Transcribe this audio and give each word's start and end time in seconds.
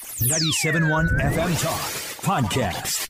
97.1 0.00 1.20
FM 1.20 1.62
Talk 1.62 1.80
Podcast. 2.24 3.08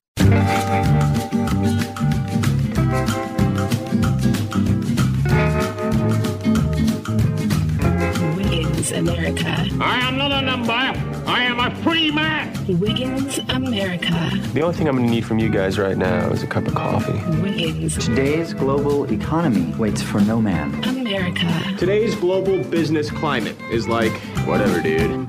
Wiggins 8.37 8.93
America. 8.93 9.49
I 9.80 9.99
am 10.02 10.16
not 10.16 10.33
a 10.33 10.43
number. 10.43 10.73
I 10.73 11.43
am 11.45 11.61
a 11.61 11.74
free 11.83 12.11
man. 12.11 12.51
Wiggins 12.80 13.38
America. 13.49 14.30
The 14.52 14.63
only 14.63 14.77
thing 14.77 14.88
I'm 14.88 14.96
going 14.96 15.07
to 15.09 15.13
need 15.13 15.24
from 15.27 15.38
you 15.38 15.49
guys 15.49 15.79
right 15.79 15.96
now 15.96 16.30
is 16.30 16.43
a 16.43 16.46
cup 16.46 16.66
of 16.66 16.74
coffee. 16.74 17.21
Wiggins 17.43 17.99
Today's 18.05 18.55
global 18.55 19.11
economy 19.13 19.74
waits 19.77 20.02
for 20.02 20.21
no 20.21 20.41
man. 20.41 20.73
America. 20.85 21.49
Today's 21.79 22.15
global 22.15 22.63
business 22.65 23.11
climate 23.11 23.57
is 23.71 23.87
like, 23.88 24.13
whatever, 24.46 24.80
dude. 24.80 25.29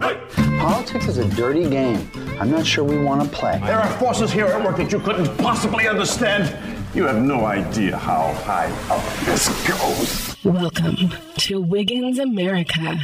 Politics 0.61 1.07
is 1.07 1.17
a 1.17 1.27
dirty 1.29 1.67
game. 1.67 2.07
I'm 2.39 2.51
not 2.51 2.67
sure 2.67 2.83
we 2.83 3.03
want 3.03 3.23
to 3.23 3.27
play. 3.27 3.59
There 3.63 3.79
are 3.79 3.97
forces 3.97 4.31
here 4.31 4.45
at 4.45 4.63
work 4.63 4.77
that 4.77 4.91
you 4.91 4.99
couldn't 4.99 5.35
possibly 5.39 5.87
understand. 5.87 6.55
You 6.93 7.07
have 7.07 7.19
no 7.19 7.45
idea 7.45 7.97
how 7.97 8.31
high 8.43 8.69
up 8.91 9.03
this 9.25 9.49
goes. 9.67 10.37
Welcome 10.43 11.15
to 11.37 11.59
Wiggins 11.59 12.19
America. 12.19 12.99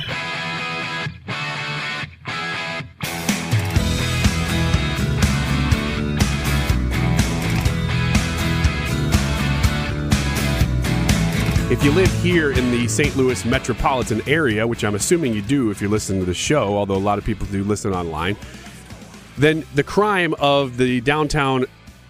If 11.70 11.84
you 11.84 11.92
live 11.92 12.10
here 12.24 12.54
in 12.54 12.72
the 12.72 12.88
St. 12.88 13.18
Louis 13.18 13.44
metropolitan 13.44 14.22
area, 14.26 14.66
which 14.66 14.86
I'm 14.86 14.96
assuming 14.96 15.34
you 15.34 15.42
do 15.42 15.70
if 15.70 15.82
you're 15.82 15.90
listening 15.90 16.22
to 16.22 16.26
the 16.26 16.34
show, 16.34 16.78
although 16.78 16.96
a 16.96 16.98
lot 16.98 17.18
of 17.18 17.26
people 17.26 17.46
do 17.48 17.62
listen 17.62 17.94
online, 17.94 18.38
then 19.38 19.66
the 19.76 19.84
crime 19.84 20.34
of 20.40 20.78
the 20.78 21.02
downtown 21.02 21.66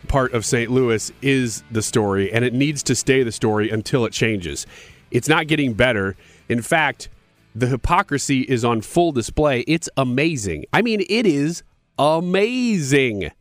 part 0.07 0.33
of 0.33 0.45
St. 0.45 0.69
Louis 0.69 1.11
is 1.23 1.63
the 1.71 1.81
story, 1.81 2.31
and 2.31 2.45
it 2.45 2.53
needs 2.53 2.83
to 2.83 2.93
stay 2.93 3.23
the 3.23 3.31
story 3.31 3.71
until 3.71 4.05
it 4.05 4.13
changes. 4.13 4.67
It's 5.09 5.27
not 5.27 5.47
getting 5.47 5.73
better. 5.73 6.15
In 6.47 6.61
fact, 6.61 7.09
the 7.55 7.65
hypocrisy 7.65 8.41
is 8.41 8.63
on 8.63 8.81
full 8.81 9.11
display. 9.11 9.61
It's 9.61 9.89
amazing. 9.97 10.65
I 10.71 10.83
mean, 10.83 11.03
it 11.09 11.25
is 11.25 11.63
amazing. 11.97 13.31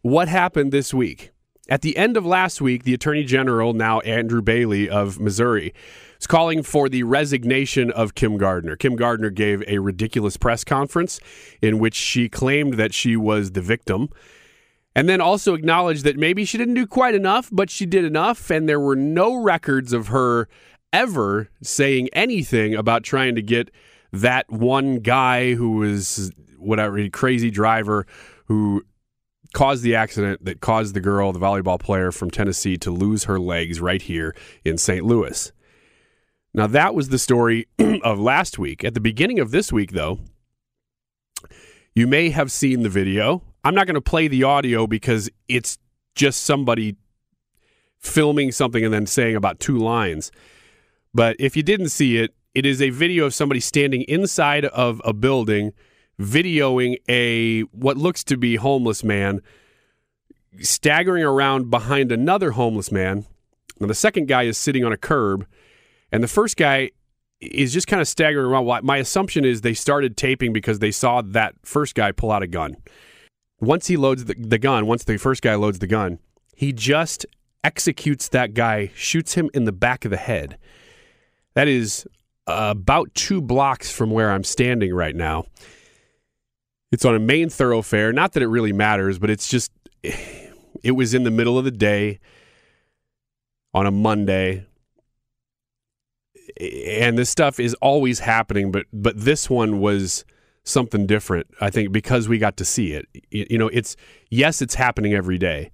What 0.00 0.28
happened 0.28 0.72
this 0.72 0.94
week? 0.94 1.31
At 1.72 1.80
the 1.80 1.96
end 1.96 2.18
of 2.18 2.26
last 2.26 2.60
week, 2.60 2.84
the 2.84 2.92
Attorney 2.92 3.24
General, 3.24 3.72
now 3.72 4.00
Andrew 4.00 4.42
Bailey 4.42 4.90
of 4.90 5.18
Missouri, 5.18 5.72
is 6.20 6.26
calling 6.26 6.62
for 6.62 6.86
the 6.86 7.02
resignation 7.02 7.90
of 7.90 8.14
Kim 8.14 8.36
Gardner. 8.36 8.76
Kim 8.76 8.94
Gardner 8.94 9.30
gave 9.30 9.64
a 9.66 9.78
ridiculous 9.78 10.36
press 10.36 10.64
conference 10.64 11.18
in 11.62 11.78
which 11.78 11.94
she 11.94 12.28
claimed 12.28 12.74
that 12.74 12.92
she 12.92 13.16
was 13.16 13.52
the 13.52 13.62
victim 13.62 14.10
and 14.94 15.08
then 15.08 15.22
also 15.22 15.54
acknowledged 15.54 16.04
that 16.04 16.18
maybe 16.18 16.44
she 16.44 16.58
didn't 16.58 16.74
do 16.74 16.86
quite 16.86 17.14
enough, 17.14 17.48
but 17.50 17.70
she 17.70 17.86
did 17.86 18.04
enough, 18.04 18.50
and 18.50 18.68
there 18.68 18.78
were 18.78 18.94
no 18.94 19.36
records 19.36 19.94
of 19.94 20.08
her 20.08 20.50
ever 20.92 21.48
saying 21.62 22.10
anything 22.12 22.74
about 22.74 23.02
trying 23.02 23.34
to 23.34 23.40
get 23.40 23.70
that 24.12 24.44
one 24.50 24.96
guy 24.96 25.54
who 25.54 25.78
was 25.78 26.32
whatever 26.58 27.08
crazy 27.08 27.50
driver 27.50 28.06
who 28.44 28.84
caused 29.52 29.82
the 29.82 29.94
accident 29.94 30.44
that 30.44 30.60
caused 30.60 30.94
the 30.94 31.00
girl, 31.00 31.32
the 31.32 31.38
volleyball 31.38 31.78
player 31.78 32.10
from 32.10 32.30
Tennessee, 32.30 32.76
to 32.78 32.90
lose 32.90 33.24
her 33.24 33.38
legs 33.38 33.80
right 33.80 34.02
here 34.02 34.34
in 34.64 34.78
St. 34.78 35.04
Louis. 35.04 35.52
Now, 36.54 36.66
that 36.66 36.94
was 36.94 37.08
the 37.08 37.18
story 37.18 37.66
of 38.02 38.18
last 38.18 38.58
week. 38.58 38.84
At 38.84 38.94
the 38.94 39.00
beginning 39.00 39.40
of 39.40 39.50
this 39.50 39.72
week, 39.72 39.92
though, 39.92 40.18
you 41.94 42.06
may 42.06 42.30
have 42.30 42.50
seen 42.52 42.82
the 42.82 42.88
video. 42.88 43.42
I'm 43.64 43.74
not 43.74 43.86
going 43.86 43.94
to 43.94 44.00
play 44.00 44.28
the 44.28 44.44
audio 44.44 44.86
because 44.86 45.30
it's 45.48 45.78
just 46.14 46.42
somebody 46.42 46.96
filming 47.98 48.52
something 48.52 48.84
and 48.84 48.92
then 48.92 49.06
saying 49.06 49.36
about 49.36 49.60
two 49.60 49.78
lines. 49.78 50.32
But 51.14 51.36
if 51.38 51.56
you 51.56 51.62
didn't 51.62 51.90
see 51.90 52.18
it, 52.18 52.34
it 52.54 52.66
is 52.66 52.82
a 52.82 52.90
video 52.90 53.24
of 53.24 53.34
somebody 53.34 53.60
standing 53.60 54.02
inside 54.02 54.64
of 54.66 55.00
a 55.04 55.12
building 55.12 55.72
videoing 56.22 56.96
a 57.08 57.62
what 57.72 57.96
looks 57.96 58.24
to 58.24 58.36
be 58.36 58.56
homeless 58.56 59.02
man 59.02 59.40
staggering 60.60 61.24
around 61.24 61.70
behind 61.70 62.12
another 62.12 62.52
homeless 62.52 62.92
man. 62.92 63.26
Now 63.80 63.86
the 63.86 63.94
second 63.94 64.28
guy 64.28 64.44
is 64.44 64.58
sitting 64.58 64.84
on 64.84 64.92
a 64.92 64.96
curb 64.96 65.46
and 66.10 66.22
the 66.22 66.28
first 66.28 66.56
guy 66.56 66.90
is 67.40 67.72
just 67.72 67.86
kind 67.86 68.00
of 68.00 68.06
staggering 68.06 68.46
around. 68.46 68.84
My 68.84 68.98
assumption 68.98 69.44
is 69.44 69.62
they 69.62 69.74
started 69.74 70.16
taping 70.16 70.52
because 70.52 70.78
they 70.78 70.90
saw 70.90 71.22
that 71.22 71.54
first 71.64 71.94
guy 71.94 72.12
pull 72.12 72.30
out 72.30 72.42
a 72.42 72.46
gun. 72.46 72.76
Once 73.60 73.86
he 73.86 73.96
loads 73.96 74.26
the, 74.26 74.34
the 74.34 74.58
gun, 74.58 74.86
once 74.86 75.04
the 75.04 75.16
first 75.16 75.42
guy 75.42 75.54
loads 75.54 75.78
the 75.78 75.86
gun, 75.86 76.18
he 76.54 76.72
just 76.72 77.26
executes 77.64 78.28
that 78.28 78.54
guy, 78.54 78.90
shoots 78.94 79.34
him 79.34 79.50
in 79.54 79.64
the 79.64 79.72
back 79.72 80.04
of 80.04 80.10
the 80.10 80.16
head. 80.16 80.58
That 81.54 81.68
is 81.68 82.06
about 82.46 83.14
two 83.14 83.40
blocks 83.40 83.90
from 83.90 84.10
where 84.10 84.30
I'm 84.30 84.44
standing 84.44 84.94
right 84.94 85.14
now. 85.14 85.44
It's 86.92 87.06
on 87.06 87.14
a 87.14 87.18
main 87.18 87.48
thoroughfare. 87.48 88.12
Not 88.12 88.32
that 88.32 88.42
it 88.42 88.48
really 88.48 88.72
matters, 88.72 89.18
but 89.18 89.30
it's 89.30 89.48
just, 89.48 89.72
it 90.82 90.92
was 90.92 91.14
in 91.14 91.24
the 91.24 91.30
middle 91.30 91.58
of 91.58 91.64
the 91.64 91.70
day 91.70 92.20
on 93.74 93.86
a 93.86 93.90
Monday. 93.90 94.66
And 96.60 97.16
this 97.16 97.30
stuff 97.30 97.58
is 97.58 97.74
always 97.74 98.18
happening, 98.18 98.70
but 98.70 98.86
but 98.92 99.18
this 99.18 99.48
one 99.48 99.80
was 99.80 100.24
something 100.64 101.06
different. 101.06 101.46
I 101.60 101.70
think 101.70 101.92
because 101.92 102.28
we 102.28 102.38
got 102.38 102.56
to 102.58 102.64
see 102.64 102.92
it. 102.92 103.08
You 103.30 103.58
know, 103.58 103.68
it's 103.68 103.96
yes, 104.28 104.60
it's 104.60 104.74
happening 104.74 105.14
every 105.14 105.38
day. 105.38 105.70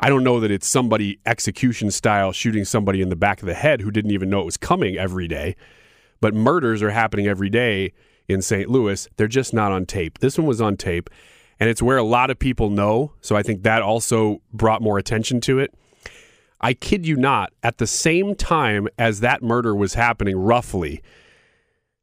I 0.00 0.08
don't 0.08 0.24
know 0.24 0.40
that 0.40 0.50
it's 0.50 0.66
somebody 0.66 1.20
execution 1.26 1.90
style 1.90 2.32
shooting 2.32 2.64
somebody 2.64 3.02
in 3.02 3.10
the 3.10 3.16
back 3.16 3.40
of 3.40 3.46
the 3.46 3.54
head 3.54 3.82
who 3.82 3.90
didn't 3.90 4.10
even 4.10 4.30
know 4.30 4.40
it 4.40 4.46
was 4.46 4.56
coming 4.56 4.96
every 4.96 5.28
day. 5.28 5.54
But 6.20 6.34
murders 6.34 6.82
are 6.82 6.90
happening 6.90 7.26
every 7.26 7.50
day 7.50 7.92
in 8.32 8.42
St. 8.42 8.68
Louis. 8.68 9.08
They're 9.16 9.28
just 9.28 9.52
not 9.52 9.72
on 9.72 9.86
tape. 9.86 10.18
This 10.18 10.38
one 10.38 10.46
was 10.46 10.60
on 10.60 10.76
tape, 10.76 11.10
and 11.58 11.68
it's 11.68 11.82
where 11.82 11.98
a 11.98 12.02
lot 12.02 12.30
of 12.30 12.38
people 12.38 12.70
know. 12.70 13.12
So 13.20 13.36
I 13.36 13.42
think 13.42 13.62
that 13.62 13.82
also 13.82 14.40
brought 14.52 14.82
more 14.82 14.98
attention 14.98 15.40
to 15.42 15.58
it. 15.58 15.74
I 16.60 16.74
kid 16.74 17.06
you 17.06 17.16
not, 17.16 17.52
at 17.62 17.78
the 17.78 17.86
same 17.86 18.34
time 18.34 18.88
as 18.98 19.20
that 19.20 19.42
murder 19.42 19.74
was 19.74 19.94
happening, 19.94 20.36
roughly, 20.36 21.02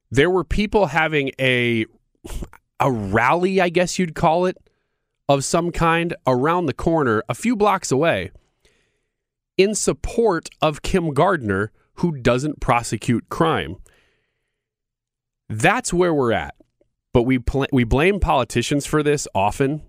there 0.10 0.30
were 0.30 0.44
people 0.44 0.88
having 0.88 1.32
a 1.40 1.86
a 2.80 2.92
rally, 2.92 3.60
I 3.60 3.70
guess 3.70 3.98
you'd 3.98 4.16
call 4.16 4.46
it, 4.46 4.58
of 5.30 5.44
some 5.44 5.72
kind 5.72 6.16
around 6.26 6.66
the 6.66 6.74
corner, 6.74 7.24
a 7.28 7.34
few 7.34 7.56
blocks 7.56 7.92
away, 7.92 8.32
in 9.58 9.76
support 9.76 10.50
of 10.62 10.82
Kim 10.82 11.14
Gardner, 11.14 11.72
who 11.96 12.18
doesn't 12.18 12.60
prosecute 12.60 13.30
crime. 13.30 13.78
That's 15.50 15.94
where 15.94 16.14
we're 16.14 16.34
at. 16.34 16.56
But 17.14 17.24
we 17.24 17.40
pl- 17.40 17.68
we 17.72 17.84
blame 17.84 18.20
politicians 18.20 18.86
for 18.86 19.02
this 19.02 19.28
often, 19.34 19.82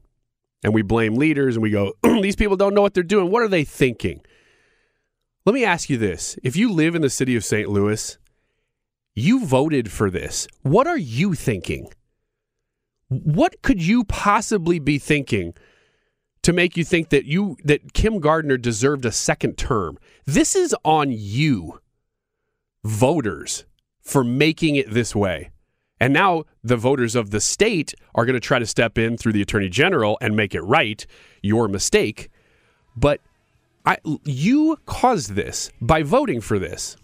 and 0.65 0.73
we 0.73 0.83
blame 0.83 1.17
leaders, 1.17 1.57
and 1.57 1.63
we 1.63 1.71
go, 1.71 1.93
"These 2.03 2.37
people 2.37 2.57
don't 2.57 2.75
know 2.75 2.83
what 2.83 2.95
they're 2.95 3.03
doing. 3.03 3.31
What 3.31 3.43
are 3.43 3.49
they 3.49 3.65
thinking?" 3.65 4.23
Let 5.45 5.55
me 5.55 5.65
ask 5.65 5.91
you 5.91 5.99
this: 5.99 6.39
If 6.43 6.57
you 6.57 6.73
live 6.73 6.95
in 6.95 7.03
the 7.03 7.11
city 7.11 7.37
of 7.37 7.45
St. 7.45 7.69
Louis, 7.69 8.19
you 9.15 9.45
voted 9.45 9.91
for 9.91 10.11
this. 10.11 10.47
What 10.63 10.87
are 10.87 10.97
you 10.97 11.35
thinking? 11.35 11.89
What 13.09 13.63
could 13.63 13.83
you 13.83 14.05
possibly 14.05 14.79
be 14.79 14.99
thinking 14.99 15.55
to 16.43 16.53
make 16.53 16.77
you 16.77 16.85
think 16.85 17.09
that 17.09 17.25
you 17.25 17.57
that 17.65 17.95
Kim 17.95 18.21
Gardner 18.21 18.57
deserved 18.57 19.05
a 19.05 19.13
second 19.13 19.59
term? 19.59 19.99
This 20.25 20.55
is 20.55 20.75
on 20.85 21.11
you, 21.11 21.81
voters, 22.85 23.65
for 24.09 24.25
making 24.25 24.77
it 24.77 24.91
this 24.91 25.15
way. 25.15 25.51
And 26.01 26.15
now 26.15 26.45
the 26.65 26.79
voters 26.79 27.15
of 27.15 27.31
the 27.31 27.41
state 27.41 27.95
are 28.15 28.25
going 28.25 28.35
to 28.35 28.41
try 28.41 28.59
to 28.59 28.67
step 28.67 28.97
in 28.97 29.19
through 29.19 29.33
the 29.33 29.43
attorney 29.43 29.69
general 29.69 30.17
and 30.23 30.35
make 30.35 30.55
it 30.55 30.63
right. 30.63 31.05
Your 31.43 31.69
mistake. 31.69 32.31
But 32.97 33.21
I, 33.85 33.99
you 34.25 34.79
caused 34.87 35.35
this 35.35 35.71
by 35.81 36.03
voting 36.03 36.41
for 36.41 36.59
this. 36.59 36.97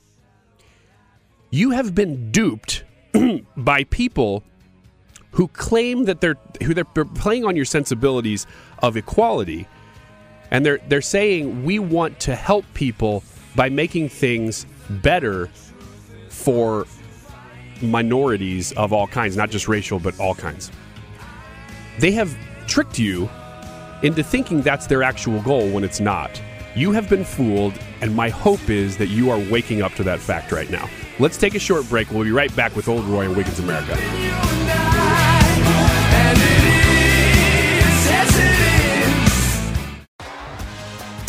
You 1.51 1.73
have 1.73 1.95
been 1.95 2.33
duped 2.33 2.85
by 3.57 3.85
people 3.85 4.43
who 5.33 5.49
claim 5.49 6.05
that 6.05 6.21
they're 6.21 6.39
who 6.63 6.75
they're 6.75 6.85
playing 6.85 7.45
on 7.45 7.55
your 7.55 7.65
sensibilities 7.65 8.47
of 8.81 8.97
equality, 8.97 9.69
and 10.51 10.65
they're 10.65 10.79
they're 10.89 11.01
saying 11.03 11.65
we 11.65 11.79
want 11.79 12.19
to 12.21 12.35
help 12.35 12.65
people 12.75 13.23
by 13.57 13.69
making 13.69 14.09
things 14.09 14.67
better 14.89 15.49
for 16.35 16.87
minorities 17.81 18.73
of 18.73 18.93
all 18.93 19.07
kinds, 19.07 19.37
not 19.37 19.51
just 19.51 19.69
racial, 19.69 19.99
but 19.99 20.19
all 20.19 20.35
kinds. 20.35 20.71
They 21.99 22.11
have 22.13 22.37
tricked 22.67 22.99
you 22.99 23.29
into 24.03 24.23
thinking 24.23 24.61
that's 24.63 24.87
their 24.87 25.03
actual 25.03 25.41
goal 25.43 25.71
when 25.71 25.85
it's 25.85 26.01
not. 26.01 26.41
You 26.75 26.91
have 26.93 27.09
been 27.09 27.25
fooled, 27.25 27.79
and 28.01 28.15
my 28.15 28.29
hope 28.29 28.69
is 28.69 28.97
that 28.97 29.07
you 29.07 29.31
are 29.31 29.39
waking 29.51 29.81
up 29.81 29.95
to 29.95 30.03
that 30.05 30.19
fact 30.19 30.51
right 30.51 30.69
now. 30.71 30.89
Let's 31.21 31.37
take 31.37 31.55
a 31.55 31.61
short 31.61 31.89
break. 31.89 32.11
We'll 32.11 32.25
be 32.25 32.33
right 32.33 32.55
back 32.57 32.75
with 32.75 32.89
Old 32.89 33.05
Roy 33.05 33.27
and 33.27 33.37
Wiggins 33.37 33.61
America. 33.61 33.95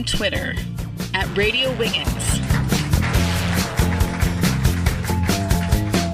On 0.00 0.06
Twitter 0.06 0.54
at 1.12 1.36
Radio 1.36 1.76
Wiggins. 1.76 2.08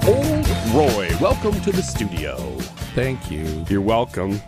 Old 0.05 0.45
Roy, 0.73 1.09
welcome 1.21 1.61
to 1.61 1.71
the 1.71 1.81
studio. 1.81 2.35
Thank 2.95 3.31
you. 3.31 3.65
You're 3.69 3.81
welcome. 3.81 4.41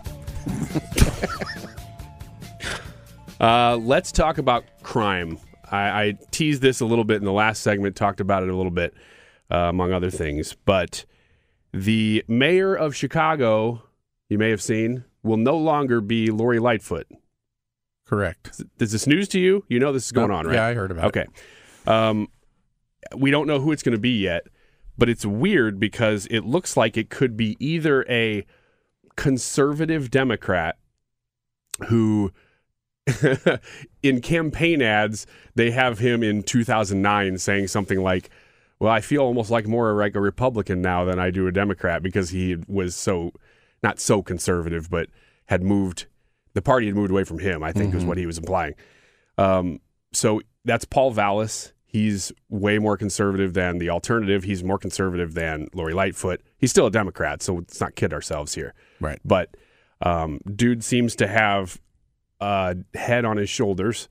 uh, 3.40 3.76
let's 3.76 4.12
talk 4.12 4.36
about 4.36 4.64
crime. 4.82 5.38
I, 5.70 5.78
I, 5.78 6.18
teased 6.30 6.60
this 6.60 6.80
a 6.80 6.84
little 6.84 7.04
bit 7.04 7.16
in 7.16 7.24
the 7.24 7.32
last 7.32 7.62
segment, 7.62 7.96
talked 7.96 8.20
about 8.20 8.42
it 8.42 8.50
a 8.50 8.56
little 8.56 8.70
bit, 8.70 8.92
uh, 9.50 9.56
among 9.56 9.92
other 9.92 10.10
things. 10.10 10.54
But 10.66 11.06
the 11.72 12.22
mayor 12.28 12.74
of 12.74 12.94
Chicago, 12.94 13.82
you 14.28 14.36
may 14.36 14.50
have 14.50 14.60
seen, 14.60 15.04
will 15.22 15.38
no 15.38 15.56
longer 15.56 16.02
be 16.02 16.30
Lori 16.30 16.58
Lightfoot. 16.58 17.06
Correct. 18.10 18.60
Is 18.80 18.90
this 18.90 19.06
news 19.06 19.28
to 19.28 19.38
you? 19.38 19.64
You 19.68 19.78
know 19.78 19.92
this 19.92 20.06
is 20.06 20.10
going 20.10 20.32
on, 20.32 20.44
right? 20.44 20.54
yeah, 20.54 20.66
I 20.66 20.74
heard 20.74 20.90
about 20.90 21.04
it. 21.04 21.08
okay. 21.20 21.26
Um, 21.86 22.26
we 23.16 23.30
don't 23.30 23.46
know 23.46 23.60
who 23.60 23.70
it's 23.70 23.84
going 23.84 23.94
to 23.94 24.00
be 24.00 24.18
yet, 24.18 24.48
but 24.98 25.08
it's 25.08 25.24
weird 25.24 25.78
because 25.78 26.26
it 26.26 26.40
looks 26.40 26.76
like 26.76 26.96
it 26.96 27.08
could 27.08 27.36
be 27.36 27.56
either 27.60 28.04
a 28.08 28.44
conservative 29.14 30.10
Democrat 30.10 30.76
who, 31.86 32.32
in 34.02 34.20
campaign 34.20 34.82
ads, 34.82 35.24
they 35.54 35.70
have 35.70 36.00
him 36.00 36.24
in 36.24 36.42
2009 36.42 37.38
saying 37.38 37.68
something 37.68 38.02
like, 38.02 38.28
well, 38.80 38.90
I 38.90 39.00
feel 39.00 39.22
almost 39.22 39.52
like 39.52 39.68
more 39.68 39.92
like 39.92 40.16
a 40.16 40.20
Republican 40.20 40.82
now 40.82 41.04
than 41.04 41.20
I 41.20 41.30
do 41.30 41.46
a 41.46 41.52
Democrat 41.52 42.02
because 42.02 42.30
he 42.30 42.56
was 42.66 42.96
so, 42.96 43.30
not 43.84 44.00
so 44.00 44.20
conservative, 44.20 44.90
but 44.90 45.10
had 45.46 45.62
moved, 45.62 46.06
the 46.54 46.62
party 46.62 46.86
had 46.86 46.94
moved 46.94 47.10
away 47.10 47.24
from 47.24 47.38
him, 47.38 47.62
I 47.62 47.72
think 47.72 47.94
is 47.94 48.04
Mhm. 48.04 48.06
what 48.06 48.18
he 48.18 48.26
was 48.26 48.38
implying. 48.38 48.74
Um, 49.38 49.80
so 50.12 50.40
that's 50.64 50.84
Paul 50.84 51.10
Vallas. 51.12 51.72
He's 51.86 52.32
way 52.48 52.78
more 52.78 52.96
conservative 52.96 53.54
than 53.54 53.78
the 53.78 53.90
alternative. 53.90 54.44
He's 54.44 54.62
more 54.62 54.78
conservative 54.78 55.34
than 55.34 55.68
Lori 55.74 55.92
Lightfoot. 55.94 56.40
He's 56.58 56.70
still 56.70 56.86
a 56.86 56.90
Democrat, 56.90 57.42
so 57.42 57.54
let's 57.54 57.80
not 57.80 57.94
kid 57.96 58.12
ourselves 58.12 58.54
here. 58.54 58.74
Right. 59.00 59.18
But 59.24 59.56
um, 60.02 60.40
dude 60.54 60.82
seems 60.84 61.14
to 61.16 61.26
have 61.26 61.80
a 62.40 62.76
head 62.94 63.24
on 63.24 63.36
his 63.36 63.50
shoulders. 63.50 64.08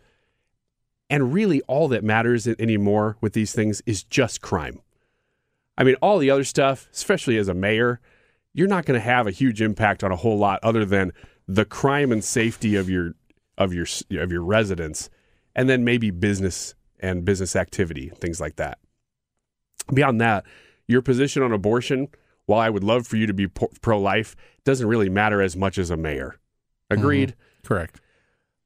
And 1.10 1.34
really, 1.34 1.62
all 1.64 1.88
that 1.88 2.04
matters 2.04 2.48
anymore 2.48 3.18
with 3.22 3.34
these 3.34 3.54
things 3.54 3.82
is 3.88 4.04
just 4.04 4.42
crime. 4.42 4.82
I 5.78 5.84
mean, 5.84 5.96
all 6.02 6.20
the 6.20 6.30
other 6.30 6.44
stuff, 6.44 6.88
especially 6.94 7.38
as 7.38 7.48
a 7.48 7.54
mayor, 7.56 8.00
you're 8.54 8.68
not 8.68 8.86
going 8.86 9.00
to 9.00 9.04
have 9.04 9.26
a 9.26 9.32
huge 9.32 9.62
impact 9.62 10.04
on 10.04 10.12
a 10.12 10.16
whole 10.18 10.38
lot 10.38 10.60
other 10.62 10.86
than 10.86 11.14
the 11.50 11.66
crime 11.66 12.12
and 12.12 12.24
safety 12.24 12.76
of 12.76 12.90
your 12.90 13.16
of 13.58 13.74
your 13.74 13.88
of 14.12 14.32
your 14.32 14.44
residents, 14.44 15.10
and 15.56 15.68
then 15.68 15.84
maybe 15.84 16.12
business 16.12 16.76
and 17.00 17.26
business 17.26 17.56
activity, 17.56 18.12
things 18.22 18.40
like 18.40 18.56
that. 18.58 18.78
Beyond 19.92 20.22
that, 20.22 20.46
your 20.88 21.02
position 21.02 21.42
on 21.42 21.52
abortion, 21.52 22.10
while 22.46 22.60
I 22.60 22.70
would 22.70 22.84
love 22.84 23.08
for 23.08 23.18
you 23.18 23.26
to 23.26 23.34
be 23.34 23.48
pro 23.48 24.00
life, 24.00 24.36
doesn't 24.64 24.88
really 24.88 25.10
matter 25.10 25.42
as 25.42 25.58
much 25.58 25.80
as 25.80 25.90
a 25.90 25.98
mayor. 25.98 26.40
Agreed. 26.92 27.30
Mm-hmm. 27.30 27.68
Correct. 27.68 28.02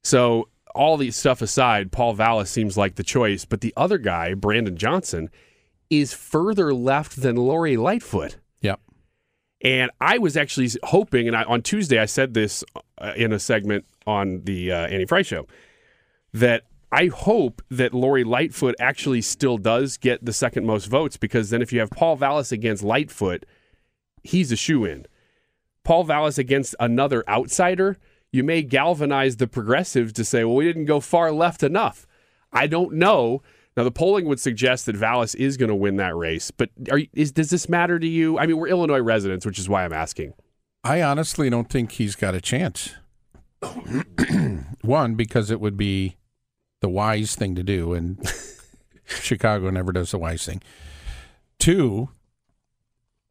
So 0.03 0.49
all 0.75 0.97
these 0.97 1.15
stuff 1.15 1.41
aside, 1.41 1.91
Paul 1.91 2.13
Vallas 2.13 2.49
seems 2.49 2.77
like 2.77 2.95
the 2.95 3.03
choice, 3.03 3.45
but 3.45 3.61
the 3.61 3.73
other 3.77 3.97
guy, 3.97 4.33
Brandon 4.33 4.75
Johnson, 4.75 5.29
is 5.89 6.13
further 6.13 6.73
left 6.73 7.21
than 7.21 7.37
Lori 7.37 7.77
Lightfoot. 7.77 8.37
And 9.63 9.91
I 10.01 10.17
was 10.17 10.35
actually 10.35 10.69
hoping, 10.83 11.27
and 11.27 11.37
I, 11.37 11.43
on 11.43 11.61
Tuesday 11.61 11.97
I 11.97 12.05
said 12.05 12.33
this 12.33 12.63
uh, 12.97 13.13
in 13.15 13.31
a 13.31 13.39
segment 13.39 13.85
on 14.05 14.41
the 14.43 14.71
uh, 14.71 14.87
Annie 14.87 15.05
Frey 15.05 15.23
show, 15.23 15.47
that 16.33 16.63
I 16.91 17.07
hope 17.07 17.61
that 17.71 17.93
Lori 17.93 18.23
Lightfoot 18.23 18.75
actually 18.79 19.21
still 19.21 19.57
does 19.57 19.97
get 19.97 20.23
the 20.23 20.33
second 20.33 20.65
most 20.65 20.87
votes 20.87 21.17
because 21.17 21.49
then 21.49 21.61
if 21.61 21.71
you 21.71 21.79
have 21.79 21.89
Paul 21.89 22.17
Vallas 22.17 22.51
against 22.51 22.83
Lightfoot, 22.83 23.45
he's 24.23 24.51
a 24.51 24.55
shoe 24.55 24.83
in. 24.85 25.05
Paul 25.83 26.03
Vallas 26.03 26.37
against 26.37 26.75
another 26.79 27.23
outsider, 27.27 27.97
you 28.31 28.43
may 28.43 28.63
galvanize 28.63 29.37
the 29.37 29.47
progressives 29.47 30.13
to 30.13 30.25
say, 30.25 30.43
well, 30.43 30.55
we 30.55 30.65
didn't 30.65 30.85
go 30.85 30.99
far 30.99 31.31
left 31.31 31.63
enough. 31.63 32.05
I 32.51 32.67
don't 32.67 32.93
know. 32.93 33.41
Now 33.75 33.83
the 33.83 33.91
polling 33.91 34.25
would 34.25 34.39
suggest 34.39 34.85
that 34.85 34.95
Vallas 34.95 35.33
is 35.35 35.57
going 35.57 35.69
to 35.69 35.75
win 35.75 35.97
that 35.97 36.15
race, 36.15 36.51
but 36.51 36.69
are, 36.91 37.01
is 37.13 37.31
does 37.31 37.49
this 37.49 37.67
matter 37.67 37.99
to 37.99 38.07
you? 38.07 38.37
I 38.37 38.45
mean, 38.45 38.57
we're 38.57 38.67
Illinois 38.67 39.01
residents, 39.01 39.45
which 39.45 39.57
is 39.57 39.67
why 39.67 39.83
I'm 39.83 39.93
asking. 39.93 40.33
I 40.83 41.01
honestly 41.01 41.49
don't 41.49 41.69
think 41.69 41.93
he's 41.93 42.15
got 42.15 42.35
a 42.35 42.41
chance. 42.41 42.95
One, 44.81 45.15
because 45.15 45.49
it 45.49 45.61
would 45.61 45.77
be 45.77 46.17
the 46.81 46.89
wise 46.89 47.35
thing 47.35 47.55
to 47.55 47.63
do, 47.63 47.93
and 47.93 48.19
Chicago 49.05 49.69
never 49.69 49.91
does 49.91 50.11
the 50.11 50.17
wise 50.19 50.45
thing. 50.45 50.61
Two, 51.57 52.09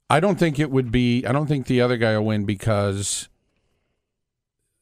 I 0.08 0.20
don't 0.20 0.38
think 0.38 0.58
it 0.58 0.70
would 0.70 0.90
be. 0.90 1.24
I 1.26 1.32
don't 1.32 1.46
think 1.46 1.66
the 1.66 1.80
other 1.80 1.98
guy 1.98 2.16
will 2.16 2.26
win 2.26 2.46
because 2.46 3.28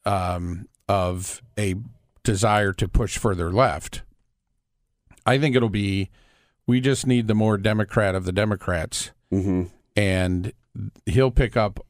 um, 0.05 0.67
of 0.87 1.41
a 1.57 1.75
desire 2.23 2.73
to 2.73 2.87
push 2.87 3.17
further 3.17 3.51
left. 3.51 4.03
I 5.25 5.37
think 5.37 5.55
it'll 5.55 5.69
be. 5.69 6.09
We 6.67 6.79
just 6.79 7.07
need 7.07 7.27
the 7.27 7.35
more 7.35 7.57
Democrat 7.57 8.15
of 8.15 8.25
the 8.25 8.31
Democrats, 8.31 9.11
mm-hmm. 9.31 9.63
and 9.95 10.53
he'll 11.05 11.31
pick 11.31 11.57
up 11.57 11.85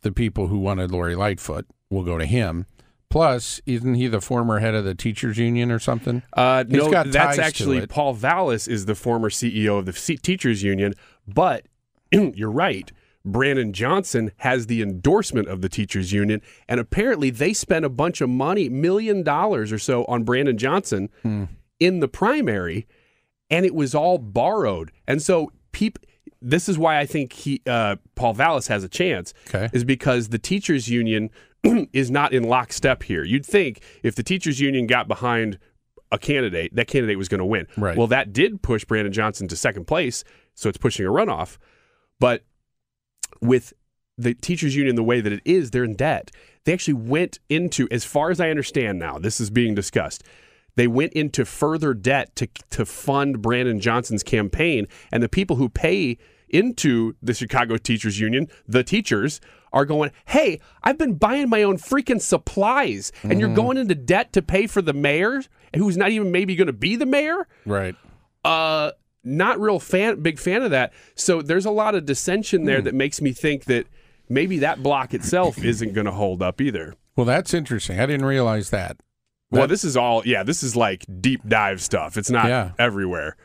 the 0.00 0.10
people 0.12 0.48
who 0.48 0.58
wanted 0.58 0.90
Lori 0.90 1.14
Lightfoot. 1.14 1.66
Will 1.90 2.02
go 2.02 2.18
to 2.18 2.26
him. 2.26 2.66
Plus, 3.10 3.62
isn't 3.64 3.94
he 3.94 4.06
the 4.06 4.20
former 4.20 4.58
head 4.58 4.74
of 4.74 4.84
the 4.84 4.94
teachers 4.94 5.38
union 5.38 5.70
or 5.70 5.78
something? 5.78 6.22
Uh, 6.34 6.64
no, 6.68 6.90
that's 7.04 7.38
actually. 7.38 7.86
Paul 7.86 8.12
Vallas 8.12 8.68
is 8.68 8.84
the 8.84 8.94
former 8.94 9.30
CEO 9.30 9.78
of 9.78 9.86
the 9.86 9.94
C- 9.94 10.18
teachers 10.18 10.62
union. 10.62 10.92
But 11.26 11.66
you're 12.12 12.50
right. 12.50 12.92
Brandon 13.24 13.72
Johnson 13.72 14.32
has 14.38 14.66
the 14.66 14.82
endorsement 14.82 15.48
of 15.48 15.60
the 15.60 15.68
teachers 15.68 16.12
union, 16.12 16.40
and 16.68 16.80
apparently 16.80 17.30
they 17.30 17.52
spent 17.52 17.84
a 17.84 17.90
bunch 17.90 18.20
of 18.20 18.28
money, 18.28 18.68
million 18.68 19.22
dollars 19.22 19.72
or 19.72 19.78
so, 19.78 20.04
on 20.04 20.24
Brandon 20.24 20.56
Johnson 20.56 21.08
Hmm. 21.22 21.44
In 21.80 22.00
the 22.00 22.08
primary, 22.08 22.86
and 23.50 23.64
it 23.64 23.74
was 23.74 23.94
all 23.94 24.18
borrowed. 24.18 24.90
And 25.06 25.22
so, 25.22 25.52
peop- 25.72 25.98
this 26.40 26.68
is 26.68 26.78
why 26.78 26.98
I 26.98 27.06
think 27.06 27.32
he, 27.32 27.60
uh, 27.66 27.96
Paul 28.14 28.34
Vallas 28.34 28.68
has 28.68 28.84
a 28.84 28.88
chance. 28.88 29.34
Okay. 29.48 29.68
is 29.72 29.84
because 29.84 30.28
the 30.28 30.38
teachers 30.38 30.88
union 30.88 31.30
is 31.92 32.10
not 32.10 32.32
in 32.32 32.44
lockstep 32.44 33.02
here. 33.02 33.24
You'd 33.24 33.46
think 33.46 33.82
if 34.02 34.14
the 34.14 34.22
teachers 34.22 34.60
union 34.60 34.86
got 34.86 35.08
behind 35.08 35.58
a 36.10 36.18
candidate, 36.18 36.74
that 36.74 36.86
candidate 36.86 37.18
was 37.18 37.28
going 37.28 37.40
to 37.40 37.44
win. 37.44 37.66
Right. 37.76 37.96
Well, 37.96 38.06
that 38.08 38.32
did 38.32 38.62
push 38.62 38.84
Brandon 38.84 39.12
Johnson 39.12 39.48
to 39.48 39.56
second 39.56 39.86
place, 39.86 40.24
so 40.54 40.68
it's 40.68 40.78
pushing 40.78 41.06
a 41.06 41.10
runoff. 41.10 41.58
But 42.20 42.44
with 43.40 43.72
the 44.16 44.34
teachers 44.34 44.74
union 44.74 44.96
the 44.96 45.02
way 45.02 45.20
that 45.20 45.32
it 45.32 45.42
is, 45.44 45.70
they're 45.70 45.84
in 45.84 45.94
debt. 45.94 46.30
They 46.64 46.72
actually 46.72 46.94
went 46.94 47.38
into, 47.48 47.88
as 47.90 48.04
far 48.04 48.30
as 48.30 48.40
I 48.40 48.50
understand 48.50 48.98
now, 48.98 49.18
this 49.18 49.40
is 49.40 49.50
being 49.50 49.74
discussed. 49.74 50.22
They 50.78 50.86
went 50.86 51.12
into 51.14 51.44
further 51.44 51.92
debt 51.92 52.36
to 52.36 52.46
to 52.70 52.86
fund 52.86 53.42
Brandon 53.42 53.80
Johnson's 53.80 54.22
campaign, 54.22 54.86
and 55.10 55.24
the 55.24 55.28
people 55.28 55.56
who 55.56 55.68
pay 55.68 56.18
into 56.48 57.16
the 57.20 57.34
Chicago 57.34 57.78
Teachers 57.78 58.20
Union, 58.20 58.46
the 58.68 58.84
teachers, 58.84 59.40
are 59.72 59.84
going, 59.84 60.12
"Hey, 60.26 60.60
I've 60.84 60.96
been 60.96 61.14
buying 61.14 61.48
my 61.48 61.64
own 61.64 61.78
freaking 61.78 62.20
supplies, 62.20 63.10
and 63.24 63.40
you're 63.40 63.52
going 63.52 63.76
into 63.76 63.96
debt 63.96 64.32
to 64.34 64.40
pay 64.40 64.68
for 64.68 64.80
the 64.80 64.92
mayor, 64.92 65.42
who's 65.74 65.96
not 65.96 66.12
even 66.12 66.30
maybe 66.30 66.54
going 66.54 66.68
to 66.68 66.72
be 66.72 66.94
the 66.94 67.06
mayor." 67.06 67.48
Right. 67.66 67.96
uh 68.44 68.92
not 69.24 69.58
real 69.58 69.80
fan 69.80 70.22
big 70.22 70.38
fan 70.38 70.62
of 70.62 70.70
that 70.70 70.92
so 71.16 71.42
there's 71.42 71.66
a 71.66 71.72
lot 71.72 71.96
of 71.96 72.06
dissension 72.06 72.66
there 72.66 72.80
that 72.80 72.94
makes 72.94 73.20
me 73.20 73.32
think 73.32 73.64
that 73.64 73.84
maybe 74.28 74.60
that 74.60 74.80
block 74.80 75.12
itself 75.12 75.58
isn't 75.64 75.92
going 75.92 76.04
to 76.04 76.12
hold 76.12 76.40
up 76.40 76.60
either 76.60 76.94
Well, 77.16 77.26
that's 77.26 77.52
interesting. 77.52 77.98
I 77.98 78.06
didn't 78.06 78.26
realize 78.26 78.70
that. 78.70 78.96
Well 79.50 79.62
That- 79.62 79.68
this 79.68 79.84
is 79.84 79.96
all 79.96 80.22
yeah 80.26 80.42
this 80.42 80.62
is 80.62 80.76
like 80.76 81.04
deep 81.20 81.40
dive 81.48 81.80
stuff 81.80 82.16
it's 82.16 82.30
not 82.30 82.46
Yeah. 82.48 82.72
everywhere 82.78 83.36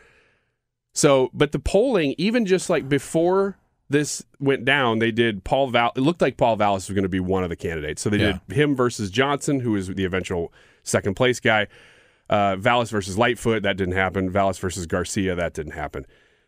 so 0.94 1.30
but 1.34 1.52
the 1.52 1.60
polling 1.60 2.16
even 2.18 2.46
just 2.46 2.70
like 2.70 2.88
before 2.90 3.58
this 3.90 4.24
went 4.40 4.66
down 4.66 5.00
they 5.00 5.12
did 5.12 5.44
paul 5.44 5.68
val 5.68 5.92
it 5.96 6.02
looked 6.02 6.22
like 6.22 6.38
paul 6.38 6.56
vallas 6.56 6.88
was 6.88 6.94
going 6.96 7.04
to 7.04 7.10
be 7.10 7.20
one 7.20 7.44
of 7.44 7.50
the 7.50 7.56
candidates 7.56 8.02
so 8.02 8.10
they 8.10 8.18
Yeah. 8.18 8.40
did 8.48 8.56
him 8.58 8.76
versus 8.76 9.10
johnson 9.10 9.60
who 9.62 9.76
is 9.76 9.88
the 9.88 10.06
eventual 10.06 10.52
second 10.84 11.16
place 11.16 11.40
guy 11.40 11.68
uh, 12.30 12.56
Vallas 12.56 12.90
versus 12.90 13.18
Lightfoot, 13.18 13.64
that 13.64 13.76
didn't 13.76 13.96
happen. 13.96 14.30
Vallas 14.30 14.58
versus 14.58 14.86
Garcia, 14.86 15.36
that 15.36 15.54
didn't 15.54 15.74
happen. 15.74 16.06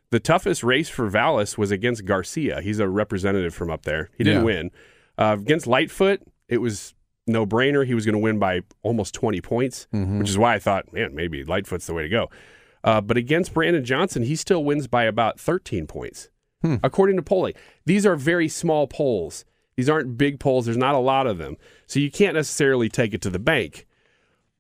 The 0.10 0.22
toughest 0.22 0.64
race 0.64 0.88
for 0.88 1.08
Vallas 1.10 1.58
was 1.58 1.70
against 1.70 2.06
Garcia. 2.06 2.62
He's 2.62 2.80
a 2.80 2.88
representative 2.88 3.54
from 3.54 3.70
up 3.70 3.84
there. 3.84 4.10
He 4.18 4.24
didn't 4.24 4.40
Yeah. 4.40 4.46
win. 4.46 4.72
Uh, 5.18 5.36
against 5.40 5.68
Lightfoot, 5.68 6.22
it 6.48 6.60
was 6.60 6.96
no 7.28 7.46
brainer. 7.46 7.86
He 7.86 7.94
was 7.94 8.06
going 8.06 8.14
to 8.14 8.20
win 8.20 8.40
by 8.40 8.62
almost 8.84 9.14
20 9.14 9.42
points, 9.42 9.88
Mm-hmm. 9.94 10.20
which 10.20 10.30
is 10.30 10.38
why 10.38 10.56
I 10.56 10.60
thought, 10.60 10.92
man, 10.94 11.16
maybe 11.16 11.44
Lightfoot's 11.44 11.88
the 11.88 11.94
way 11.94 12.04
to 12.04 12.10
go. 12.10 12.30
Uh, 12.84 13.02
but 13.02 13.18
against 13.18 13.54
Brandon 13.54 13.84
Johnson, 13.84 14.24
he 14.24 14.36
still 14.36 14.64
wins 14.64 14.88
by 14.88 15.04
about 15.06 15.40
13 15.40 15.88
points, 15.88 16.30
Hmm. 16.62 16.76
according 16.84 17.16
to 17.16 17.22
polling. 17.24 17.54
These 17.86 18.06
are 18.06 18.16
very 18.16 18.48
small 18.48 18.88
polls. 18.88 19.44
These 19.76 19.90
aren't 19.90 20.18
big 20.18 20.40
polls. 20.40 20.66
There's 20.66 20.78
not 20.78 20.96
a 20.96 21.00
lot 21.00 21.28
of 21.28 21.38
them. 21.38 21.58
So 21.88 22.00
you 22.00 22.10
can't 22.12 22.36
necessarily 22.36 22.88
take 22.90 23.14
it 23.14 23.22
to 23.24 23.30
the 23.30 23.40
bank. 23.40 23.86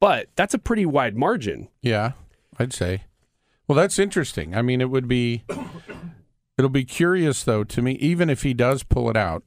But 0.01 0.27
that's 0.35 0.53
a 0.53 0.59
pretty 0.59 0.85
wide 0.85 1.15
margin. 1.15 1.69
Yeah, 1.81 2.11
I'd 2.59 2.73
say. 2.73 3.03
Well, 3.67 3.75
that's 3.77 3.97
interesting. 3.97 4.55
I 4.55 4.61
mean, 4.61 4.81
it 4.81 4.89
would 4.89 5.07
be. 5.07 5.43
It'll 6.57 6.69
be 6.69 6.85
curious 6.85 7.43
though 7.43 7.63
to 7.63 7.81
me, 7.81 7.93
even 7.93 8.29
if 8.29 8.43
he 8.43 8.53
does 8.53 8.83
pull 8.83 9.09
it 9.09 9.17
out. 9.17 9.43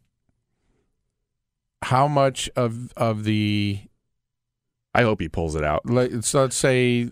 How 1.83 2.09
much 2.09 2.51
of 2.57 2.93
of 2.97 3.25
the 3.25 3.81
I 4.95 5.03
hope 5.03 5.21
he 5.21 5.29
pulls 5.29 5.55
it 5.55 5.63
out. 5.63 5.89
let- 5.89 6.25
so 6.25 6.41
let's 6.43 6.57
say, 6.57 7.09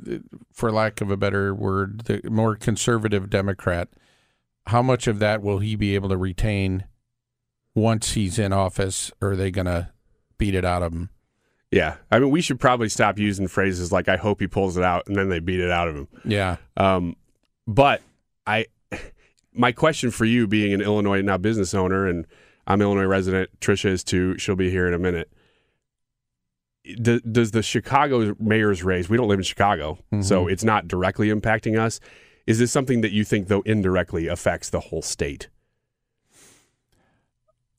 for 0.53 0.73
lack 0.73 1.01
of 1.01 1.11
a 1.11 1.17
better 1.17 1.55
word, 1.55 2.01
the 2.07 2.21
more 2.29 2.57
conservative 2.57 3.31
Democrat, 3.31 3.89
how 4.67 4.83
much 4.83 5.07
of 5.07 5.19
that 5.21 5.43
will 5.43 5.59
he 5.59 5.77
be 5.77 5.95
able 5.95 6.09
to 6.09 6.17
retain 6.17 6.85
once 7.75 8.13
he's 8.15 8.39
in 8.39 8.53
office? 8.53 9.13
Or 9.21 9.33
are 9.33 9.37
they 9.37 9.51
going 9.53 9.67
to 9.67 9.91
beat 10.39 10.55
it 10.55 10.65
out 10.65 10.83
of 10.83 10.93
him? 10.95 11.11
Yeah. 11.71 11.97
I 12.11 12.19
mean, 12.19 12.31
we 12.31 12.41
should 12.41 12.59
probably 12.59 12.89
stop 12.89 13.19
using 13.19 13.47
phrases 13.47 13.93
like, 13.93 14.09
I 14.09 14.17
hope 14.17 14.41
he 14.41 14.49
pulls 14.49 14.77
it 14.77 14.83
out, 14.83 15.07
and 15.07 15.15
then 15.15 15.29
they 15.29 15.39
beat 15.39 15.61
it 15.61 15.71
out 15.71 15.87
of 15.87 15.95
him. 15.97 16.09
Yeah. 16.25 16.57
Um, 16.77 17.15
but 17.69 18.01
I, 18.47 18.67
my 19.53 19.71
question 19.71 20.11
for 20.11 20.25
you, 20.25 20.49
being 20.49 20.73
an 20.73 20.81
Illinois 20.81 21.21
now 21.21 21.37
business 21.39 21.75
owner, 21.75 22.09
and 22.09 22.27
I'm 22.67 22.83
Illinois 22.83 23.05
resident, 23.05 23.51
Trisha 23.61 23.91
is 23.91 24.03
too. 24.03 24.37
She'll 24.39 24.57
be 24.57 24.71
here 24.71 24.87
in 24.87 24.95
a 24.95 24.99
minute. 24.99 25.31
Do, 27.01 27.21
does 27.21 27.51
the 27.51 27.63
Chicago 27.63 28.35
mayor's 28.39 28.83
race? 28.83 29.09
We 29.09 29.17
don't 29.17 29.29
live 29.29 29.41
in 29.41 29.45
Chicago, 29.45 29.99
so 30.21 30.43
mm-hmm. 30.43 30.51
it's 30.51 30.65
not 30.65 30.87
directly 30.87 31.29
impacting 31.29 31.79
us. 31.79 32.01
Is 32.47 32.61
this 32.61 32.71
something 32.71 33.01
that 33.01 33.11
you 33.11 33.25
think, 33.25 33.49
though, 33.49 33.63
indirectly 33.63 34.29
affects 34.29 34.71
the 34.71 34.81
whole 34.81 35.03
state? 35.03 35.49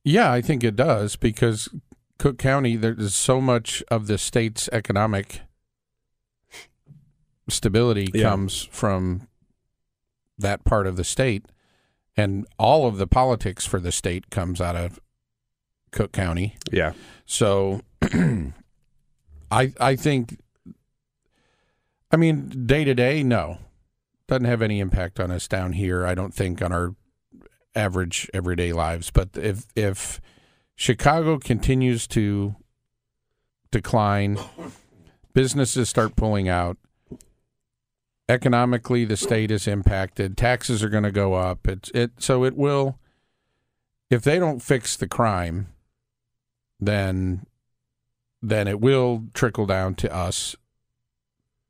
Yeah, 0.03 0.31
I 0.31 0.41
think 0.41 0.63
it 0.63 0.75
does 0.75 1.15
because 1.15 1.69
Cook 2.17 2.37
County, 2.37 2.75
there's 2.75 3.15
so 3.15 3.39
much 3.39 3.83
of 3.89 4.07
the 4.07 4.17
state's 4.17 4.69
economic 4.73 5.41
stability 7.49 8.09
Yeah. 8.13 8.29
comes 8.29 8.63
from 8.71 9.27
that 10.37 10.63
part 10.63 10.87
of 10.87 10.97
the 10.97 11.03
state, 11.03 11.45
and 12.17 12.47
all 12.57 12.87
of 12.87 12.97
the 12.97 13.07
politics 13.07 13.65
for 13.65 13.79
the 13.79 13.91
state 13.91 14.29
comes 14.29 14.59
out 14.59 14.75
of 14.75 14.99
Cook 15.91 16.11
County. 16.11 16.55
Yeah. 16.71 16.93
So, 17.25 17.81
I 18.01 19.71
I 19.79 19.95
think, 19.95 20.39
I 22.11 22.17
mean, 22.17 22.65
day 22.65 22.83
to 22.83 22.95
day, 22.95 23.23
no, 23.23 23.59
doesn't 24.27 24.45
have 24.45 24.61
any 24.61 24.79
impact 24.79 25.19
on 25.19 25.31
us 25.31 25.47
down 25.47 25.73
here. 25.73 26.05
I 26.05 26.15
don't 26.15 26.33
think 26.33 26.61
on 26.61 26.71
our 26.71 26.95
average 27.75 28.29
everyday 28.33 28.73
lives. 28.73 29.11
But 29.11 29.29
if 29.35 29.67
if 29.75 30.19
Chicago 30.75 31.37
continues 31.37 32.07
to 32.07 32.55
decline, 33.71 34.37
businesses 35.33 35.87
start 35.87 36.15
pulling 36.15 36.49
out. 36.49 36.77
Economically, 38.29 39.05
the 39.05 39.15
state 39.15 39.51
is 39.51 39.67
impacted. 39.67 40.37
Taxes 40.37 40.83
are 40.83 40.89
going 40.89 41.03
to 41.03 41.11
go 41.11 41.33
up. 41.33 41.67
It's 41.67 41.89
it 41.91 42.11
so 42.19 42.43
it 42.43 42.57
will. 42.57 42.99
If 44.09 44.21
they 44.23 44.39
don't 44.39 44.61
fix 44.61 44.95
the 44.95 45.07
crime, 45.07 45.67
then 46.79 47.45
then 48.41 48.67
it 48.67 48.79
will 48.79 49.23
trickle 49.33 49.65
down 49.65 49.95
to 49.95 50.13
us, 50.13 50.55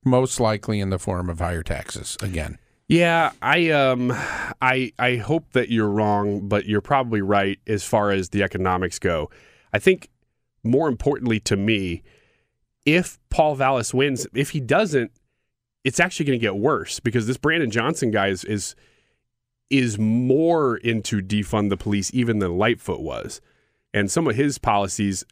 most 0.04 0.40
likely 0.40 0.80
in 0.80 0.90
the 0.90 1.00
form 1.00 1.30
of 1.30 1.40
higher 1.40 1.64
taxes 1.64 2.18
again. 2.22 2.58
Yeah, 2.88 3.32
I 3.42 3.70
um 3.70 4.12
I 4.62 4.94
I 4.98 5.18
hope 5.18 5.52
that 5.52 5.70
you're 5.70 5.90
wrong, 5.90 6.48
but 6.48 6.66
you're 6.66 6.82
probably 6.82 7.22
right 7.22 7.60
as 7.68 7.84
far 7.84 8.12
as 8.12 8.30
the 8.30 8.44
economics 8.44 8.98
go. 8.98 9.30
I 9.74 9.80
think 9.80 10.10
more 10.64 10.88
importantly 10.88 11.40
to 11.42 11.58
me, 11.58 12.04
if 12.86 13.20
Paul 13.30 13.56
Vallas 13.56 13.94
wins, 13.94 14.26
if 14.34 14.52
he 14.52 14.60
doesn't, 14.60 15.12
it's 15.84 16.00
actually 16.00 16.26
going 16.26 16.40
to 16.40 16.44
get 16.44 16.58
worse 16.58 17.00
because 17.00 17.28
this 17.28 17.38
Brandon 17.38 17.72
Johnson 17.72 18.12
guy 18.12 18.28
is 18.28 18.44
is 18.44 18.76
is 19.70 20.00
more 20.00 20.78
into 20.78 21.22
defund 21.22 21.70
the 21.70 21.78
police 21.78 22.10
even 22.14 22.40
than 22.40 22.58
Lightfoot 22.58 23.02
was. 23.02 23.42
And 23.94 24.10
some 24.10 24.28
of 24.28 24.36
his 24.36 24.58
policies 24.58 25.24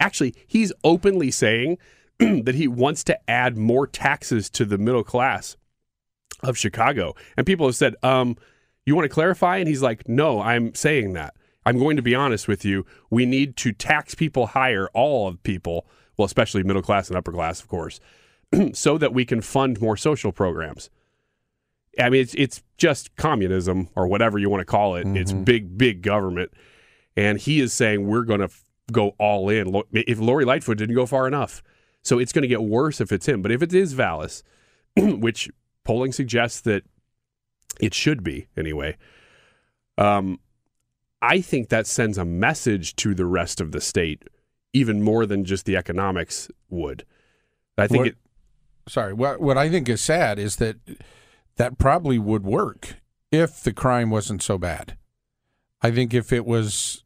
actually 0.00 0.34
he's 0.46 0.72
openly 0.82 1.30
saying 1.30 1.78
that 2.18 2.54
he 2.54 2.68
wants 2.68 3.04
to 3.04 3.30
add 3.30 3.56
more 3.56 3.86
taxes 3.86 4.50
to 4.50 4.64
the 4.64 4.78
middle 4.78 5.04
class 5.04 5.56
of 6.42 6.58
Chicago. 6.58 7.14
And 7.36 7.46
people 7.46 7.66
have 7.66 7.76
said, 7.76 7.96
um, 8.02 8.36
you 8.86 8.94
want 8.94 9.06
to 9.06 9.14
clarify? 9.14 9.56
And 9.58 9.68
he's 9.68 9.82
like, 9.82 10.08
no, 10.08 10.40
I'm 10.40 10.74
saying 10.74 11.14
that. 11.14 11.34
I'm 11.66 11.78
going 11.78 11.96
to 11.96 12.02
be 12.02 12.14
honest 12.14 12.46
with 12.46 12.64
you. 12.64 12.84
We 13.10 13.24
need 13.24 13.56
to 13.58 13.72
tax 13.72 14.14
people 14.14 14.48
higher, 14.48 14.88
all 14.92 15.28
of 15.28 15.42
people, 15.42 15.86
well, 16.16 16.26
especially 16.26 16.62
middle 16.62 16.82
class 16.82 17.08
and 17.08 17.16
upper 17.16 17.32
class, 17.32 17.60
of 17.60 17.68
course, 17.68 18.00
so 18.72 18.98
that 18.98 19.12
we 19.12 19.24
can 19.24 19.40
fund 19.40 19.80
more 19.80 19.96
social 19.96 20.32
programs. 20.32 20.90
I 21.98 22.10
mean, 22.10 22.22
it's 22.22 22.34
it's 22.34 22.62
just 22.76 23.14
communism 23.16 23.88
or 23.94 24.06
whatever 24.06 24.38
you 24.38 24.50
want 24.50 24.60
to 24.60 24.64
call 24.64 24.96
it. 24.96 25.06
Mm-hmm. 25.06 25.16
It's 25.16 25.32
big, 25.32 25.78
big 25.78 26.02
government, 26.02 26.52
and 27.16 27.38
he 27.38 27.60
is 27.60 27.72
saying 27.72 28.06
we're 28.06 28.24
going 28.24 28.40
to 28.40 28.46
f- 28.46 28.64
go 28.90 29.14
all 29.18 29.48
in. 29.48 29.82
If 29.92 30.18
Lori 30.18 30.44
Lightfoot 30.44 30.78
didn't 30.78 30.96
go 30.96 31.06
far 31.06 31.28
enough, 31.28 31.62
so 32.02 32.18
it's 32.18 32.32
going 32.32 32.42
to 32.42 32.48
get 32.48 32.62
worse 32.62 33.00
if 33.00 33.12
it's 33.12 33.26
him. 33.26 33.42
But 33.42 33.52
if 33.52 33.62
it 33.62 33.72
is 33.72 33.92
Vallas, 33.92 34.42
which 34.96 35.48
polling 35.84 36.12
suggests 36.12 36.60
that 36.62 36.82
it 37.80 37.94
should 37.94 38.24
be 38.24 38.48
anyway, 38.56 38.96
um, 39.96 40.40
I 41.22 41.40
think 41.40 41.68
that 41.68 41.86
sends 41.86 42.18
a 42.18 42.24
message 42.24 42.96
to 42.96 43.14
the 43.14 43.26
rest 43.26 43.60
of 43.60 43.72
the 43.72 43.80
state 43.80 44.24
even 44.72 45.02
more 45.02 45.24
than 45.24 45.44
just 45.44 45.64
the 45.64 45.76
economics 45.76 46.50
would. 46.68 47.04
I 47.78 47.86
think 47.86 47.98
what, 48.00 48.08
it. 48.08 48.16
Sorry, 48.88 49.12
what 49.12 49.40
what 49.40 49.56
I 49.56 49.70
think 49.70 49.88
is 49.88 50.00
sad 50.00 50.38
is 50.38 50.56
that 50.56 50.76
that 51.56 51.78
probably 51.78 52.18
would 52.18 52.44
work 52.44 52.96
if 53.30 53.62
the 53.62 53.72
crime 53.72 54.10
wasn't 54.10 54.42
so 54.42 54.58
bad. 54.58 54.96
I 55.82 55.90
think 55.90 56.12
if 56.14 56.32
it 56.32 56.44
was 56.44 57.04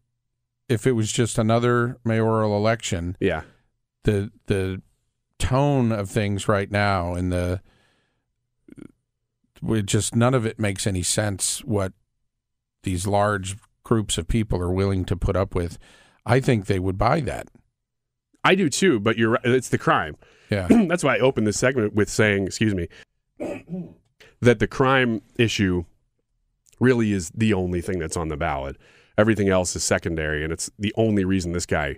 if 0.69 0.87
it 0.87 0.93
was 0.93 1.13
just 1.13 1.39
another 1.39 1.99
mayoral 2.05 2.57
election, 2.57 3.17
yeah, 3.21 3.43
the 4.05 4.31
the 4.47 4.83
tone 5.39 5.93
of 5.93 6.11
things 6.11 6.49
right 6.49 6.71
now 6.71 7.15
and 7.15 7.33
the 7.33 7.61
it 9.67 9.87
just 9.87 10.15
none 10.15 10.35
of 10.35 10.47
it 10.47 10.59
makes 10.59 10.87
any 10.87 11.03
sense 11.03 11.65
what 11.65 11.93
these 12.83 13.07
large 13.07 13.57
groups 13.83 14.19
of 14.19 14.29
people 14.29 14.61
are 14.61 14.73
willing 14.73 15.05
to 15.05 15.17
put 15.17 15.37
up 15.37 15.55
with. 15.55 15.79
I 16.27 16.41
think 16.41 16.67
they 16.67 16.79
would 16.79 16.99
buy 16.99 17.21
that. 17.21 17.49
I 18.45 18.55
do 18.55 18.69
too, 18.69 19.01
but 19.01 19.17
you're. 19.17 19.39
It's 19.45 19.69
the 19.69 19.79
crime. 19.79 20.17
Yeah. 20.51 20.67
That's 20.89 21.05
why 21.05 21.17
I 21.17 21.19
opened 21.19 21.47
this 21.47 21.59
segment 21.59 21.95
with 21.95 22.09
saying, 22.09 22.47
excuse 22.47 22.75
me, 22.75 22.89
that 24.41 24.59
the 24.59 24.67
crime 24.67 25.23
issue 25.37 25.85
really 26.81 27.13
is 27.13 27.31
the 27.31 27.55
only 27.55 27.81
thing 27.81 27.99
that's 27.99 28.17
on 28.17 28.29
the 28.29 28.37
ballot. 28.37 28.77
Everything 29.17 29.49
else 29.49 29.75
is 29.75 29.83
secondary, 29.83 30.45
and 30.45 30.53
it's 30.53 30.71
the 30.79 30.95
only 30.97 31.25
reason 31.25 31.53
this 31.53 31.67
guy 31.67 31.97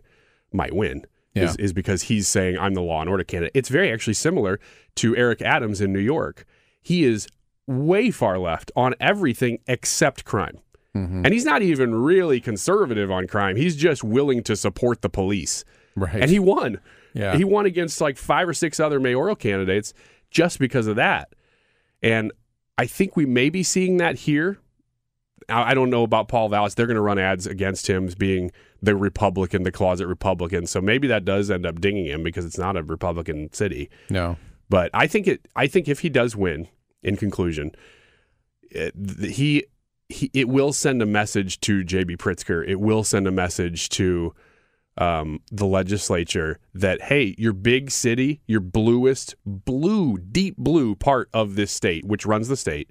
might 0.53 0.75
win 0.75 1.05
yeah. 1.35 1.45
is, 1.45 1.57
is 1.57 1.73
because 1.73 2.03
he's 2.03 2.27
saying, 2.27 2.59
I'm 2.59 2.75
the 2.75 2.83
law 2.83 3.01
and 3.01 3.11
order 3.11 3.25
candidate. 3.25 3.53
It's 3.55 3.69
very 3.69 3.93
actually 3.93 4.15
similar 4.15 4.59
to 4.97 5.17
Eric 5.17 5.43
Adams 5.43 5.81
in 5.81 5.93
New 5.93 6.01
York. 6.01 6.47
He 6.83 7.05
is 7.05 7.29
way 7.67 8.11
far 8.11 8.39
left 8.39 8.73
on 8.75 8.95
everything 9.01 9.59
except 9.67 10.25
crime. 10.25 10.59
Mm-hmm. 10.97 11.25
And 11.25 11.33
he's 11.33 11.45
not 11.45 11.63
even 11.63 11.95
really 11.95 12.41
conservative 12.41 13.11
on 13.11 13.27
crime. 13.27 13.57
He's 13.57 13.77
just 13.77 14.03
willing 14.03 14.43
to 14.45 14.57
support 14.57 15.03
the 15.03 15.09
police. 15.09 15.65
Right. 15.95 16.23
And 16.23 16.31
he 16.31 16.39
won. 16.39 16.81
Yeah. 17.15 17.37
He 17.37 17.45
won 17.45 17.67
against 17.67 18.01
like 18.01 18.17
five 18.17 18.49
or 18.49 18.55
six 18.55 18.81
other 18.81 19.01
mayoral 19.01 19.37
candidates 19.37 19.93
just 20.31 20.59
because 20.59 20.87
of 20.87 20.97
that. 20.97 21.35
And 22.03 22.33
I 22.79 22.87
think 22.87 23.17
we 23.17 23.27
may 23.27 23.51
be 23.51 23.63
seeing 23.63 23.99
that 23.99 24.17
here. 24.17 24.59
I 25.49 25.75
don't 25.75 25.91
know 25.91 26.05
about 26.05 26.29
Paul 26.29 26.49
Vallas. 26.49 26.75
They're 26.75 26.87
going 26.87 26.95
to 26.95 27.01
run 27.01 27.19
ads 27.19 27.47
against 27.47 27.89
him 27.91 28.07
as 28.07 28.15
being 28.15 28.53
the 28.81 28.95
Republican, 28.95 29.65
the 29.65 29.73
closet 29.73 30.07
Republican. 30.07 30.67
So 30.67 30.81
maybe 30.81 31.09
that 31.09 31.25
does 31.25 31.51
end 31.51 31.67
up 31.67 31.81
dinging 31.81 32.07
him 32.07 32.23
because 32.23 32.45
it's 32.45 32.59
not 32.59 32.77
a 32.77 32.83
Republican 32.83 33.53
city. 33.53 33.91
No. 34.09 34.37
But 34.69 34.91
I 34.95 35.09
think 35.09 35.27
it. 35.27 35.49
I 35.57 35.67
think 35.67 35.89
if 35.89 36.01
he 36.01 36.09
does 36.09 36.37
win, 36.37 36.69
in 37.03 37.17
conclusion, 37.17 37.73
it, 38.71 38.95
he 39.21 39.65
he 40.09 40.31
it 40.33 40.49
will 40.49 40.73
send 40.73 41.03
a 41.03 41.07
message 41.07 41.61
to 41.61 41.83
JB 41.83 42.17
Pritzker. 42.17 42.67
It 42.67 42.81
will 42.81 43.05
send 43.05 43.27
a 43.27 43.31
message 43.31 43.89
to 43.91 44.35
um, 45.01 45.41
the 45.51 45.67
legislature 45.67 46.59
that 46.75 47.03
hey, 47.03 47.35
your 47.39 47.55
big 47.55 47.91
city, 47.91 48.41
your 48.47 48.61
bluest, 48.61 49.35
blue, 49.45 50.19
deep 50.19 50.57
blue 50.57 50.95
part 50.95 51.29
of 51.33 51.57
this 51.57 51.73
state, 51.73 52.05
which 52.05 52.27
runs 52.27 52.49
the 52.49 52.57
state, 52.57 52.91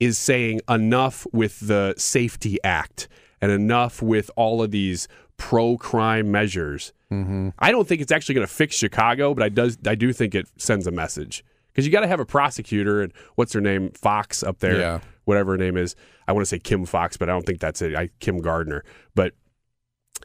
is 0.00 0.16
saying 0.16 0.60
enough 0.68 1.26
with 1.32 1.66
the 1.66 1.94
Safety 1.98 2.58
Act 2.62 3.08
and 3.40 3.50
enough 3.50 4.00
with 4.00 4.30
all 4.36 4.62
of 4.62 4.70
these 4.70 5.08
pro-crime 5.36 6.30
measures. 6.30 6.92
Mm-hmm. 7.10 7.50
I 7.58 7.72
don't 7.72 7.86
think 7.86 8.00
it's 8.00 8.12
actually 8.12 8.36
going 8.36 8.46
to 8.46 8.52
fix 8.52 8.76
Chicago, 8.76 9.34
but 9.34 9.42
I 9.42 9.48
does 9.48 9.76
I 9.86 9.96
do 9.96 10.12
think 10.12 10.34
it 10.34 10.46
sends 10.56 10.86
a 10.86 10.92
message 10.92 11.44
because 11.68 11.84
you 11.84 11.92
got 11.92 12.00
to 12.00 12.08
have 12.08 12.20
a 12.20 12.26
prosecutor 12.26 13.02
and 13.02 13.12
what's 13.34 13.52
her 13.52 13.60
name 13.60 13.90
Foxx 13.90 14.42
up 14.42 14.58
there, 14.60 14.78
yeah. 14.78 15.00
whatever 15.24 15.52
her 15.52 15.58
name 15.58 15.76
is. 15.76 15.96
I 16.28 16.32
want 16.32 16.42
to 16.42 16.48
say 16.48 16.58
Kim 16.58 16.84
Foxx, 16.84 17.16
but 17.16 17.28
I 17.28 17.32
don't 17.32 17.46
think 17.46 17.60
that's 17.60 17.82
it. 17.82 17.96
I 17.96 18.10
Kim 18.20 18.38
Gardner, 18.40 18.84
but 19.14 19.32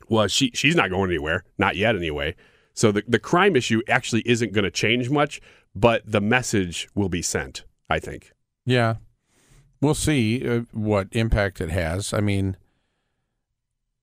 well, 0.09 0.27
she 0.27 0.51
she's 0.53 0.75
not 0.75 0.89
going 0.89 1.09
anywhere, 1.09 1.43
not 1.57 1.75
yet 1.75 1.95
anyway. 1.95 2.35
So 2.73 2.91
the 2.91 3.03
the 3.07 3.19
crime 3.19 3.55
issue 3.55 3.81
actually 3.87 4.23
isn't 4.25 4.53
going 4.53 4.65
to 4.65 4.71
change 4.71 5.09
much, 5.09 5.41
but 5.75 6.03
the 6.05 6.21
message 6.21 6.87
will 6.95 7.09
be 7.09 7.21
sent. 7.21 7.63
I 7.89 7.99
think. 7.99 8.31
Yeah, 8.65 8.95
we'll 9.81 9.95
see 9.95 10.47
uh, 10.47 10.61
what 10.71 11.07
impact 11.11 11.61
it 11.61 11.69
has. 11.69 12.13
I 12.13 12.21
mean, 12.21 12.57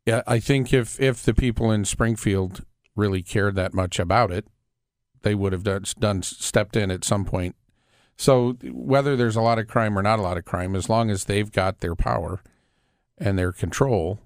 yeah, 0.07 0.23
I 0.27 0.39
think 0.39 0.73
if 0.73 1.01
if 1.01 1.23
the 1.23 1.35
people 1.35 1.71
in 1.71 1.85
Springfield 1.85 2.65
really 2.97 3.23
cared 3.23 3.55
that 3.57 3.75
much 3.75 3.99
about 3.99 4.31
it, 4.31 4.47
they 5.23 5.35
would 5.35 5.53
have 5.53 5.65
done, 5.65 5.85
done 5.99 6.23
stepped 6.23 6.77
in 6.77 6.91
at 6.91 7.05
some 7.05 7.25
point. 7.25 7.57
So 8.17 8.53
whether 8.65 9.17
there's 9.17 9.37
a 9.37 9.41
lot 9.41 9.59
of 9.59 9.67
crime 9.67 9.99
or 9.99 10.03
not 10.03 10.19
a 10.19 10.23
lot 10.23 10.37
of 10.37 10.45
crime, 10.45 10.77
as 10.77 10.89
long 10.89 11.11
as 11.11 11.25
they've 11.25 11.51
got 11.51 11.81
their 11.81 11.95
power 11.95 12.43
and 13.17 13.39
their 13.39 13.53
control. 13.53 14.21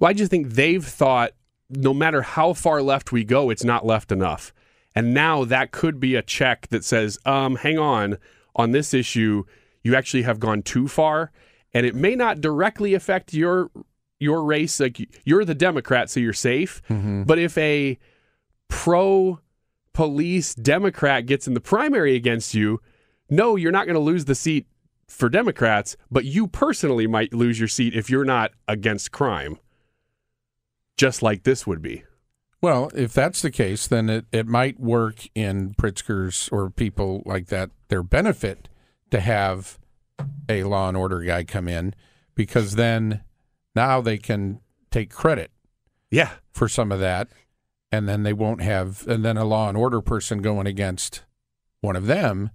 Well, 0.00 0.10
I 0.10 0.12
just 0.12 0.30
think 0.30 0.50
they've 0.50 0.84
thought 0.84 1.32
no 1.70 1.94
matter 1.94 2.22
how 2.22 2.52
far 2.52 2.82
left 2.82 3.12
we 3.12 3.24
go, 3.24 3.50
it's 3.50 3.64
not 3.64 3.86
left 3.86 4.12
enough. 4.12 4.52
And 4.94 5.14
now 5.14 5.44
that 5.44 5.70
could 5.70 5.98
be 5.98 6.14
a 6.14 6.22
check 6.22 6.68
that 6.68 6.84
says, 6.84 7.18
um, 7.24 7.56
hang 7.56 7.78
on, 7.78 8.18
on 8.54 8.72
this 8.72 8.92
issue, 8.92 9.44
you 9.82 9.94
actually 9.94 10.22
have 10.22 10.38
gone 10.38 10.62
too 10.62 10.86
far. 10.86 11.32
And 11.72 11.86
it 11.86 11.94
may 11.94 12.14
not 12.14 12.40
directly 12.40 12.94
affect 12.94 13.32
your 13.32 13.70
your 14.18 14.44
race. 14.44 14.78
Like 14.78 15.00
you're 15.24 15.44
the 15.44 15.54
Democrat, 15.54 16.10
so 16.10 16.20
you're 16.20 16.32
safe. 16.32 16.82
Mm-hmm. 16.88 17.24
But 17.24 17.38
if 17.38 17.56
a 17.56 17.98
pro 18.68 19.40
police 19.92 20.54
Democrat 20.54 21.26
gets 21.26 21.48
in 21.48 21.54
the 21.54 21.60
primary 21.60 22.14
against 22.14 22.54
you, 22.54 22.80
no, 23.30 23.56
you're 23.56 23.72
not 23.72 23.86
going 23.86 23.94
to 23.94 24.00
lose 24.00 24.26
the 24.26 24.34
seat 24.34 24.66
for 25.08 25.28
Democrats, 25.28 25.96
but 26.10 26.24
you 26.24 26.46
personally 26.46 27.06
might 27.06 27.34
lose 27.34 27.58
your 27.58 27.68
seat 27.68 27.94
if 27.94 28.08
you're 28.08 28.24
not 28.24 28.52
against 28.68 29.12
crime, 29.12 29.58
just 31.02 31.20
like 31.20 31.42
this 31.42 31.66
would 31.66 31.82
be. 31.82 32.04
Well, 32.60 32.88
if 32.94 33.12
that's 33.12 33.42
the 33.42 33.50
case, 33.50 33.88
then 33.88 34.08
it, 34.08 34.24
it 34.30 34.46
might 34.46 34.78
work 34.78 35.26
in 35.34 35.74
Pritzker's 35.74 36.48
or 36.52 36.70
people 36.70 37.24
like 37.26 37.48
that, 37.48 37.70
their 37.88 38.04
benefit 38.04 38.68
to 39.10 39.18
have 39.18 39.80
a 40.48 40.62
law 40.62 40.86
and 40.86 40.96
order 40.96 41.20
guy 41.22 41.42
come 41.42 41.66
in 41.66 41.92
because 42.36 42.76
then 42.76 43.24
now 43.74 44.00
they 44.00 44.16
can 44.16 44.60
take 44.92 45.10
credit 45.10 45.50
yeah 46.12 46.34
for 46.52 46.68
some 46.68 46.92
of 46.92 47.00
that 47.00 47.28
and 47.90 48.08
then 48.08 48.22
they 48.22 48.32
won't 48.32 48.62
have 48.62 49.04
and 49.08 49.24
then 49.24 49.36
a 49.36 49.44
law 49.44 49.68
and 49.68 49.76
order 49.76 50.00
person 50.00 50.40
going 50.40 50.66
against 50.66 51.24
one 51.80 51.96
of 51.96 52.06
them 52.06 52.50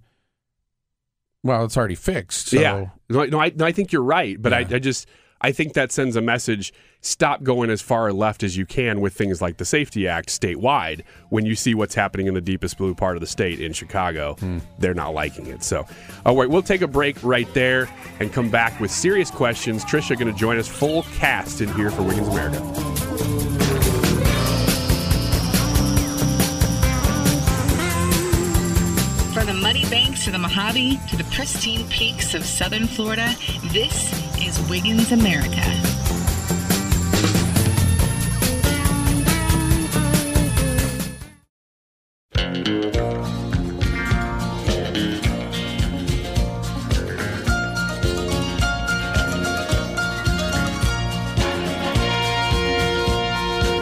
well 1.42 1.64
it's 1.64 1.76
already 1.76 1.94
fixed 1.96 2.48
so. 2.48 2.58
yeah 2.58 2.86
no, 3.10 3.24
no, 3.24 3.40
I, 3.40 3.52
no, 3.54 3.66
I 3.66 3.72
think 3.72 3.92
you're 3.92 4.02
right 4.02 4.40
but 4.40 4.52
Yeah. 4.52 4.58
I, 4.58 4.76
I 4.76 4.78
just 4.78 5.06
i 5.40 5.52
think 5.52 5.74
that 5.74 5.92
sends 5.92 6.16
a 6.16 6.20
message 6.20 6.72
stop 7.00 7.42
going 7.42 7.70
as 7.70 7.80
far 7.80 8.12
left 8.12 8.42
as 8.42 8.56
you 8.56 8.66
can 8.66 9.00
with 9.00 9.14
things 9.14 9.40
like 9.40 9.56
the 9.56 9.64
safety 9.64 10.08
act 10.08 10.28
statewide 10.28 11.02
when 11.28 11.46
you 11.46 11.54
see 11.54 11.74
what's 11.74 11.94
happening 11.94 12.26
in 12.26 12.34
the 12.34 12.40
deepest 12.40 12.76
blue 12.76 12.94
part 12.94 13.16
of 13.16 13.20
the 13.20 13.26
state 13.26 13.60
in 13.60 13.72
chicago. 13.72 14.34
Hmm. 14.40 14.58
They're 14.78 14.94
not 14.94 15.14
liking 15.14 15.46
it. 15.46 15.62
So 15.62 15.86
all 16.26 16.36
right 16.36 16.50
we'll 16.50 16.62
take 16.62 16.82
a 16.82 16.88
break 16.88 17.22
right 17.22 17.52
there 17.54 17.88
and 18.20 18.32
come 18.32 18.50
back 18.50 18.80
with 18.80 18.90
serious 18.90 19.30
questions. 19.30 19.84
Trisha 19.84 20.18
going 20.18 20.32
to 20.32 20.38
join 20.38 20.58
us 20.58 20.68
full 20.68 21.04
cast 21.14 21.60
in 21.60 21.72
here 21.74 21.90
for 21.90 22.02
wiggins 22.02 22.28
america 22.28 23.57
banks 30.18 30.24
to 30.24 30.30
the 30.30 30.38
Mojave 30.38 30.98
to 31.08 31.16
the 31.16 31.24
pristine 31.24 31.86
peaks 31.88 32.34
of 32.34 32.44
southern 32.44 32.86
Florida, 32.86 33.34
this 33.72 34.12
is 34.40 34.58
Wiggins 34.68 35.12
America. 35.12 35.62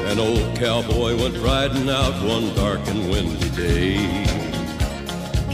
An 0.08 0.18
old 0.18 0.56
cowboy 0.56 1.16
went 1.16 1.36
riding 1.38 1.88
out 1.88 2.14
one 2.22 2.54
dark 2.54 2.86
and 2.88 3.10
windy 3.10 3.50
day. 3.50 4.35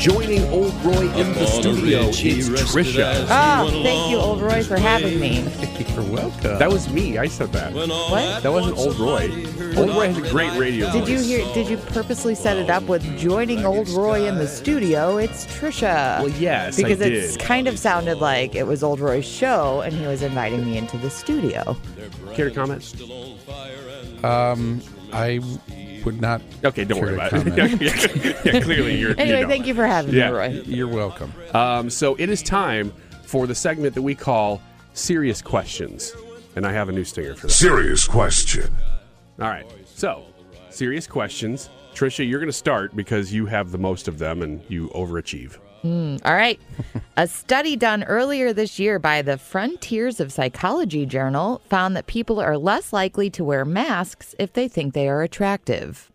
Joining 0.03 0.43
Old 0.51 0.75
Roy 0.85 1.09
in 1.13 1.33
the 1.35 1.47
studio 1.47 2.01
is 2.09 2.51
Trisha. 2.51 3.25
Oh, 3.31 3.71
thank 3.85 4.11
you, 4.11 4.17
Old 4.17 4.43
Roy, 4.43 4.65
for 4.65 4.77
having 4.77 5.21
me. 5.21 5.43
You're 5.95 6.03
welcome. 6.03 6.59
That 6.59 6.73
was 6.73 6.93
me. 6.93 7.19
I 7.19 7.29
said 7.29 7.53
that. 7.53 7.73
What? 7.73 8.43
That 8.43 8.51
wasn't 8.51 8.79
Old 8.79 8.99
Roy. 8.99 9.31
Old 9.77 9.91
Roy 9.91 10.09
has 10.13 10.19
a 10.19 10.29
great 10.29 10.59
radio 10.59 10.91
Did 10.91 11.07
you 11.07 11.19
voice. 11.19 11.27
hear? 11.29 11.55
Did 11.55 11.69
you 11.69 11.77
purposely 11.77 12.35
set 12.35 12.57
it 12.57 12.69
up 12.69 12.83
with 12.89 13.17
joining 13.17 13.65
Old 13.65 13.89
Roy 13.91 14.27
in 14.27 14.39
the 14.39 14.49
studio? 14.49 15.19
It's 15.19 15.47
Trisha. 15.47 16.19
Well, 16.19 16.31
yes, 16.31 16.81
I 16.81 16.83
because 16.83 16.99
did. 16.99 17.13
it's 17.13 17.37
kind 17.37 17.69
of 17.69 17.79
sounded 17.79 18.19
like 18.19 18.57
it 18.57 18.67
was 18.67 18.83
Old 18.83 18.99
Roy's 18.99 19.25
show, 19.25 19.83
and 19.83 19.95
he 19.95 20.05
was 20.09 20.23
inviting 20.23 20.65
me 20.65 20.79
into 20.79 20.99
the 20.99 21.11
studio. 21.11 21.77
Care 22.35 22.49
to 22.49 22.55
comment? 22.55 22.93
Um, 24.25 24.83
I 25.13 25.39
would 26.05 26.21
not. 26.21 26.43
Okay, 26.65 26.85
don't 26.85 27.01
worry 27.01 27.15
about 27.15 27.33
it. 27.35 28.45
yeah, 28.45 28.61
clearly 28.61 28.97
you're. 28.99 29.11
Anyway, 29.19 29.39
you 29.39 29.43
know. 29.45 29.49
thank 29.49 29.67
you 29.67 29.75
for 29.75 29.87
having 29.87 30.15
Yeah. 30.15 30.31
me, 30.31 30.37
Roy. 30.37 30.49
You're 30.65 30.89
welcome. 30.89 31.33
Um, 31.55 31.91
so 31.91 32.15
it 32.17 32.29
is 32.29 32.43
time 32.43 32.93
for 33.23 33.47
the 33.47 33.55
segment 33.55 33.95
that 33.95 34.03
we 34.03 34.15
call 34.15 34.61
Serious 34.95 35.41
Questions. 35.43 36.13
And 36.55 36.67
I 36.67 36.73
have 36.73 36.89
a 36.89 36.93
new 36.93 37.05
stinger 37.05 37.35
for 37.35 37.47
that. 37.47 37.53
Serious 37.53 38.07
question. 38.07 38.71
All 39.41 39.49
right. 39.49 39.67
So, 39.87 40.25
serious 40.71 41.07
questions. 41.07 41.71
Trisha, 41.95 42.29
you're 42.29 42.41
going 42.41 42.49
to 42.49 42.53
start 42.53 42.95
because 42.95 43.33
you 43.33 43.47
have 43.47 43.71
the 43.71 43.79
most 43.79 44.07
of 44.09 44.19
them 44.19 44.43
and 44.43 44.63
you 44.69 44.89
overachieve. 44.89 45.59
Hmm, 45.83 46.17
all 46.25 46.35
right. 46.35 46.61
A 47.17 47.27
study 47.27 47.75
done 47.75 48.05
earlier 48.05 48.53
this 48.53 48.79
year 48.79 49.01
by 49.01 49.21
the 49.21 49.37
Frontiers 49.37 50.21
of 50.21 50.33
Psychology 50.33 51.07
journal 51.07 51.61
found 51.69 51.97
that 51.97 52.07
people 52.07 52.41
are 52.41 52.57
less 52.57 52.93
likely 52.93 53.29
to 53.31 53.43
wear 53.43 53.65
masks 53.65 54.35
if 54.39 54.53
they 54.53 54.69
think 54.69 54.95
they 54.95 55.09
are 55.09 55.23
attractive. 55.23 56.09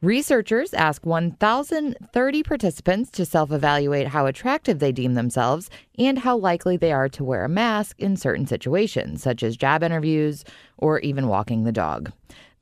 Researchers 0.00 0.72
asked 0.72 1.04
1,030 1.04 2.42
participants 2.42 3.10
to 3.10 3.26
self 3.26 3.52
evaluate 3.52 4.08
how 4.08 4.26
attractive 4.26 4.78
they 4.78 4.92
deem 4.92 5.12
themselves 5.12 5.68
and 5.98 6.18
how 6.20 6.36
likely 6.36 6.78
they 6.78 6.90
are 6.90 7.08
to 7.10 7.22
wear 7.22 7.44
a 7.44 7.48
mask 7.50 8.00
in 8.00 8.16
certain 8.16 8.46
situations, 8.46 9.22
such 9.22 9.42
as 9.42 9.58
job 9.58 9.82
interviews 9.82 10.42
or 10.78 10.98
even 11.00 11.28
walking 11.28 11.64
the 11.64 11.70
dog. 11.70 12.10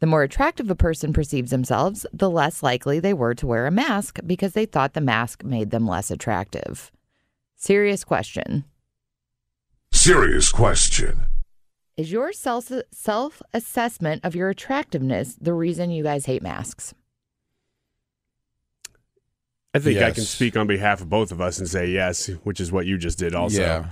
The 0.00 0.06
more 0.06 0.22
attractive 0.22 0.70
a 0.70 0.74
person 0.74 1.12
perceives 1.12 1.50
themselves, 1.50 2.06
the 2.12 2.30
less 2.30 2.62
likely 2.62 3.00
they 3.00 3.12
were 3.12 3.34
to 3.34 3.46
wear 3.46 3.66
a 3.66 3.70
mask 3.70 4.18
because 4.26 4.54
they 4.54 4.66
thought 4.66 4.94
the 4.94 5.00
mask 5.00 5.44
made 5.44 5.70
them 5.70 5.86
less 5.86 6.10
attractive. 6.10 6.90
Serious 7.56 8.04
question 8.04 8.64
Serious 9.92 10.50
question. 10.50 11.26
Is 11.96 12.10
your 12.10 12.32
self 12.32 12.72
self 12.90 13.42
assessment 13.52 14.24
of 14.24 14.34
your 14.34 14.48
attractiveness 14.48 15.36
the 15.38 15.52
reason 15.52 15.90
you 15.90 16.02
guys 16.02 16.24
hate 16.24 16.42
masks? 16.42 16.94
I 19.74 19.78
think 19.78 20.00
I 20.00 20.10
can 20.10 20.24
speak 20.24 20.56
on 20.56 20.66
behalf 20.66 21.00
of 21.00 21.10
both 21.10 21.30
of 21.30 21.40
us 21.40 21.58
and 21.58 21.68
say 21.68 21.90
yes, 21.90 22.26
which 22.44 22.60
is 22.60 22.72
what 22.72 22.86
you 22.86 22.96
just 22.98 23.18
did 23.18 23.34
also. 23.34 23.60
Yeah, 23.60 23.84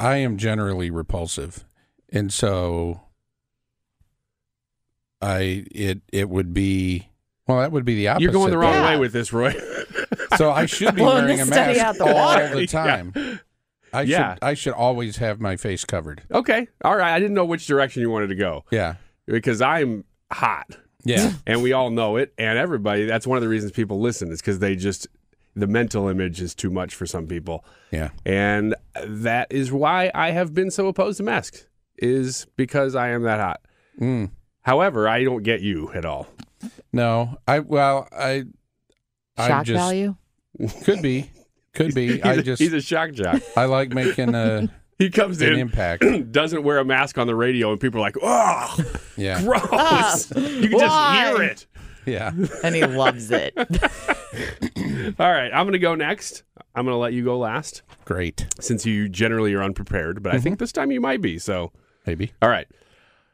I 0.00 0.16
am 0.16 0.36
generally 0.36 0.90
repulsive, 0.90 1.64
and 2.12 2.32
so 2.32 3.02
I 5.22 5.64
it 5.70 6.00
it 6.12 6.28
would 6.28 6.52
be 6.54 7.08
well 7.46 7.58
that 7.60 7.72
would 7.72 7.84
be 7.84 7.94
the 7.96 8.08
opposite. 8.08 8.22
You're 8.22 8.32
going 8.32 8.50
the 8.50 8.58
wrong 8.58 8.72
Yeah. 8.74 8.90
way 8.94 8.98
with 8.98 9.12
this, 9.12 9.32
Roy. 9.32 9.54
So 10.36 10.50
I 10.52 10.66
should 10.66 10.94
be 10.94 11.00
Blowing 11.02 11.24
wearing 11.24 11.40
a 11.40 11.46
mask 11.46 11.80
out 11.80 11.96
the 11.96 12.04
all 12.06 12.14
water. 12.14 12.54
the 12.54 12.66
time. 12.66 13.12
I 13.92 14.02
Yeah. 14.02 14.34
should 14.34 14.42
I 14.44 14.54
should 14.54 14.72
always 14.74 15.16
have 15.18 15.40
my 15.40 15.56
face 15.56 15.84
covered. 15.84 16.22
okay. 16.30 16.68
All 16.84 16.96
right. 16.96 17.14
I 17.14 17.18
didn't 17.18 17.34
know 17.34 17.44
which 17.44 17.66
direction 17.66 18.02
you 18.02 18.10
wanted 18.10 18.28
to 18.28 18.34
go 18.34 18.64
Yeah, 18.70 18.96
because 19.26 19.62
I'm 19.62 20.04
hot. 20.30 20.76
yeah. 21.04 21.32
and 21.46 21.62
we 21.62 21.72
all 21.72 21.90
know 21.90 22.16
it 22.16 22.32
and 22.36 22.58
everybody 22.58 23.06
that's 23.06 23.26
one 23.26 23.36
of 23.38 23.42
the 23.42 23.48
reasons 23.48 23.72
people 23.72 24.00
listen 24.00 24.30
is 24.30 24.40
because 24.40 24.58
they 24.58 24.76
just 24.76 25.06
the 25.54 25.66
mental 25.66 26.08
image 26.08 26.42
is 26.42 26.54
too 26.54 26.68
much 26.68 26.94
for 26.94 27.06
some 27.06 27.26
people 27.26 27.64
Yeah. 27.92 28.10
and 28.26 28.74
that 29.06 29.46
is 29.50 29.70
why 29.72 30.10
i 30.14 30.32
have 30.32 30.52
been 30.52 30.70
so 30.70 30.88
opposed 30.88 31.16
to 31.18 31.22
masks 31.22 31.66
is 31.96 32.46
because 32.56 32.94
i 32.96 33.08
am 33.10 33.22
that 33.22 33.38
hot 33.40 33.60
Mm. 34.00 34.30
However 34.66 35.08
i 35.08 35.22
don't 35.24 35.42
get 35.44 35.60
you 35.62 35.90
at 35.92 36.04
all 36.04 36.26
No, 36.92 37.36
I 37.46 37.60
well 37.60 38.08
I 38.12 38.44
I 39.36 39.48
Shock 39.48 39.66
just 39.66 39.76
value? 39.78 40.16
could 40.84 41.02
be 41.02 41.30
could 41.74 41.94
be. 41.94 42.06
he's, 42.14 42.22
I 42.24 42.32
a, 42.34 42.42
just 42.42 42.60
he's 42.62 42.72
a 42.72 42.80
shock 42.80 43.12
jock 43.12 43.40
I 43.56 43.66
like 43.66 43.90
making 43.92 44.34
a 44.34 44.68
he 44.98 45.10
comes 45.10 45.40
an 45.42 45.52
in 45.52 45.58
impact. 45.58 46.02
doesn't 46.32 46.62
wear 46.62 46.78
a 46.78 46.84
mask 46.84 47.18
on 47.18 47.26
the 47.26 47.34
radio 47.34 47.70
and 47.70 47.80
people 47.80 48.00
are 48.00 48.02
like 48.02 48.16
oh 48.22 48.76
Yeah, 49.16 49.42
gross 49.42 49.62
Ah, 49.72 50.16
you 50.36 50.68
can 50.70 50.78
just 50.78 51.38
hear 51.38 51.42
it 51.42 51.66
yeah. 52.06 52.30
And 52.62 52.74
he 52.74 52.84
loves 52.84 53.30
it. 53.32 53.52
all 55.18 55.30
right 55.32 55.50
i'm 55.52 55.66
gonna 55.66 55.78
go 55.78 55.94
next 55.94 56.42
i'm 56.74 56.84
gonna 56.84 56.96
let 56.98 57.12
you 57.12 57.22
go 57.24 57.36
last 57.38 57.82
Great. 58.04 58.46
since 58.60 58.86
you 58.86 59.08
generally 59.08 59.52
are 59.54 59.62
unprepared 59.62 60.22
but 60.22 60.34
i 60.34 60.38
think 60.38 60.58
this 60.58 60.72
time 60.72 60.90
you 60.90 61.00
might 61.00 61.20
be 61.20 61.38
so 61.38 61.72
Maybe. 62.06 62.32
All 62.40 62.48
right. 62.48 62.68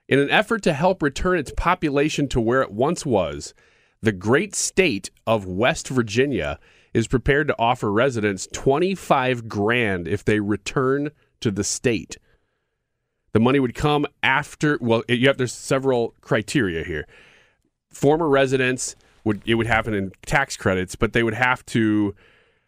In 0.09 0.19
an 0.19 0.31
effort 0.31 0.63
to 0.63 0.73
help 0.73 1.03
return 1.03 1.39
its 1.39 1.53
population 1.57 2.29
to 2.29 2.41
where 2.41 2.63
it 2.63 2.73
once 2.73 3.07
was, 3.07 3.55
the 4.01 4.13
great 4.13 4.55
state 4.55 5.11
of 5.27 5.47
West 5.47 5.89
Virginia 5.89 6.59
is 6.93 7.07
prepared 7.07 7.49
to 7.49 7.59
offer 7.59 7.91
residents 7.91 8.49
25 8.53 9.49
grand 9.49 10.09
if 10.09 10.25
they 10.25 10.41
return 10.41 11.11
to 11.41 11.51
the 11.51 11.65
state. 11.65 12.17
The 13.33 13.41
money 13.41 13.61
would 13.61 13.75
come 13.75 14.07
after 14.23 14.77
well, 14.81 15.03
you 15.09 15.29
have 15.29 15.39
there's 15.39 15.53
several 15.53 16.15
criteria 16.21 16.85
here. 16.85 17.07
Former 17.91 18.29
residents 18.29 18.97
would 19.25 19.43
it 19.47 19.55
would 19.55 19.67
happen 19.67 19.95
in 19.95 20.13
tax 20.27 20.57
credits, 20.57 20.97
but 20.97 21.13
they 21.13 21.23
would 21.23 21.35
have 21.35 21.65
to 21.67 22.15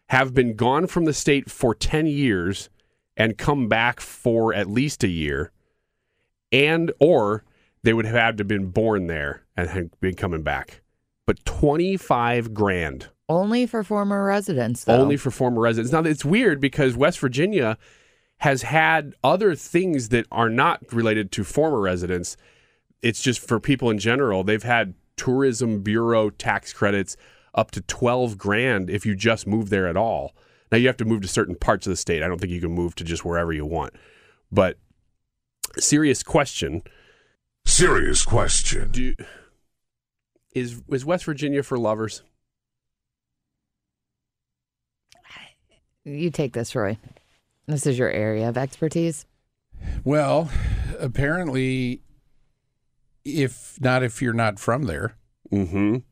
have 0.09 0.33
been 0.33 0.55
gone 0.55 0.87
from 0.87 1.05
the 1.05 1.13
state 1.13 1.51
for 1.51 1.75
10 1.75 2.07
years 2.07 2.69
and 3.17 3.37
come 3.37 3.67
back 3.67 3.99
for 3.99 4.53
at 4.53 4.69
least 4.69 5.03
a 5.03 5.07
year 5.07 5.51
and 6.55 6.91
or 6.99 7.43
they 7.83 7.93
would 7.93 8.05
have 8.05 8.15
had 8.15 8.37
to 8.37 8.45
been 8.45 8.67
born 8.67 9.07
there 9.07 9.43
and 9.57 9.69
had 9.69 9.91
been 9.99 10.15
coming 10.15 10.41
back. 10.41 10.81
But 11.27 11.43
25 11.45 12.53
grand 12.53 13.09
Only 13.27 13.65
for 13.65 13.83
former 13.83 14.23
residents, 14.23 14.83
though. 14.85 15.01
only 15.01 15.17
for 15.17 15.31
former 15.31 15.61
residents. 15.61 15.91
Now 15.91 15.99
it's 15.99 16.23
weird 16.23 16.61
because 16.61 16.95
West 16.95 17.19
Virginia 17.19 17.77
has 18.39 18.61
had 18.63 19.13
other 19.23 19.55
things 19.55 20.09
that 20.09 20.25
are 20.31 20.49
not 20.49 20.81
related 20.93 21.31
to 21.33 21.43
former 21.43 21.81
residents. 21.81 22.37
It's 23.01 23.21
just 23.21 23.45
for 23.45 23.59
people 23.59 23.89
in 23.89 23.99
general. 23.99 24.43
They've 24.43 24.63
had 24.63 24.93
tourism 25.17 25.81
bureau 25.81 26.29
tax 26.29 26.73
credits 26.73 27.17
up 27.53 27.71
to 27.71 27.81
12 27.81 28.37
grand 28.37 28.89
if 28.89 29.05
you 29.05 29.15
just 29.15 29.47
move 29.47 29.69
there 29.69 29.87
at 29.87 29.97
all. 29.97 30.35
Now 30.71 30.77
you 30.77 30.87
have 30.87 30.97
to 30.97 31.05
move 31.05 31.21
to 31.21 31.27
certain 31.27 31.55
parts 31.55 31.87
of 31.87 31.91
the 31.91 31.97
state. 31.97 32.23
I 32.23 32.27
don't 32.27 32.39
think 32.39 32.51
you 32.51 32.61
can 32.61 32.71
move 32.71 32.95
to 32.95 33.03
just 33.03 33.23
wherever 33.25 33.53
you 33.53 33.65
want. 33.65 33.93
But 34.51 34.77
serious 35.79 36.23
question, 36.23 36.81
Serious 37.65 38.23
question. 38.23 38.91
do 38.91 39.15
is 40.53 40.81
is 40.89 41.05
West 41.05 41.25
Virginia 41.25 41.63
for 41.63 41.77
lovers? 41.77 42.21
You 46.03 46.29
take 46.29 46.53
this, 46.53 46.75
Roy. 46.75 46.97
This 47.67 47.87
is 47.87 47.97
your 47.97 48.09
area 48.11 48.47
of 48.47 48.57
expertise. 48.57 49.25
Well, 50.03 50.51
apparently, 50.99 52.01
if 53.23 53.79
not, 53.81 54.03
if 54.03 54.21
you're 54.21 54.33
not 54.33 54.59
from 54.59 54.83
there, 54.83 55.15
Mhm. 55.51 56.03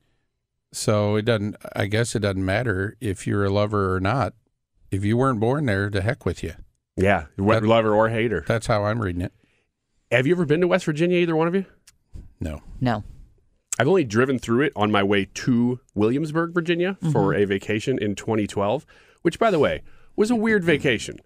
so 0.71 1.15
it 1.15 1.25
doesn't. 1.25 1.55
I 1.75 1.85
guess 1.85 2.15
it 2.15 2.19
doesn't 2.19 2.43
matter 2.43 2.97
if 2.99 3.27
you're 3.27 3.45
a 3.45 3.51
lover 3.51 3.93
or 3.95 3.99
not. 3.99 4.33
If 4.89 5.05
you 5.05 5.15
weren't 5.17 5.39
born 5.39 5.65
there, 5.67 5.89
to 5.91 6.01
heck 6.01 6.25
with 6.25 6.43
you. 6.43 6.53
Yeah, 6.95 7.25
That- 7.37 7.63
lover 7.63 7.93
or 7.93 8.09
hater. 8.09 8.43
That's 8.47 8.67
how 8.67 8.85
I'm 8.85 8.99
reading 8.99 9.21
it. 9.21 9.33
Have 10.13 10.27
you 10.27 10.33
ever 10.35 10.45
been 10.45 10.61
to 10.61 10.67
West 10.67 10.85
Virginia, 10.85 11.17
either 11.17 11.35
one 11.35 11.47
of 11.47 11.55
you? 11.55 11.65
No. 12.39 12.61
No. 12.79 13.03
I've 13.79 13.87
only 13.87 14.03
driven 14.03 14.37
through 14.37 14.61
it 14.61 14.73
on 14.75 14.91
my 14.91 15.01
way 15.01 15.25
to 15.33 15.79
Williamsburg, 15.95 16.53
Virginia 16.53 16.97
for 17.01 17.33
mm-hmm. 17.33 17.41
a 17.41 17.45
vacation 17.45 17.97
in 17.97 18.13
2012, 18.13 18.85
which, 19.23 19.39
by 19.39 19.49
the 19.49 19.57
way, 19.57 19.81
was 20.15 20.29
a 20.29 20.35
weird 20.35 20.63
vacation 20.63 21.19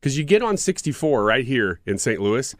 because 0.00 0.16
you 0.16 0.24
get 0.24 0.42
on 0.42 0.56
64 0.56 1.22
right 1.22 1.44
here 1.44 1.80
in 1.84 1.98
St. 1.98 2.18
Louis 2.18 2.54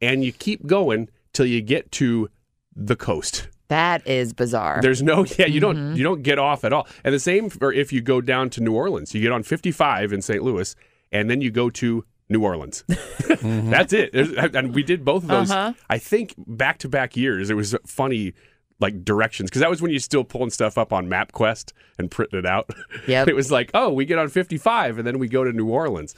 and 0.00 0.24
you 0.24 0.32
keep 0.32 0.66
going 0.66 1.08
till 1.32 1.46
you 1.46 1.60
get 1.60 1.92
to 1.92 2.28
the 2.74 2.96
coast. 2.96 3.46
That 3.68 4.04
is 4.08 4.32
bizarre. 4.32 4.80
There's 4.82 5.00
no 5.00 5.24
yeah, 5.38 5.46
you 5.46 5.60
don't 5.60 5.76
mm-hmm. 5.76 5.94
you 5.94 6.02
don't 6.02 6.24
get 6.24 6.40
off 6.40 6.64
at 6.64 6.72
all. 6.72 6.88
And 7.04 7.14
the 7.14 7.20
same 7.20 7.50
for 7.50 7.72
if 7.72 7.92
you 7.92 8.00
go 8.00 8.20
down 8.20 8.50
to 8.50 8.60
New 8.60 8.74
Orleans. 8.74 9.14
You 9.14 9.22
get 9.22 9.30
on 9.30 9.44
55 9.44 10.12
in 10.12 10.22
St. 10.22 10.42
Louis 10.42 10.74
and 11.12 11.30
then 11.30 11.40
you 11.40 11.52
go 11.52 11.70
to 11.70 12.04
New 12.30 12.42
Orleans. 12.42 12.84
That's 13.42 13.92
it. 13.92 14.12
There's- 14.12 14.50
and 14.54 14.74
we 14.74 14.82
did 14.82 15.04
both 15.04 15.24
of 15.24 15.28
those. 15.28 15.50
Uh-huh. 15.50 15.74
I 15.90 15.98
think 15.98 16.34
back 16.38 16.78
to 16.78 16.88
back 16.88 17.16
years. 17.16 17.50
It 17.50 17.54
was 17.54 17.76
funny 17.84 18.32
like 18.78 19.04
directions 19.04 19.50
because 19.50 19.60
that 19.60 19.68
was 19.68 19.82
when 19.82 19.90
you're 19.90 20.00
still 20.00 20.24
pulling 20.24 20.48
stuff 20.48 20.78
up 20.78 20.90
on 20.90 21.06
MapQuest 21.06 21.72
and 21.98 22.10
printing 22.10 22.38
it 22.38 22.46
out. 22.46 22.70
Yep. 23.06 23.28
it 23.28 23.36
was 23.36 23.52
like, 23.52 23.70
oh, 23.74 23.92
we 23.92 24.06
get 24.06 24.18
on 24.18 24.28
55 24.28 24.96
and 24.96 25.06
then 25.06 25.18
we 25.18 25.28
go 25.28 25.44
to 25.44 25.52
New 25.52 25.68
Orleans. 25.68 26.14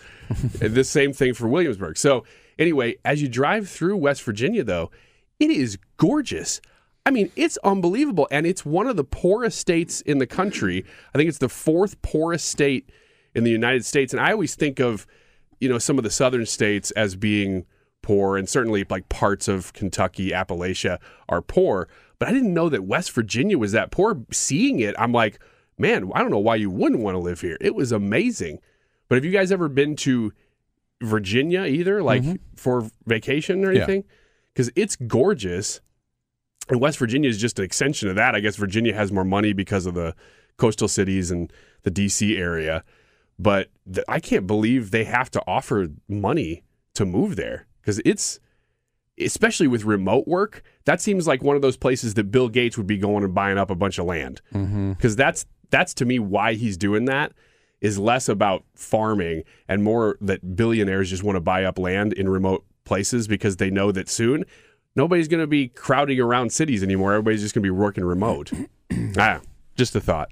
the 0.61 0.85
same 0.85 1.13
thing 1.13 1.35
for 1.35 1.49
Williamsburg. 1.49 1.99
So 1.99 2.25
anyway, 2.61 2.97
as 3.05 3.21
you 3.21 3.29
drive 3.29 3.69
through 3.69 3.97
West 3.97 4.23
Virginia, 4.23 4.63
though, 4.63 4.93
it 5.41 5.51
is 5.51 5.77
gorgeous. 5.97 6.61
I 7.05 7.11
mean, 7.11 7.33
it's 7.35 7.59
unbelievable. 7.65 8.29
And 8.31 8.47
it's 8.47 8.65
one 8.65 8.87
of 8.87 8.95
the 8.95 9.03
poorest 9.03 9.59
states 9.59 10.01
in 10.03 10.19
the 10.19 10.27
country. 10.27 10.85
I 11.13 11.19
think 11.19 11.29
it's 11.29 11.39
the 11.39 11.49
fourth 11.49 12.01
poorest 12.03 12.47
state 12.49 12.91
in 13.35 13.43
the 13.43 13.51
United 13.51 13.85
States. 13.85 14.13
And 14.13 14.21
I 14.23 14.31
always 14.31 14.55
think 14.55 14.79
of, 14.79 15.05
you 15.63 15.69
know, 15.69 15.79
some 15.79 15.97
of 15.97 16.03
the 16.03 16.11
southern 16.11 16.45
states 16.45 16.91
as 16.91 17.15
being 17.15 17.67
poor, 18.03 18.37
and 18.37 18.49
certainly 18.49 18.85
like 18.91 19.09
parts 19.09 19.47
of 19.47 19.73
Kentucky, 19.73 20.31
Appalachia 20.31 20.99
are 21.29 21.41
poor. 21.41 21.89
But 22.19 22.29
I 22.29 22.33
didn't 22.33 22.53
know 22.53 22.69
that 22.69 22.83
West 22.83 23.13
Virginia 23.13 23.57
was 23.57 23.71
that 23.71 23.93
poor. 23.93 24.25
Seeing 24.33 24.81
it, 24.81 24.97
I'm 24.99 25.13
like, 25.13 25.39
man, 25.79 26.11
I 26.17 26.19
don't 26.19 26.33
know 26.33 26.41
why 26.41 26.57
you 26.57 26.69
wouldn't 26.69 27.01
want 27.01 27.15
to 27.15 27.21
live 27.21 27.43
here. 27.43 27.57
It 27.61 27.77
was 27.77 27.93
amazing. 27.93 28.59
But 29.09 29.15
have 29.15 29.25
you 29.25 29.31
guys 29.31 29.53
ever 29.53 29.69
been 29.69 29.95
to 29.97 30.33
Virginia 31.01 31.63
either, 31.65 32.03
like 32.03 32.23
mm-hmm. 32.23 32.37
for 32.57 32.91
vacation 33.07 33.65
or 33.65 33.71
anything? 33.71 34.03
Because 34.53 34.73
it's 34.75 34.97
gorgeous. 34.97 35.81
And 36.71 36.81
West 36.81 36.99
Virginia 36.99 37.31
is 37.31 37.41
just 37.41 37.61
an 37.61 37.65
extension 37.65 38.09
of 38.09 38.17
that. 38.17 38.35
I 38.35 38.41
guess 38.41 38.57
Virginia 38.57 38.95
has 38.95 39.13
more 39.13 39.25
money 39.25 39.53
because 39.53 39.87
of 39.87 39.95
the 39.95 40.17
coastal 40.57 40.89
cities 40.89 41.31
and 41.31 41.53
the 41.85 41.91
DC 41.93 42.37
area. 42.37 42.83
But 43.43 43.71
th- 43.93 44.05
I 44.09 44.21
can't 44.21 44.47
believe 44.47 44.91
they 44.91 45.05
have 45.05 45.31
to 45.33 45.43
offer 45.47 45.89
money 46.09 46.63
to 46.95 47.05
move 47.05 47.37
there 47.37 47.67
because 47.81 48.01
it's, 48.05 48.39
especially 49.19 49.67
with 49.67 49.85
remote 49.85 50.27
work, 50.29 50.63
that 50.85 51.01
seems 51.01 51.27
like 51.27 51.43
one 51.43 51.57
of 51.57 51.63
those 51.63 51.77
places 51.77 52.15
that 52.15 52.31
Bill 52.31 52.49
Gates 52.49 52.77
would 52.77 52.87
be 52.87 52.99
going 52.99 53.25
and 53.25 53.35
buying 53.35 53.59
up 53.59 53.71
a 53.71 53.75
bunch 53.75 53.99
of 53.99 54.07
land 54.07 54.41
Mm-hmm. 54.55 54.93
because 54.93 55.17
that's 55.17 55.47
that's 55.71 55.95
to 55.95 56.05
me 56.05 56.19
why 56.19 56.53
he's 56.55 56.77
doing 56.77 57.07
that 57.07 57.33
is 57.81 57.99
less 57.99 58.29
about 58.29 58.63
farming 58.75 59.43
and 59.67 59.83
more 59.83 60.17
that 60.21 60.55
billionaires 60.55 61.11
just 61.11 61.23
want 61.25 61.35
to 61.37 61.41
buy 61.41 61.65
up 61.65 61.79
land 61.79 62.13
in 62.13 62.29
remote 62.29 62.65
places 62.85 63.27
because 63.27 63.57
they 63.57 63.71
know 63.71 63.91
that 63.91 64.09
soon 64.09 64.45
nobody's 64.95 65.29
going 65.29 65.41
to 65.41 65.47
be 65.47 65.69
crowding 65.69 66.21
around 66.21 66.53
cities 66.53 66.83
anymore. 66.83 67.13
Everybody's 67.13 67.41
just 67.41 67.55
going 67.55 67.63
to 67.63 67.67
be 67.67 67.71
working 67.71 68.05
remote. 68.05 68.53
ah, 69.19 69.41
just 69.75 69.97
a 69.97 70.01
thought. 70.01 70.31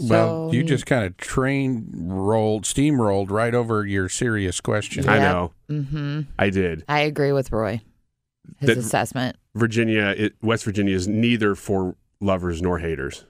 Well, 0.00 0.50
you 0.52 0.64
just 0.64 0.86
kind 0.86 1.04
of 1.04 1.16
train 1.16 1.88
rolled, 1.94 2.64
steamrolled 2.64 3.30
right 3.30 3.54
over 3.54 3.86
your 3.86 4.08
serious 4.08 4.60
question. 4.60 5.08
I 5.08 5.18
know. 5.18 5.52
Mm-hmm. 5.70 6.20
I 6.38 6.50
did. 6.50 6.84
I 6.88 7.00
agree 7.00 7.32
with 7.32 7.52
Roy. 7.52 7.80
His 8.58 8.68
That- 8.68 8.78
assessment. 8.78 9.36
Virginia, 9.54 10.12
it, 10.16 10.34
West 10.42 10.64
Virginia 10.64 10.96
is 10.96 11.06
neither 11.06 11.54
for 11.54 11.94
lovers 12.20 12.60
nor 12.60 12.80
haters. 12.80 13.24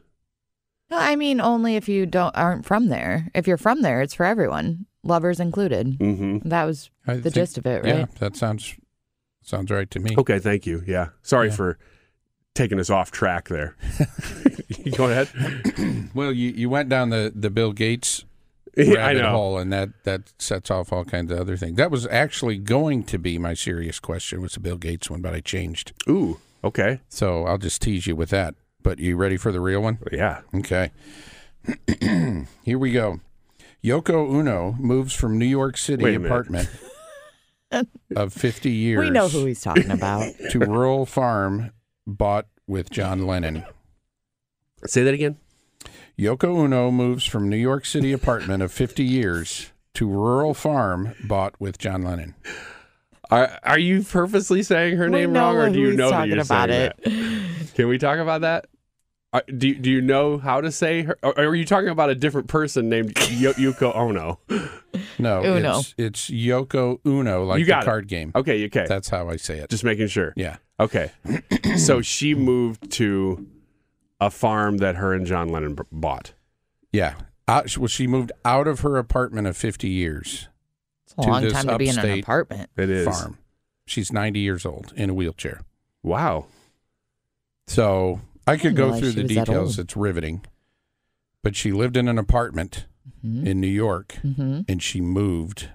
No, 0.91 0.97
I 0.99 1.17
mean 1.17 1.39
only 1.41 1.77
if 1.77 1.87
you 1.89 2.07
don't 2.07 2.35
aren't 2.35 2.65
from 2.65 2.89
there. 2.89 3.29
If 3.35 3.47
you're 3.47 3.59
from 3.59 3.83
there, 3.83 4.01
it's 4.01 4.15
for 4.15 4.25
everyone, 4.25 4.87
lovers 5.03 5.41
included. 5.41 5.99
Mm-hmm. 5.99 6.49
That 6.49 6.65
was 6.65 6.91
I 7.07 7.17
the 7.17 7.23
think- 7.23 7.35
gist 7.35 7.59
of 7.59 7.67
it, 7.67 7.85
right? 7.85 7.95
Yeah, 7.99 8.07
that 8.21 8.37
sounds 8.37 8.75
sounds 9.43 9.71
right 9.71 9.91
to 9.91 10.01
me. 10.01 10.15
Okay, 10.17 10.39
thank 10.39 10.67
you. 10.67 10.83
Yeah. 10.87 11.09
Sorry 11.23 11.49
Yeah. 11.49 11.55
for 11.57 11.79
taking 12.55 12.81
us 12.81 12.89
off 12.89 13.11
track 13.11 13.49
there. 13.49 13.77
Go 14.97 15.11
ahead. 15.11 15.29
Well, 16.15 16.31
you, 16.33 16.51
you 16.51 16.71
went 16.71 16.89
down 16.89 17.11
the, 17.11 17.33
the 17.35 17.51
Bill 17.51 17.73
Gates 17.73 18.25
Yeah, 18.77 18.85
I 19.07 19.09
rabbit 19.15 19.23
know. 19.23 19.31
hole, 19.31 19.59
and 19.59 19.73
that, 19.73 19.89
that 20.05 20.33
sets 20.39 20.71
off 20.71 20.93
all 20.93 21.05
kinds 21.05 21.31
of 21.33 21.39
other 21.41 21.57
things. 21.57 21.77
That 21.77 21.91
was 21.91 22.07
actually 22.07 22.59
going 22.59 23.03
to 23.05 23.19
be 23.19 23.37
my 23.39 23.55
serious 23.55 23.99
question 24.01 24.41
was 24.41 24.53
the 24.55 24.61
Bill 24.61 24.77
Gates 24.77 25.11
one, 25.11 25.23
but 25.23 25.35
I 25.35 25.41
changed. 25.41 25.93
Ooh, 26.09 26.39
okay. 26.63 27.01
So 27.09 27.45
I'll 27.47 27.59
just 27.59 27.83
tease 27.83 28.07
you 28.07 28.15
with 28.17 28.31
that. 28.31 28.55
But 28.83 28.99
you 29.01 29.17
ready 29.17 29.37
for 29.37 29.51
the 29.51 29.61
real 29.61 29.81
one? 29.81 29.99
Yeah. 30.13 30.41
Okay. 30.55 30.91
Here 32.65 32.79
we 32.79 32.93
go. 32.93 33.21
Yoko 33.83 34.29
Uno 34.33 34.73
moves 34.79 35.15
from 35.15 35.39
New 35.39 35.47
York 35.47 35.77
City 35.77 36.03
Wait 36.05 36.15
a 36.17 36.19
minute. 36.19 36.31
apartment 36.33 36.69
of 38.17 38.33
50 38.33 38.71
years 38.71 38.99
We 39.01 39.11
know 39.11 39.29
who 39.29 39.45
he's 39.47 39.61
talking 39.63 39.91
about. 39.91 40.33
to 40.51 40.59
rural 40.59 41.07
farm 41.07 41.73
bought 42.07 42.47
with 42.67 42.91
John 42.91 43.27
Lennon. 43.27 43.65
Say 44.87 45.03
that 45.05 45.15
again. 45.15 45.37
Yoko 46.19 46.65
Uno 46.65 46.91
moves 46.91 47.25
from 47.27 47.49
New 47.49 47.57
York 47.57 47.85
City 47.85 48.13
apartment 48.13 48.63
of 48.63 48.71
50 48.73 49.03
years 49.03 49.73
to 49.95 50.07
rural 50.09 50.55
farm 50.55 51.15
bought 51.25 51.61
with 51.61 51.79
John 51.79 52.03
Lennon. 52.03 52.35
Are 53.31 53.59
are 53.63 53.79
you 53.79 54.03
purposely 54.03 54.63
saying 54.63 54.97
her 54.99 55.07
We 55.07 55.11
name 55.19 55.33
wrong, 55.33 55.57
or 55.57 55.71
do 55.71 55.81
you 55.81 55.89
he's 55.89 55.97
know 55.97 56.11
that 56.11 56.17
talking 56.17 56.31
you're 56.33 56.43
about 56.43 56.69
saying 56.69 56.93
it. 56.99 57.05
that? 57.05 57.75
Can 57.75 57.89
we 57.89 57.99
talk 57.99 58.19
about 58.19 58.43
that? 58.43 58.67
Uh, 59.33 59.41
do 59.57 59.67
you- 59.69 59.75
Do 59.75 59.91
you 59.91 60.01
know 60.01 60.39
how 60.39 60.61
to 60.61 60.71
say 60.71 61.03
her? 61.03 61.19
Or 61.23 61.37
are 61.37 61.55
you 61.57 61.65
talking 61.65 61.89
about 61.89 62.11
a 62.11 62.15
different 62.15 62.47
person 62.47 62.89
named 62.89 63.19
Yo- 63.31 63.55
Yuko 63.55 63.97
Ono? 63.97 64.39
No, 65.19 65.43
Uno. 65.57 65.79
It's, 65.81 65.95
it's 65.99 66.31
Yoko 66.31 67.01
Uno, 67.05 67.43
like 67.45 67.59
You 67.59 67.65
got 67.67 67.81
the 67.81 67.87
it. 67.87 67.91
card 67.91 68.07
game. 68.09 68.31
Okay, 68.37 68.65
okay. 68.67 68.87
That's 68.89 69.09
how 69.09 69.29
I 69.29 69.37
say 69.37 69.59
it. 69.59 69.71
Just 69.71 69.83
making 69.83 70.07
sure. 70.09 70.33
yeah. 70.37 70.59
Okay. 70.79 71.11
so 71.79 72.01
she 72.03 72.35
moved 72.37 72.91
to 72.93 73.45
a 74.27 74.31
farm 74.31 74.79
that 74.79 74.97
her 74.97 75.13
and 75.13 75.27
John 75.27 75.49
Lennon 75.49 75.75
b- 75.75 75.83
bought. 75.93 76.33
Yeah. 76.93 77.15
Out, 77.49 77.77
well, 77.77 77.89
she 77.89 78.07
moved 78.07 78.33
out 78.45 78.67
of 78.67 78.81
her 78.81 78.97
apartment 78.97 79.47
of 79.47 79.57
50 79.57 79.89
years 79.89 80.49
It's 81.05 81.15
a 81.19 81.23
To 81.23 81.29
long 81.29 81.43
this 81.43 81.53
time 81.53 81.67
to 81.69 81.77
be 81.79 81.85
in 81.89 81.91
an 81.93 81.99
upstate 81.99 82.25
apartment. 82.25 82.71
It 82.77 82.89
is. 82.91 83.07
farm. 83.07 83.39
She's 83.87 84.13
90 84.13 84.41
years 84.41 84.65
old 84.65 84.93
in 84.97 85.11
a 85.11 85.15
wheelchair. 85.15 85.61
Wow. 86.03 86.47
So 87.67 88.21
I 88.47 88.57
could 88.57 88.63
didn't 88.75 88.77
go 88.77 88.85
realize 88.85 89.01
through 89.01 89.11
she 89.11 89.17
the 89.17 89.23
was 89.23 89.35
that 89.35 89.47
details. 89.47 89.79
old. 89.79 89.85
It's 89.85 89.97
riveting. 89.97 90.45
But 91.43 91.57
she 91.57 91.73
lived 91.73 91.97
in 91.97 92.09
an 92.09 92.19
apartment 92.19 92.87
in 93.23 93.61
New 93.61 93.67
York 93.67 94.19
Mm-hmm. 94.25 94.61
and 94.69 94.83
she 94.83 95.01
moved 95.01 95.69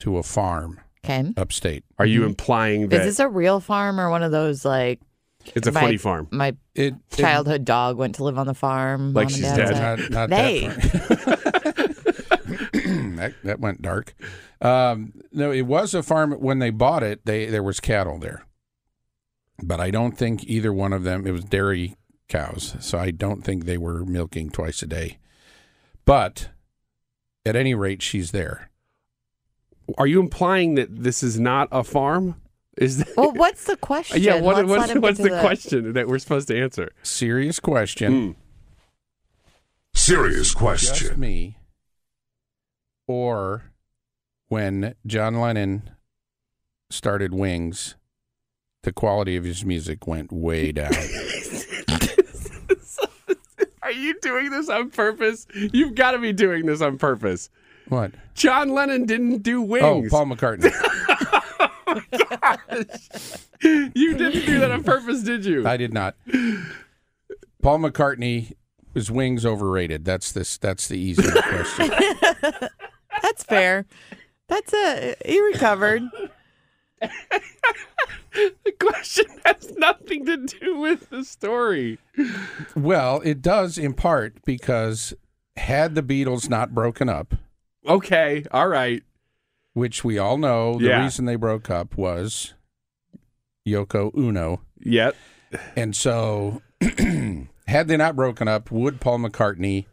to 0.00 0.18
a 0.18 0.22
farm 0.22 0.80
Okay. 1.04 1.32
upstate. 1.36 1.84
Are 1.98 2.06
you 2.06 2.24
implying 2.24 2.88
that 2.88 3.00
Is 3.02 3.06
this 3.06 3.18
a 3.20 3.28
real 3.28 3.60
farm 3.60 4.00
or 4.00 4.10
one 4.10 4.22
of 4.24 4.32
those 4.32 4.64
like 4.64 5.00
it's 5.54 5.66
a 5.68 5.72
my- 5.72 5.80
funny 5.80 5.96
farm? 5.96 6.28
my 6.30 6.48
It, 6.74 6.94
it- 6.94 6.94
childhood 7.16 7.64
dog 7.64 7.96
went 7.96 8.16
to 8.16 8.24
live 8.24 8.38
on 8.38 8.46
the 8.46 8.54
farm? 8.54 9.12
Like 9.12 9.26
mom 9.26 9.32
she's 9.34 9.42
dad 9.42 9.56
dead. 9.56 9.98
not, 9.98 10.10
not 10.10 10.30
They. 10.30 10.66
that, 11.86 12.72
that 13.16 13.34
that 13.44 13.60
went 13.60 13.82
dark. 13.82 14.14
Um, 14.60 15.12
no, 15.32 15.50
it 15.52 15.62
was 15.62 15.94
a 15.94 16.02
farm 16.02 16.32
when 16.32 16.58
they 16.58 16.70
bought 16.70 17.02
it. 17.02 17.24
They 17.24 17.46
there 17.46 17.62
was 17.62 17.80
cattle 17.80 18.18
there, 18.18 18.46
but 19.62 19.80
I 19.80 19.90
don't 19.90 20.16
think 20.16 20.44
either 20.44 20.72
one 20.72 20.92
of 20.92 21.02
them. 21.02 21.26
It 21.26 21.32
was 21.32 21.44
dairy 21.44 21.96
cows, 22.28 22.74
so 22.80 22.98
I 22.98 23.10
don't 23.10 23.42
think 23.42 23.64
they 23.64 23.78
were 23.78 24.04
milking 24.04 24.50
twice 24.50 24.82
a 24.82 24.86
day. 24.86 25.18
But 26.04 26.48
at 27.44 27.56
any 27.56 27.74
rate, 27.74 28.02
she's 28.02 28.30
there. 28.30 28.70
Are 29.98 30.06
you 30.06 30.18
implying 30.20 30.74
that 30.76 31.02
this 31.04 31.22
is 31.22 31.38
not 31.38 31.68
a 31.70 31.84
farm? 31.84 32.40
Is 32.76 32.98
that, 32.98 33.16
Well, 33.16 33.32
what's 33.32 33.64
the 33.64 33.76
question? 33.80 34.22
yeah? 34.22 34.40
What, 34.40 34.56
Let's 34.56 34.68
what's 34.68 34.80
let 34.80 34.90
him 34.90 34.94
get 34.96 35.02
what's 35.02 35.16
to 35.18 35.22
the, 35.24 35.40
question 35.40 35.92
that 35.94 36.08
we're 36.08 36.18
supposed 36.18 36.48
to 36.48 36.60
answer? 36.60 36.90
Serious 37.02 37.58
question. 37.58 38.34
Hmm. 38.34 38.40
Serious 39.94 40.48
Just 40.48 40.56
question. 40.58 41.18
me, 41.18 41.56
or 43.08 43.72
when 44.48 44.94
John 45.06 45.40
Lennon 45.40 45.90
started 46.90 47.32
Wings, 47.32 47.96
the 48.82 48.92
quality 48.92 49.36
of 49.36 49.44
his 49.44 49.64
music 49.64 50.06
went 50.06 50.30
way 50.30 50.70
down. 50.72 50.92
Are 53.82 53.92
you 53.92 54.18
doing 54.20 54.50
this 54.50 54.68
on 54.68 54.90
purpose? 54.90 55.46
You've 55.54 55.94
got 55.94 56.10
to 56.12 56.18
be 56.18 56.32
doing 56.32 56.66
this 56.66 56.80
on 56.82 56.98
purpose. 56.98 57.48
what? 57.88 58.10
John 58.34 58.70
Lennon 58.74 59.06
didn't 59.06 59.38
do 59.44 59.62
Wings. 59.62 59.84
Oh, 59.84 59.98
wings. 59.98 60.10
Paul 60.10 60.26
McCartney. 60.26 60.72
you 63.62 64.16
didn't 64.16 64.46
do 64.46 64.58
that 64.60 64.70
on 64.70 64.82
purpose, 64.84 65.22
did 65.22 65.44
you? 65.44 65.66
I 65.66 65.76
did 65.76 65.92
not. 65.92 66.16
Paul 67.62 67.78
McCartney 67.78 68.52
is 68.94 69.10
wings 69.10 69.44
overrated. 69.46 70.04
That's 70.04 70.32
this. 70.32 70.56
That's 70.58 70.88
the 70.88 70.98
easier 70.98 71.30
question. 71.42 71.90
That's 73.22 73.44
fair. 73.44 73.86
That's 74.48 74.72
a 74.72 75.14
he 75.24 75.40
recovered. 75.40 76.02
the 77.00 78.72
question 78.80 79.26
has 79.44 79.72
nothing 79.76 80.24
to 80.26 80.38
do 80.46 80.78
with 80.78 81.10
the 81.10 81.24
story. 81.24 81.98
well, 82.74 83.20
it 83.24 83.42
does 83.42 83.76
in 83.78 83.92
part 83.94 84.36
because 84.44 85.12
had 85.56 85.94
the 85.94 86.02
Beatles 86.02 86.48
not 86.48 86.74
broken 86.74 87.08
up, 87.08 87.34
Okay, 87.88 88.44
all 88.50 88.66
right. 88.66 89.02
Which 89.76 90.02
we 90.02 90.16
all 90.16 90.38
know 90.38 90.78
the 90.78 90.86
Yeah. 90.86 91.02
reason 91.02 91.26
they 91.26 91.36
broke 91.36 91.68
up 91.68 91.98
was 91.98 92.54
Yoko 93.68 94.10
Uno, 94.16 94.62
Yep. 94.80 95.14
and 95.76 95.94
so 95.94 96.62
had 97.66 97.86
they 97.86 97.98
not 97.98 98.16
broken 98.16 98.48
up, 98.48 98.70
would 98.70 99.02
Paul 99.02 99.18
McCartney 99.18 99.84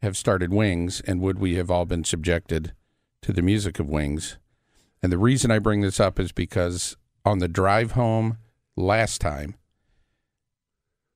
have 0.00 0.16
started 0.16 0.50
Wings, 0.50 1.02
and 1.02 1.20
would 1.20 1.38
we 1.38 1.56
have 1.56 1.70
all 1.70 1.84
been 1.84 2.04
subjected 2.04 2.72
to 3.20 3.34
the 3.34 3.42
music 3.42 3.78
of 3.78 3.86
Wings? 3.86 4.38
And 5.02 5.12
the 5.12 5.18
reason 5.18 5.50
I 5.50 5.58
bring 5.58 5.82
this 5.82 6.00
up 6.00 6.18
is 6.18 6.32
because 6.32 6.96
on 7.22 7.38
the 7.38 7.48
drive 7.48 7.92
home 7.92 8.38
last 8.76 9.20
time, 9.20 9.56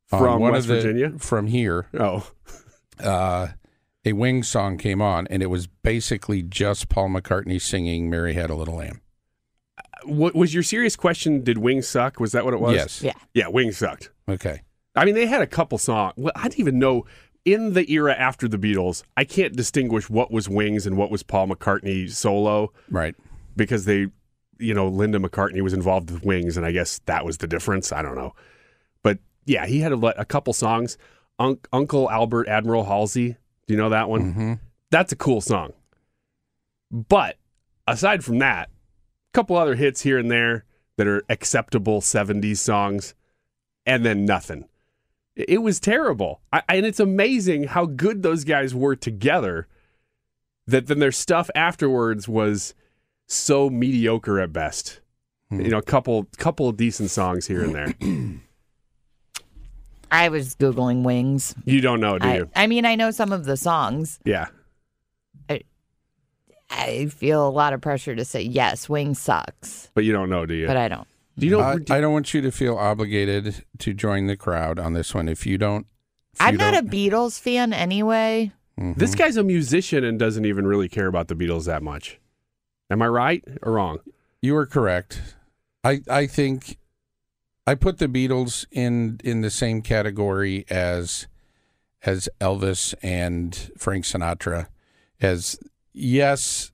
From 0.07 0.41
West 0.43 0.67
the- 0.69 0.75
Virginia? 0.75 1.19
from 1.19 1.47
here, 1.47 1.87
Oh, 1.95 2.31
uh, 3.01 3.49
a 4.05 4.13
Wings 4.13 4.49
song 4.49 4.79
came 4.79 5.01
on, 5.01 5.27
and 5.29 5.43
it 5.43 5.47
was 5.47 5.67
basically 5.67 6.43
just 6.43 6.89
Paul 6.89 7.09
McCartney 7.09 7.61
singing 7.61 8.11
"Mary 8.11 8.35
Had 8.35 8.51
a 8.51 8.55
Little 8.55 8.77
Lamb." 8.77 9.01
Uh, 9.79 9.83
what 10.07 10.35
was 10.35 10.53
your 10.53 10.63
serious 10.63 10.97
question? 10.97 11.43
Did 11.45 11.59
Wings 11.59 11.87
suck? 11.89 12.19
Was 12.21 12.33
that 12.33 12.45
what 12.45 12.55
it 12.55 12.61
was? 12.61 12.75
Yes. 12.75 13.03
Yeah. 13.03 13.13
Yeah, 13.35 13.49
Wings 13.49 13.79
sucked. 13.79 14.11
Okay. 14.29 14.63
I 14.95 15.05
mean, 15.05 15.15
they 15.15 15.27
had 15.27 15.41
a 15.43 15.47
couple 15.47 15.79
songs. 15.79 16.15
Well, 16.17 16.33
I 16.37 16.45
didn't 16.45 16.61
even 16.61 16.79
know 16.79 17.07
in 17.45 17.73
the 17.73 17.91
era 17.91 18.15
after 18.15 18.47
the 18.49 18.59
Beatles. 18.59 19.03
I 19.17 19.25
can't 19.25 19.57
distinguish 19.57 20.11
what 20.11 20.31
was 20.31 20.49
Wings 20.49 20.87
and 20.87 20.97
what 20.97 21.11
was 21.11 21.23
Paul 21.23 21.49
McCartney 21.49 22.11
solo. 22.11 22.73
Right. 22.91 23.15
Because 23.57 23.85
they, 23.85 24.09
you 24.59 24.75
know, 24.75 24.89
Linda 24.89 25.19
McCartney 25.19 25.61
was 25.63 25.73
involved 25.73 26.11
with 26.11 26.25
Wings, 26.25 26.57
and 26.57 26.67
I 26.67 26.73
guess 26.73 27.01
that 27.07 27.25
was 27.25 27.39
the 27.39 27.47
difference. 27.47 27.93
I 27.93 28.03
don't 28.03 28.17
know, 28.17 28.35
but 29.03 29.19
yeah, 29.45 29.67
he 29.67 29.81
had 29.81 29.93
a, 29.93 30.21
a 30.21 30.25
couple 30.25 30.53
songs. 30.53 30.97
Un- 31.39 31.59
Uncle 31.73 32.11
Albert 32.11 32.49
Admiral 32.49 32.85
Halsey. 32.85 33.37
Do 33.73 33.77
you 33.77 33.83
know 33.83 33.89
that 33.89 34.11
one? 34.11 34.35
Mm-hmm. 34.35 34.53
That's 34.91 35.13
a 35.13 35.17
cool 35.17 35.41
song. 35.41 35.73
But 36.91 37.39
aside 37.87 38.23
from 38.23 38.39
that, 38.41 38.69
a 38.69 39.33
couple 39.33 39.57
other 39.57 39.77
hits 39.77 40.03
here 40.03 40.19
and 40.19 40.31
there 40.31 40.67
that 40.99 41.07
are 41.07 41.25
acceptable 41.31 42.03
70s 42.03 42.59
songs, 42.59 43.15
and 43.87 44.05
then 44.05 44.27
nothing. 44.27 44.67
It 45.37 45.63
was 45.63 45.81
terrible. 45.81 46.43
I, 46.53 46.61
and 46.69 46.85
it's 46.85 47.01
amazing 47.01 47.65
how 47.65 47.87
good 47.87 48.23
those 48.23 48.45
guys 48.45 48.75
were 48.75 48.95
together 48.95 49.69
that 50.67 50.87
then 50.87 50.99
their 50.99 51.11
stuff 51.11 51.49
afterwards 51.55 52.29
was 52.29 52.75
so 53.27 53.71
mediocre 53.71 54.39
at 54.39 54.53
best. 54.53 55.01
You 55.51 55.69
know, 55.71 55.79
a 55.79 55.83
couple 55.83 56.29
couple 56.37 56.69
of 56.69 56.77
decent 56.77 57.09
songs 57.11 57.47
here 57.47 57.65
and 57.65 57.75
there. 57.75 57.95
I 60.13 60.29
was 60.29 60.55
Googling 60.55 61.03
wings. 61.03 61.55
You 61.65 61.81
don't 61.81 61.99
know, 61.99 62.19
do 62.19 62.29
I, 62.29 62.37
you? 62.37 62.51
I 62.55 62.67
mean, 62.69 62.85
I 62.85 62.95
know 62.95 63.11
some 63.11 63.33
of 63.33 63.45
the 63.47 63.57
songs. 63.57 64.21
Yeah. 64.25 64.47
I 66.75 67.07
feel 67.07 67.47
a 67.47 67.51
lot 67.51 67.75
of 67.75 67.83
pressure 67.83 68.17
to 68.17 68.25
say, 68.25 68.41
yes, 68.41 68.89
wings 68.89 69.19
sucks. 69.19 69.91
But 69.95 70.05
you 70.05 70.13
don't 70.13 70.31
know, 70.31 70.47
do 70.47 70.55
you? 70.55 70.67
But 70.67 70.79
I 70.79 70.89
don't. 70.89 71.07
Do 71.39 71.47
you 71.47 71.53
know? 71.53 71.61
I, 71.61 71.77
I 71.91 72.01
don't 72.01 72.13
want 72.13 72.33
you 72.33 72.41
to 72.41 72.51
feel 72.51 72.77
obligated 72.77 73.65
to 73.79 73.93
join 73.93 74.27
the 74.27 74.37
crowd 74.37 74.79
on 74.79 74.95
this 74.95 75.15
one. 75.15 75.29
If 75.29 75.47
you 75.47 75.59
don't, 75.59 75.87
if 76.33 76.41
I'm 76.41 76.55
you 76.55 76.59
not 76.59 76.75
a 76.75 76.83
don't- 76.83 76.91
Beatles 76.91 77.39
fan 77.41 77.73
anyway. 77.73 78.53
Mm-hmm. 78.81 78.99
This 78.99 79.15
guy's 79.15 79.37
a 79.37 79.43
musician 79.43 80.03
and 80.03 80.19
doesn't 80.19 80.47
even 80.47 80.67
really 80.67 80.89
care 80.89 81.07
about 81.09 81.29
the 81.29 81.35
Beatles 81.35 81.67
that 81.67 81.83
much. 81.83 82.19
Am 82.91 83.03
I 83.03 83.09
right 83.09 83.45
or 83.63 83.73
wrong? 83.73 83.99
You 84.41 84.57
are 84.57 84.67
correct. 84.67 85.21
I 85.85 86.01
I 86.09 86.27
think 86.27 86.79
I 87.67 87.75
put 87.75 87.99
the 87.99 88.09
Beatles 88.09 88.67
in 88.71 89.21
in 89.23 89.41
the 89.41 89.51
same 89.51 89.83
category 89.83 90.65
as 90.69 91.27
as 92.05 92.29
Elvis 92.41 92.95
and 93.03 93.71
Frank 93.77 94.05
Sinatra. 94.05 94.69
As 95.21 95.59
yes, 95.93 96.73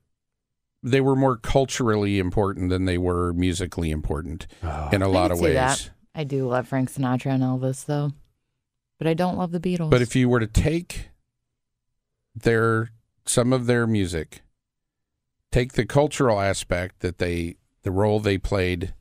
they 0.83 1.01
were 1.01 1.17
more 1.17 1.37
culturally 1.37 2.19
important 2.19 2.71
than 2.71 2.87
they 2.87 2.99
were 2.99 3.33
musically 3.35 3.91
important 3.91 4.47
ah. 4.63 4.89
in 4.91 5.03
a 5.03 5.09
I 5.09 5.13
lot 5.13 5.31
of 5.31 5.41
ways. 5.41 5.55
that. 5.55 5.91
I 6.15 6.25
do 6.25 6.49
love 6.49 6.67
Frank 6.67 6.91
Sinatra 6.91 7.33
and 7.33 7.43
Elvis, 7.43 7.85
though. 7.85 8.13
But 8.99 9.07
I 9.07 9.15
don't 9.15 9.37
love 9.37 9.53
the 9.53 9.61
Beatles. 9.61 9.91
But 9.91 10.03
if 10.03 10.17
you 10.17 10.29
were 10.29 10.41
to 10.41 10.47
take 10.47 11.11
their 12.35 12.91
some 13.27 13.53
of 13.53 13.67
their 13.67 13.87
music, 13.87 14.43
take 15.53 15.75
the 15.75 15.85
cultural 15.85 16.41
aspect 16.41 17.01
that 17.01 17.19
they 17.19 17.57
the 17.83 17.91
role 17.91 18.19
they 18.19 18.39
played 18.39 18.95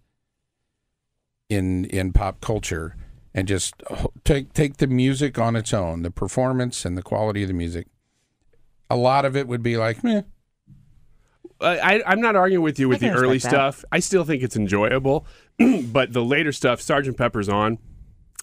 in 1.50 1.86
in 1.86 2.14
pop 2.14 2.42
culture 2.42 2.96
and 3.34 3.48
just 3.48 3.76
take 4.24 4.54
take 4.54 4.78
the 4.78 4.88
music 4.88 5.38
on 5.38 5.56
its 5.56 5.74
own, 5.74 6.02
the 6.02 6.12
performance 6.12 6.86
and 6.86 6.98
the 6.98 7.04
quality 7.04 7.44
of 7.44 7.48
the 7.48 7.54
music. 7.54 7.88
A 8.90 8.96
lot 8.96 9.26
of 9.26 9.36
it 9.36 9.48
would 9.48 9.62
be 9.62 9.78
like, 9.78 10.04
meh. 10.04 10.24
I, 11.60 11.80
I, 11.80 12.04
I'm 12.06 12.22
not 12.22 12.36
arguing 12.36 12.64
with 12.64 12.80
you 12.80 12.88
with 12.88 13.00
the 13.00 13.10
early 13.10 13.36
respect 13.36 13.52
that. 13.52 13.74
stuff. 13.74 13.86
I 13.92 14.00
still 14.00 14.24
think 14.24 14.44
it's 14.44 14.56
enjoyable, 14.56 15.26
but 15.92 16.14
the 16.14 16.24
later 16.24 16.52
stuff, 16.52 16.82
Sergeant 16.82 17.18
Pepper's 17.18 17.50
on, 17.50 17.80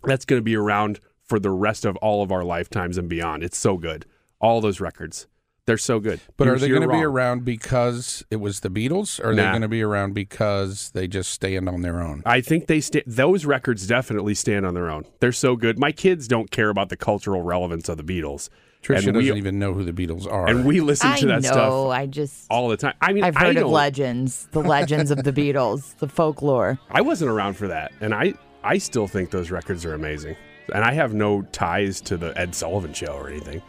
that's 0.02 0.24
going 0.24 0.40
to 0.40 0.44
be 0.44 0.56
around 0.56 1.00
for 1.24 1.38
the 1.38 1.50
rest 1.50 1.84
of 1.84 1.96
all 1.96 2.22
of 2.22 2.32
our 2.32 2.44
lifetimes 2.44 2.98
and 2.98 3.08
beyond. 3.08 3.42
It's 3.42 3.56
so 3.56 3.76
good. 3.76 4.04
All 4.40 4.60
those 4.60 4.80
records, 4.80 5.26
they're 5.66 5.78
so 5.78 5.98
good. 6.00 6.20
But 6.36 6.44
You're- 6.44 6.56
are 6.56 6.58
they 6.58 6.68
going 6.68 6.82
to 6.82 6.88
be 6.88 7.02
around 7.02 7.44
because 7.44 8.24
it 8.30 8.36
was 8.36 8.60
the 8.60 8.68
Beatles, 8.68 9.18
or 9.22 9.30
are 9.30 9.34
they 9.34 9.42
Nah. 9.42 9.50
going 9.52 9.62
to 9.62 9.68
be 9.68 9.82
around 9.82 10.12
because 10.14 10.90
they 10.94 11.06
just 11.08 11.30
stand 11.30 11.68
on 11.68 11.82
their 11.82 12.00
own? 12.02 12.22
I 12.26 12.40
think 12.40 12.66
they 12.66 12.80
sta- 12.80 13.02
those 13.06 13.44
records 13.46 13.86
definitely 13.86 14.34
stand 14.34 14.66
on 14.66 14.74
their 14.74 14.90
own. 14.90 15.04
They're 15.20 15.32
so 15.32 15.56
good. 15.56 15.78
My 15.78 15.92
kids 15.92 16.28
don't 16.28 16.50
care 16.50 16.68
about 16.68 16.88
the 16.90 16.96
cultural 16.96 17.42
relevance 17.42 17.88
of 17.88 17.96
the 17.96 18.04
Beatles. 18.04 18.48
Trisha 18.82 19.06
And 19.06 19.14
doesn't 19.14 19.38
even 19.38 19.58
know 19.58 19.72
who 19.72 19.82
the 19.82 19.92
Beatles 19.94 20.30
are. 20.30 20.46
And 20.46 20.66
we 20.66 20.82
listen 20.82 21.08
I 21.08 21.16
to 21.16 21.26
that 21.28 21.42
know. 21.42 21.48
stuff 21.48 21.88
I 21.92 22.04
just 22.04 22.44
all 22.50 22.68
the 22.68 22.76
time. 22.76 22.92
I 23.00 23.14
mean, 23.14 23.24
I've 23.24 23.34
I 23.34 23.46
heard 23.46 23.56
of 23.56 23.68
legends, 23.70 24.46
the 24.52 24.60
legends 24.62 25.10
of 25.10 25.24
the 25.24 25.32
Beatles, 25.40 25.96
the 26.00 26.08
folklore. 26.08 26.78
I 26.90 27.00
wasn't 27.00 27.30
around 27.30 27.54
for 27.54 27.68
that, 27.68 27.92
and 28.02 28.12
I 28.12 28.34
I 28.62 28.76
still 28.76 29.06
think 29.06 29.30
those 29.30 29.50
records 29.50 29.86
are 29.86 29.94
amazing. 29.94 30.36
And 30.74 30.84
I 30.84 30.92
have 30.92 31.14
no 31.14 31.40
ties 31.52 32.02
to 32.02 32.18
the 32.18 32.38
Ed 32.38 32.54
Sullivan 32.54 32.92
Show 32.92 33.12
or 33.14 33.28
anything. 33.30 33.62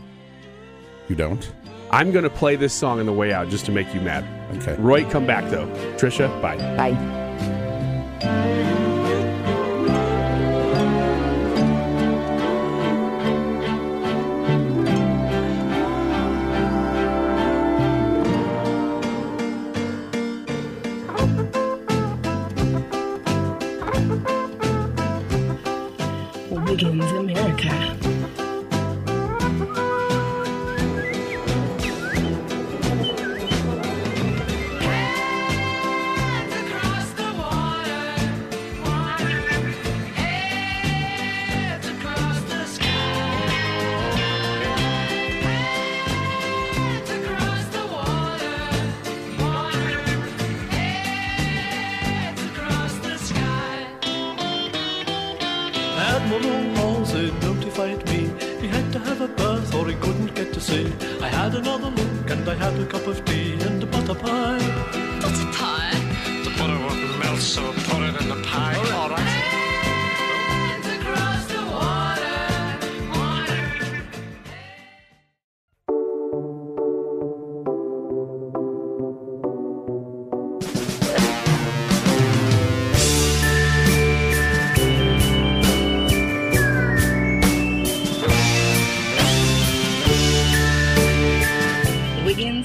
You 1.08 1.16
don't? 1.16 1.50
I'm 1.96 2.12
gonna 2.12 2.30
play 2.30 2.58
this 2.58 2.74
song 2.74 3.00
on 3.00 3.06
the 3.06 3.14
way 3.14 3.32
out 3.32 3.48
just 3.48 3.66
to 3.68 3.72
make 3.72 3.94
you 3.94 4.02
mad. 4.02 4.26
Okay. 4.58 4.76
Roy, 4.82 5.10
come 5.10 5.26
back 5.26 5.50
though. 5.50 5.66
Trisha, 5.96 6.28
bye. 6.42 6.58
Bye. 6.76 8.75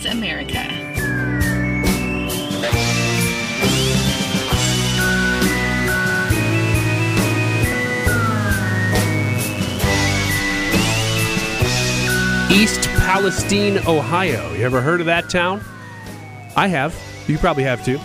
Wiggins 0.00 0.06
America. 0.06 0.90
East 12.52 12.82
Palestine, 12.98 13.78
Ohio. 13.86 14.52
You 14.54 14.64
ever 14.64 14.80
heard 14.80 15.00
of 15.00 15.06
that 15.06 15.30
town? 15.30 15.62
I 16.56 16.66
have. 16.68 16.96
You 17.26 17.38
probably 17.38 17.62
have 17.64 17.84
too. 17.84 17.98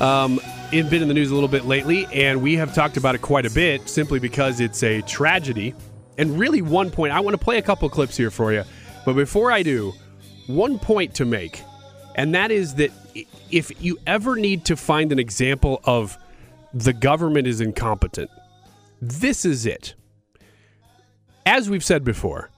Um, 0.00 0.40
it's 0.72 0.88
been 0.88 1.02
in 1.02 1.08
the 1.08 1.14
news 1.14 1.30
a 1.30 1.34
little 1.34 1.48
bit 1.48 1.64
lately, 1.64 2.06
and 2.12 2.40
we 2.40 2.54
have 2.56 2.74
talked 2.74 2.96
about 2.96 3.14
it 3.14 3.22
quite 3.22 3.46
a 3.46 3.50
bit 3.50 3.88
simply 3.88 4.18
because 4.18 4.60
it's 4.60 4.82
a 4.82 5.00
tragedy. 5.02 5.74
And 6.18 6.38
really, 6.38 6.62
one 6.62 6.90
point, 6.90 7.12
I 7.12 7.20
want 7.20 7.38
to 7.38 7.42
play 7.42 7.58
a 7.58 7.62
couple 7.62 7.88
clips 7.88 8.16
here 8.16 8.30
for 8.30 8.52
you. 8.52 8.64
But 9.04 9.14
before 9.14 9.50
I 9.50 9.62
do, 9.62 9.94
one 10.54 10.78
point 10.78 11.14
to 11.16 11.24
make, 11.24 11.62
and 12.14 12.34
that 12.34 12.50
is 12.50 12.74
that 12.76 12.90
if 13.50 13.82
you 13.82 13.98
ever 14.06 14.36
need 14.36 14.64
to 14.66 14.76
find 14.76 15.12
an 15.12 15.18
example 15.18 15.80
of 15.84 16.18
the 16.72 16.92
government 16.92 17.46
is 17.46 17.60
incompetent, 17.60 18.30
this 19.00 19.44
is 19.44 19.66
it. 19.66 19.94
As 21.46 21.68
we've 21.68 21.84
said 21.84 22.04
before, 22.04 22.50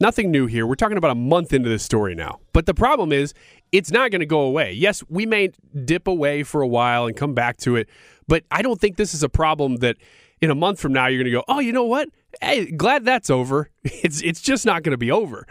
Nothing 0.00 0.30
new 0.30 0.46
here. 0.46 0.64
We're 0.66 0.76
talking 0.76 0.96
about 0.96 1.10
a 1.10 1.16
month 1.16 1.52
into 1.52 1.68
this 1.68 1.82
story 1.82 2.14
now. 2.14 2.38
But 2.52 2.66
the 2.66 2.74
problem 2.74 3.10
is, 3.10 3.34
it's 3.72 3.90
not 3.90 4.10
going 4.10 4.20
to 4.20 4.26
go 4.26 4.42
away. 4.42 4.72
Yes, 4.72 5.02
we 5.08 5.26
may 5.26 5.50
dip 5.84 6.06
away 6.06 6.44
for 6.44 6.62
a 6.62 6.68
while 6.68 7.06
and 7.06 7.16
come 7.16 7.34
back 7.34 7.56
to 7.58 7.74
it, 7.76 7.88
but 8.28 8.44
I 8.50 8.62
don't 8.62 8.80
think 8.80 8.96
this 8.96 9.12
is 9.12 9.22
a 9.22 9.28
problem 9.28 9.76
that 9.76 9.96
in 10.40 10.50
a 10.50 10.54
month 10.54 10.80
from 10.80 10.92
now 10.92 11.08
you're 11.08 11.18
going 11.18 11.32
to 11.32 11.38
go, 11.38 11.44
"Oh, 11.48 11.58
you 11.58 11.72
know 11.72 11.84
what? 11.84 12.08
Hey, 12.40 12.70
glad 12.70 13.04
that's 13.04 13.28
over." 13.28 13.70
It's 13.84 14.22
it's 14.22 14.40
just 14.40 14.64
not 14.64 14.84
going 14.84 14.92
to 14.92 14.98
be 14.98 15.10
over. 15.10 15.46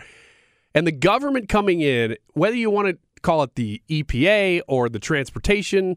And 0.78 0.86
the 0.86 0.92
government 0.92 1.50
coming 1.50 1.82
in, 1.82 2.18
whether 2.34 2.56
you 2.56 2.70
want 2.70 2.88
to 2.90 3.00
call 3.24 3.42
it 3.42 3.56
the 3.56 3.82
EPA 3.90 4.62
or 4.68 4.90
the 4.90 5.00
transportation 5.00 5.96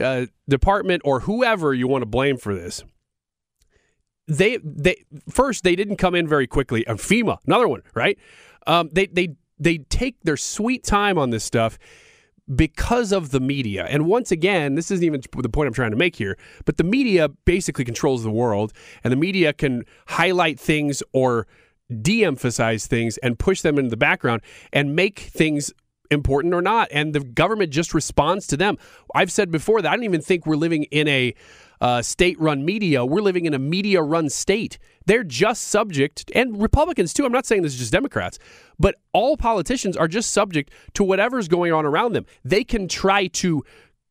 uh, 0.00 0.24
department 0.48 1.02
or 1.04 1.20
whoever 1.20 1.74
you 1.74 1.86
want 1.86 2.00
to 2.00 2.06
blame 2.06 2.38
for 2.38 2.54
this, 2.54 2.82
they 4.26 4.56
they 4.64 5.04
first 5.28 5.64
they 5.64 5.76
didn't 5.76 5.96
come 5.96 6.14
in 6.14 6.26
very 6.26 6.46
quickly. 6.46 6.86
And 6.86 6.98
FEMA, 6.98 7.36
another 7.46 7.68
one, 7.68 7.82
right? 7.92 8.18
Um, 8.66 8.88
they 8.90 9.04
they 9.04 9.36
they 9.58 9.76
take 9.90 10.16
their 10.22 10.38
sweet 10.38 10.82
time 10.82 11.18
on 11.18 11.28
this 11.28 11.44
stuff 11.44 11.78
because 12.54 13.12
of 13.12 13.32
the 13.32 13.40
media. 13.40 13.84
And 13.84 14.06
once 14.06 14.32
again, 14.32 14.76
this 14.76 14.90
isn't 14.90 15.04
even 15.04 15.20
the 15.36 15.48
point 15.50 15.66
I'm 15.66 15.74
trying 15.74 15.90
to 15.90 15.96
make 15.98 16.16
here, 16.16 16.38
but 16.64 16.78
the 16.78 16.84
media 16.84 17.28
basically 17.28 17.84
controls 17.84 18.22
the 18.22 18.30
world, 18.30 18.72
and 19.04 19.12
the 19.12 19.16
media 19.16 19.52
can 19.52 19.84
highlight 20.06 20.58
things 20.58 21.02
or 21.12 21.46
de-emphasize 21.92 22.86
things 22.86 23.18
and 23.18 23.38
push 23.38 23.60
them 23.60 23.78
into 23.78 23.90
the 23.90 23.96
background 23.96 24.42
and 24.72 24.96
make 24.96 25.20
things 25.20 25.72
important 26.10 26.54
or 26.54 26.62
not. 26.62 26.88
And 26.90 27.14
the 27.14 27.20
government 27.20 27.70
just 27.70 27.94
responds 27.94 28.46
to 28.48 28.56
them. 28.56 28.76
I've 29.14 29.32
said 29.32 29.50
before 29.50 29.82
that 29.82 29.90
I 29.90 29.96
don't 29.96 30.04
even 30.04 30.20
think 30.20 30.46
we're 30.46 30.56
living 30.56 30.84
in 30.84 31.08
a 31.08 31.34
uh, 31.80 32.00
state 32.00 32.38
run 32.40 32.64
media. 32.64 33.04
We're 33.04 33.22
living 33.22 33.44
in 33.44 33.54
a 33.54 33.58
media 33.58 34.02
run 34.02 34.30
state. 34.30 34.78
They're 35.06 35.24
just 35.24 35.64
subject, 35.64 36.30
and 36.32 36.62
Republicans 36.62 37.12
too. 37.12 37.24
I'm 37.24 37.32
not 37.32 37.44
saying 37.44 37.62
this 37.62 37.72
is 37.72 37.80
just 37.80 37.92
Democrats, 37.92 38.38
but 38.78 38.94
all 39.12 39.36
politicians 39.36 39.96
are 39.96 40.06
just 40.06 40.30
subject 40.30 40.72
to 40.94 41.02
whatever's 41.02 41.48
going 41.48 41.72
on 41.72 41.84
around 41.84 42.12
them. 42.12 42.24
They 42.44 42.62
can 42.62 42.86
try 42.86 43.26
to 43.26 43.64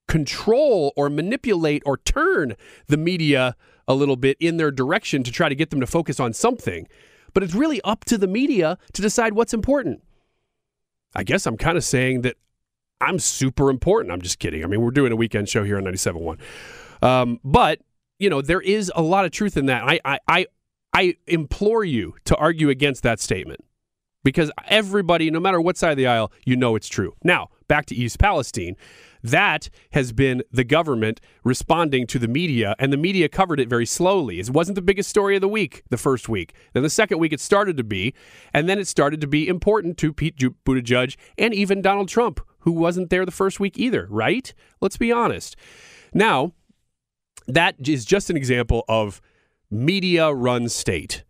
control 0.10 0.92
or 0.98 1.10
manipulate 1.10 1.82
or 1.86 1.96
turn 1.96 2.58
the 2.88 2.98
media 2.98 3.56
a 3.88 3.94
little 3.94 4.18
bit 4.18 4.36
in 4.42 4.58
their 4.58 4.72
direction 4.72 5.24
to 5.24 5.32
try 5.32 5.48
to 5.48 5.56
get 5.56 5.70
them 5.70 5.80
to 5.80 5.88
focus 5.88 6.20
on 6.20 6.34
something. 6.34 6.88
But 7.34 7.44
it's 7.44 7.54
really 7.54 7.82
up 7.84 8.06
to 8.06 8.18
the 8.18 8.28
media 8.28 8.78
to 8.94 9.02
decide 9.02 9.34
what's 9.34 9.54
important. 9.54 10.04
I 11.16 11.24
guess 11.24 11.46
I'm 11.46 11.58
kind 11.58 11.78
of 11.78 11.84
saying 11.84 12.22
that 12.22 12.38
I'm 13.00 13.20
super 13.20 13.70
important. 13.70 14.14
I'm 14.14 14.22
just 14.22 14.40
kidding. 14.40 14.64
I 14.64 14.68
mean, 14.68 14.82
we're 14.82 14.92
doing 14.92 15.12
a 15.12 15.16
weekend 15.16 15.50
show 15.50 15.64
here 15.64 15.78
on 15.78 15.84
97.1. 15.84 16.40
Um, 17.06 17.40
but 17.44 17.80
you 18.20 18.30
know, 18.30 18.42
there 18.42 18.62
is 18.62 18.92
a 18.96 19.02
lot 19.02 19.26
of 19.26 19.32
truth 19.32 19.58
in 19.58 19.66
that. 19.66 19.84
I, 19.84 20.00
I, 20.06 20.20
I, 20.28 20.46
I 20.94 21.16
implore 21.26 21.84
you 21.84 22.14
to 22.26 22.36
argue 22.36 22.70
against 22.70 23.02
that 23.04 23.20
statement 23.20 23.66
because 24.24 24.52
everybody, 24.68 25.32
no 25.32 25.40
matter 25.40 25.60
what 25.60 25.76
side 25.76 25.92
of 25.92 25.98
the 25.98 26.06
aisle, 26.06 26.32
you 26.46 26.56
know 26.56 26.76
it's 26.76 26.88
true. 26.88 27.16
Now, 27.24 27.50
back 27.68 27.88
to 27.88 27.96
East 27.96 28.20
Palestine. 28.20 28.76
That 29.24 29.70
has 29.92 30.12
been 30.12 30.44
the 30.52 30.64
government 30.64 31.22
responding 31.44 32.08
to 32.08 32.20
the 32.20 32.28
media, 32.28 32.76
and 32.80 32.92
the 32.92 32.98
media 32.98 33.30
covered 33.30 33.60
it 33.60 33.70
very 33.70 33.86
slowly. 33.86 34.40
It 34.40 34.50
wasn't 34.50 34.76
the 34.76 34.82
biggest 34.82 35.10
story 35.10 35.36
of 35.36 35.42
the 35.42 35.48
week 35.48 35.84
the 35.90 35.98
first 35.98 36.28
week. 36.28 36.54
Then 36.74 36.84
the 36.84 36.90
second 36.90 37.20
week, 37.20 37.34
it 37.34 37.40
started 37.40 37.78
to 37.78 37.84
be, 37.84 38.14
and 38.54 38.68
then 38.68 38.80
it 38.80 38.88
started 38.88 39.22
to 39.22 39.28
be 39.28 39.48
important 39.48 39.98
to 40.00 40.14
Pete 40.14 40.38
Buttigieg 40.38 41.16
and 41.38 41.54
even 41.54 41.82
Donald 41.82 42.10
Trump, 42.10 42.40
who 42.60 42.72
wasn't 42.72 43.10
there 43.10 43.26
the 43.26 43.32
first 43.32 43.60
week 43.60 43.78
either, 43.78 44.08
right? 44.10 44.54
Let's 44.80 44.98
be 44.98 45.12
honest. 45.12 45.56
Now, 46.14 46.54
that 47.48 47.76
is 47.88 48.06
just 48.06 48.30
an 48.30 48.38
example 48.38 48.86
of 48.88 49.22
media 49.70 50.32
run 50.34 50.70
state. 50.70 51.24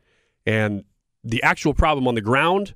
And 0.45 0.83
the 1.23 1.43
actual 1.43 1.73
problem 1.73 2.07
on 2.07 2.15
the 2.15 2.21
ground, 2.21 2.73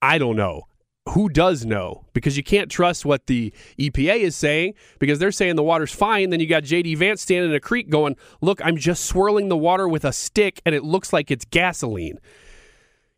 I 0.00 0.18
don't 0.18 0.36
know. 0.36 0.62
Who 1.10 1.28
does 1.28 1.64
know? 1.64 2.04
Because 2.12 2.36
you 2.36 2.42
can't 2.42 2.70
trust 2.70 3.04
what 3.04 3.26
the 3.26 3.52
EPA 3.78 4.20
is 4.20 4.36
saying 4.36 4.74
because 4.98 5.18
they're 5.18 5.32
saying 5.32 5.56
the 5.56 5.62
water's 5.62 5.94
fine. 5.94 6.30
Then 6.30 6.40
you 6.40 6.46
got 6.46 6.64
JD 6.64 6.96
Vance 6.98 7.22
standing 7.22 7.50
in 7.50 7.56
a 7.56 7.60
creek 7.60 7.88
going, 7.88 8.16
Look, 8.40 8.60
I'm 8.64 8.76
just 8.76 9.06
swirling 9.06 9.48
the 9.48 9.56
water 9.56 9.88
with 9.88 10.04
a 10.04 10.12
stick 10.12 10.60
and 10.66 10.74
it 10.74 10.84
looks 10.84 11.12
like 11.12 11.30
it's 11.30 11.44
gasoline. 11.46 12.18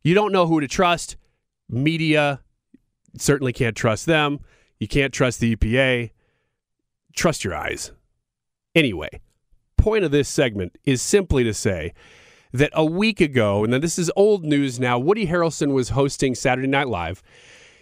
You 0.03 0.15
don't 0.15 0.33
know 0.33 0.47
who 0.47 0.61
to 0.61 0.69
trust. 0.69 1.17
Media, 1.69 2.41
certainly 3.19 3.53
can't 3.53 3.77
trust 3.77 4.07
them. 4.07 4.41
You 4.79 4.89
can't 4.89 5.13
trust 5.13 5.41
the 5.41 5.57
EPA. 5.57 6.11
Trust 7.15 7.45
your 7.45 7.55
eyes. 7.55 7.93
Anyway, 8.75 9.21
point 9.77 10.05
of 10.05 10.11
this 10.11 10.29
segment 10.29 10.79
is 10.85 11.03
simply 11.03 11.45
to 11.45 11.53
say 11.53 11.93
that 12.53 12.71
a 12.73 12.85
week 12.85 13.21
ago, 13.21 13.65
and 13.65 13.73
then 13.73 13.81
this 13.81 13.99
is 13.99 14.11
old 14.17 14.45
news 14.45 14.79
now, 14.81 14.99
Woody 14.99 15.27
Harrelson 15.27 15.73
was 15.73 15.91
hosting 15.91 16.35
Saturday 16.35 16.69
Night 16.69 16.89
Live. 16.89 17.23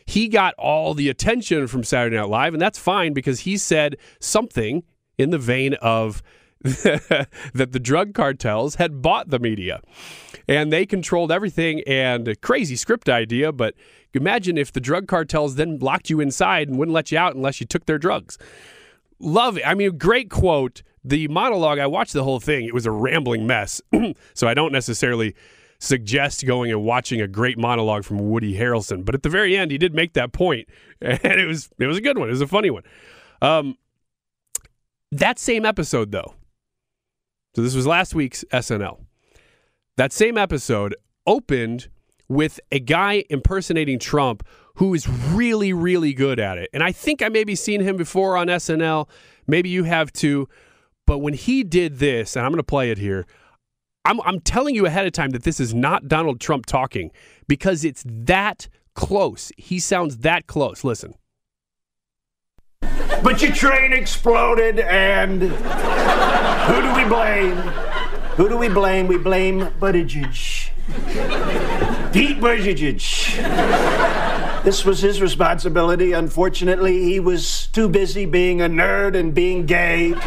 He 0.09 0.29
got 0.29 0.55
all 0.55 0.95
the 0.95 1.09
attention 1.09 1.67
from 1.67 1.85
Saturday 1.85 2.17
Night 2.17 2.29
Live, 2.29 2.55
and 2.55 2.61
that's 2.61 2.79
fine 2.79 3.13
because 3.13 3.41
he 3.41 3.57
said 3.57 3.97
something 4.21 4.83
in 5.19 5.31
the 5.31 5.39
vein 5.39 5.75
of 5.75 6.23
that 6.63 7.29
the 7.53 7.79
drug 7.79 8.15
cartels 8.15 8.77
had 8.77 9.03
bought 9.03 9.29
the 9.29 9.39
media 9.39 9.81
and 10.49 10.73
they 10.73 10.85
controlled 10.87 11.31
everything 11.31 11.83
and 11.87 12.41
crazy 12.41 12.75
script 12.75 13.09
idea 13.09 13.53
but 13.53 13.75
imagine 14.13 14.59
if 14.59 14.73
the 14.73 14.81
drug 14.81 15.07
cartels 15.07 15.55
then 15.55 15.79
locked 15.79 16.11
you 16.11 16.19
inside 16.19 16.69
and 16.69 16.77
wouldn't 16.77 16.95
let 16.95 17.13
you 17.13 17.19
out 17.19 17.37
unless 17.37 17.61
you 17.61 17.67
took 17.67 17.87
their 17.87 17.97
drugs 17.97 18.39
love 19.21 19.57
it 19.57 19.65
i 19.65 19.73
mean 19.73 19.97
great 19.97 20.31
quote 20.31 20.83
the 21.09 21.29
monologue, 21.29 21.79
I 21.79 21.87
watched 21.87 22.13
the 22.13 22.25
whole 22.25 22.41
thing. 22.41 22.65
It 22.65 22.75
was 22.75 22.87
a 22.87 22.91
rambling 22.91 23.47
mess. 23.47 23.81
so 24.35 24.49
I 24.49 24.55
don't 24.55 24.73
necessarily 24.73 25.35
suggest 25.81 26.45
going 26.45 26.71
and 26.71 26.83
watching 26.83 27.21
a 27.21 27.29
great 27.29 27.59
monologue 27.59 28.05
from 28.05 28.19
Woody 28.19 28.59
Harrelson. 28.59 29.05
But 29.05 29.15
at 29.15 29.23
the 29.23 29.29
very 29.29 29.57
end, 29.57 29.71
he 29.71 29.79
did 29.79 29.95
make 29.95 30.15
that 30.15 30.33
point, 30.33 30.69
and 31.01 31.21
it 31.25 31.47
was 31.47 31.71
it 31.79 31.87
was 31.87 31.97
a 31.97 32.01
good 32.01 32.19
one. 32.19 32.29
It 32.29 32.33
was 32.33 32.41
a 32.41 32.47
funny 32.47 32.71
one. 32.71 32.83
Um, 33.41 33.77
that 35.13 35.39
same 35.39 35.65
episode, 35.65 36.11
though. 36.11 36.35
So 37.57 37.63
this 37.63 37.75
was 37.75 37.87
last 37.87 38.15
week's 38.15 38.45
SNL. 38.53 38.99
That 39.97 40.13
same 40.13 40.39
episode 40.39 40.95
opened 41.27 41.89
with 42.29 42.61
a 42.71 42.79
guy 42.79 43.25
impersonating 43.31 43.99
Trump 43.99 44.47
who 44.75 44.95
is 44.95 45.09
really, 45.09 45.73
really 45.73 46.13
good 46.13 46.39
at 46.39 46.59
it. 46.59 46.71
And 46.73 46.85
I 46.85 46.93
think 46.93 47.21
I 47.21 47.29
maybe 47.29 47.57
seen 47.57 47.81
him 47.81 47.97
before 47.97 48.37
on 48.37 48.47
SNL. 48.47 49.09
Maybe 49.47 49.71
you 49.71 49.85
have 49.85 50.13
too. 50.13 50.49
But 51.05 51.19
when 51.19 51.35
he 51.35 51.65
did 51.65 51.99
this, 51.99 52.37
and 52.37 52.45
I'm 52.45 52.53
going 52.53 52.59
to 52.59 52.63
play 52.63 52.91
it 52.91 52.99
here, 52.99 53.27
I'm, 54.05 54.21
I'm 54.23 54.41
telling 54.41 54.75
you 54.75 54.87
ahead 54.87 55.07
of 55.07 55.13
time 55.13 55.31
that 55.31 55.43
this 55.43 55.61
is 55.61 55.75
not 55.75 56.09
Donald 56.09 56.41
Trump 56.41 56.67
talking 56.67 57.11
because 57.47 57.85
it's 57.85 58.03
that 58.07 58.69
close. 58.95 59.53
He 59.57 59.79
sounds 59.79 60.19
that 60.19 60.47
close. 60.47 60.83
Listen. 60.85 61.15
But 63.23 63.43
your 63.43 63.53
train 63.53 63.93
exploded, 63.93 64.79
and 64.79 65.43
who 65.43 66.83
do 66.83 66.95
we 66.95 67.05
blame? 67.09 67.57
Who 68.37 68.49
do 68.49 68.57
we 68.57 68.69
blame? 68.69 69.09
We 69.09 69.19
blame 69.19 69.61
Buttigieg. 69.81 70.71
Pete 72.13 72.39
Buttigieg. 72.39 73.03
This 74.63 74.85
was 74.85 75.01
his 75.01 75.21
responsibility. 75.21 76.13
Unfortunately, 76.13 77.05
he 77.05 77.21
was 77.21 77.67
too 77.69 77.89
busy 77.89 78.27
being 78.27 78.61
a 78.61 78.69
nerd 78.69 79.17
and 79.17 79.35
being 79.35 79.67
gay 79.67 80.11
to 80.11 80.19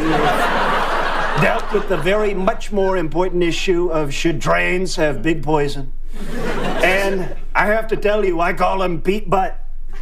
dealt 1.40 1.72
with 1.74 1.88
the 1.88 1.98
very 1.98 2.34
much 2.34 2.72
more 2.72 2.98
important 2.98 3.44
issue 3.44 3.90
of 3.90 4.14
should 4.14 4.40
drains 4.40 4.96
have 4.96 5.22
big 5.22 5.44
poison. 5.44 5.94
And 6.84 7.36
I 7.56 7.68
have 7.68 7.88
to 7.88 7.98
tell 7.98 8.26
you, 8.26 8.42
I 8.42 8.54
call 8.54 8.82
him 8.82 9.02
Pete 9.02 9.30
Butt. 9.30 9.58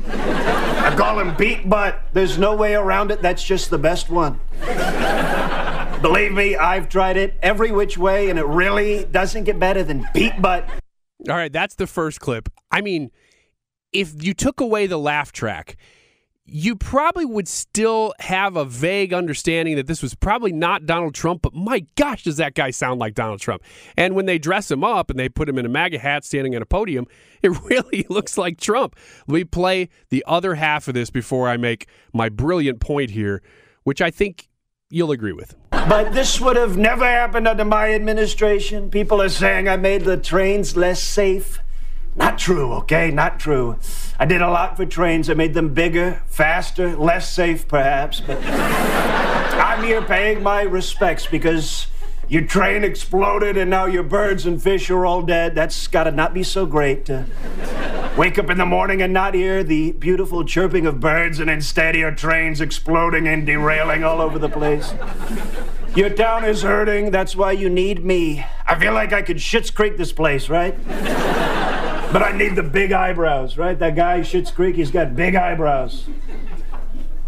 I 0.08 0.96
call 0.98 1.20
him 1.20 1.36
Pete 1.36 1.70
Butt. 1.70 2.02
There's 2.14 2.38
no 2.38 2.56
way 2.56 2.74
around 2.74 3.12
it. 3.12 3.22
That's 3.22 3.44
just 3.44 3.70
the 3.70 3.78
best 3.78 4.10
one. 4.10 4.40
Believe 6.02 6.32
me, 6.32 6.56
I've 6.56 6.88
tried 6.88 7.18
it 7.18 7.38
every 7.42 7.72
which 7.72 7.98
way, 7.98 8.30
and 8.30 8.40
it 8.40 8.46
really 8.46 9.04
doesn't 9.06 9.44
get 9.44 9.60
better 9.60 9.84
than 9.84 10.08
Pete 10.14 10.42
Butt. 10.42 10.68
All 11.28 11.36
right, 11.36 11.52
that's 11.52 11.76
the 11.76 11.88
first 11.88 12.22
clip. 12.22 12.48
I 12.72 12.80
mean, 12.80 13.12
if 13.92 14.24
you 14.24 14.34
took 14.34 14.62
away 14.62 14.88
the 14.88 14.98
laugh 14.98 15.34
track, 15.34 15.76
you 16.52 16.76
probably 16.76 17.26
would 17.26 17.48
still 17.48 18.14
have 18.20 18.56
a 18.56 18.66
vague 18.66 19.14
understanding 19.14 19.76
that 19.76 19.88
this 19.88 20.02
was 20.02 20.16
probably 20.16 20.52
not 20.52 20.86
Donald 20.86 21.14
Trump, 21.14 21.42
but 21.42 21.54
my 21.54 21.86
gosh, 21.96 22.24
does 22.24 22.38
that 22.38 22.56
guy 22.56 22.72
sound 22.72 23.00
like 23.00 23.14
Donald 23.14 23.40
Trump? 23.40 23.64
And 23.98 24.16
when 24.16 24.26
they 24.26 24.38
dress 24.38 24.70
him 24.70 24.84
up 24.84 25.10
and 25.10 25.20
they 25.20 25.30
put 25.30 25.48
him 25.48 25.58
in 25.58 25.66
a 25.66 25.70
MAGA 25.70 26.00
hat 26.00 26.26
standing 26.26 26.56
at 26.56 26.62
a 26.62 26.66
podium, 26.66 27.08
it 27.42 27.50
really 27.64 28.06
looks 28.10 28.38
like 28.38 28.60
Trump. 28.60 28.96
Let 29.28 29.34
me 29.34 29.44
play 29.44 29.90
the 30.10 30.24
other 30.28 30.56
half 30.56 30.88
of 30.88 30.94
this 30.94 31.10
before 31.10 31.48
I 31.48 31.58
make 31.58 31.88
my 32.14 32.30
brilliant 32.30 32.80
point 32.80 33.12
here, 33.12 33.42
which 33.84 34.02
I 34.02 34.12
think 34.12 34.50
you'll 34.90 35.12
agree 35.12 35.34
with. 35.34 35.56
But 35.72 36.14
this 36.14 36.42
would 36.42 36.56
have 36.56 36.78
never 36.78 37.06
happened 37.06 37.48
under 37.48 37.66
my 37.66 37.94
administration. 37.94 38.90
People 38.90 39.22
are 39.22 39.30
saying 39.30 39.68
I 39.68 39.78
made 39.78 40.04
the 40.04 40.18
trains 40.18 40.76
less 40.76 41.02
safe. 41.02 41.60
Not 42.16 42.38
true, 42.38 42.74
okay? 42.74 43.12
Not 43.12 43.40
true. 43.40 43.78
I 44.20 44.26
did 44.26 44.42
a 44.42 44.50
lot 44.50 44.76
for 44.76 44.86
trains. 44.86 45.30
I 45.30 45.34
made 45.34 45.54
them 45.54 45.74
bigger, 45.74 46.22
faster, 46.28 46.96
less 46.98 47.32
safe, 47.32 47.68
perhaps, 47.68 48.20
but 48.20 48.44
I'm 48.46 49.84
here 49.84 50.02
paying 50.02 50.44
my 50.44 50.64
respects 50.64 51.26
because 51.26 51.88
your 52.28 52.44
train 52.44 52.84
exploded 52.84 53.58
and 53.58 53.70
now 53.70 53.86
your 53.86 54.04
birds 54.04 54.46
and 54.46 54.62
fish 54.62 54.90
are 54.90 55.06
all 55.06 55.22
dead. 55.22 55.56
That's 55.56 55.88
got 55.88 56.04
to 56.04 56.12
not 56.12 56.34
be 56.34 56.44
so 56.44 56.66
great. 56.66 57.10
Uh, 57.10 57.24
Wake 58.20 58.38
up 58.38 58.50
in 58.50 58.58
the 58.58 58.66
morning 58.66 59.02
and 59.02 59.14
not 59.14 59.34
hear 59.34 59.64
the 59.64 59.94
beautiful 59.94 60.44
chirping 60.44 60.86
of 60.86 61.00
birds, 61.00 61.40
and 61.40 61.50
instead 61.50 61.96
hear 61.96 62.12
trains 62.12 62.60
exploding 62.60 63.30
and 63.30 63.46
derailing 63.46 64.04
all 64.04 64.20
over 64.20 64.38
the 64.38 64.50
place. 64.50 64.94
Your 65.96 66.10
town 66.10 66.44
is 66.44 66.62
hurting. 66.62 67.12
That's 67.12 67.34
why 67.34 67.54
you 67.54 67.70
need 67.70 68.04
me. 68.04 68.46
I 68.68 68.78
feel 68.78 68.92
like 68.94 69.14
I 69.14 69.22
could 69.22 69.38
Schitt's 69.38 69.72
Creek 69.72 69.96
this 69.96 70.12
place, 70.12 70.50
right? 70.50 70.78
But 72.12 72.24
I 72.24 72.36
need 72.36 72.56
the 72.56 72.64
big 72.64 72.92
eyebrows, 72.92 73.58
right? 73.58 73.78
That 73.78 73.96
guy, 73.96 74.22
Schitt's 74.22 74.50
Creek, 74.50 74.76
he's 74.76 74.90
got 74.90 75.16
big 75.16 75.36
eyebrows. 75.36 76.08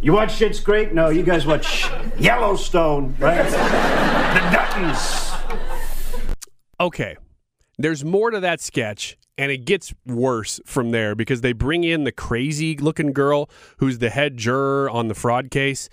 You 0.01 0.13
watch 0.13 0.39
Schitt's 0.39 0.59
Creek? 0.59 0.91
No, 0.91 1.09
you 1.09 1.21
guys 1.21 1.45
watch 1.45 1.87
Yellowstone, 2.17 3.15
right? 3.19 3.47
the 3.47 4.39
Duttons. 4.57 5.37
Okay. 6.79 7.15
There's 7.77 8.03
more 8.03 8.31
to 8.31 8.39
that 8.39 8.59
sketch, 8.59 9.17
and 9.37 9.51
it 9.51 9.65
gets 9.65 9.93
worse 10.07 10.59
from 10.65 10.89
there 10.89 11.13
because 11.13 11.41
they 11.41 11.53
bring 11.53 11.83
in 11.83 12.03
the 12.03 12.11
crazy 12.11 12.75
looking 12.75 13.13
girl 13.13 13.51
who's 13.77 13.99
the 13.99 14.09
head 14.09 14.37
juror 14.37 14.89
on 14.89 15.07
the 15.07 15.15
fraud 15.15 15.51
case. 15.51 15.89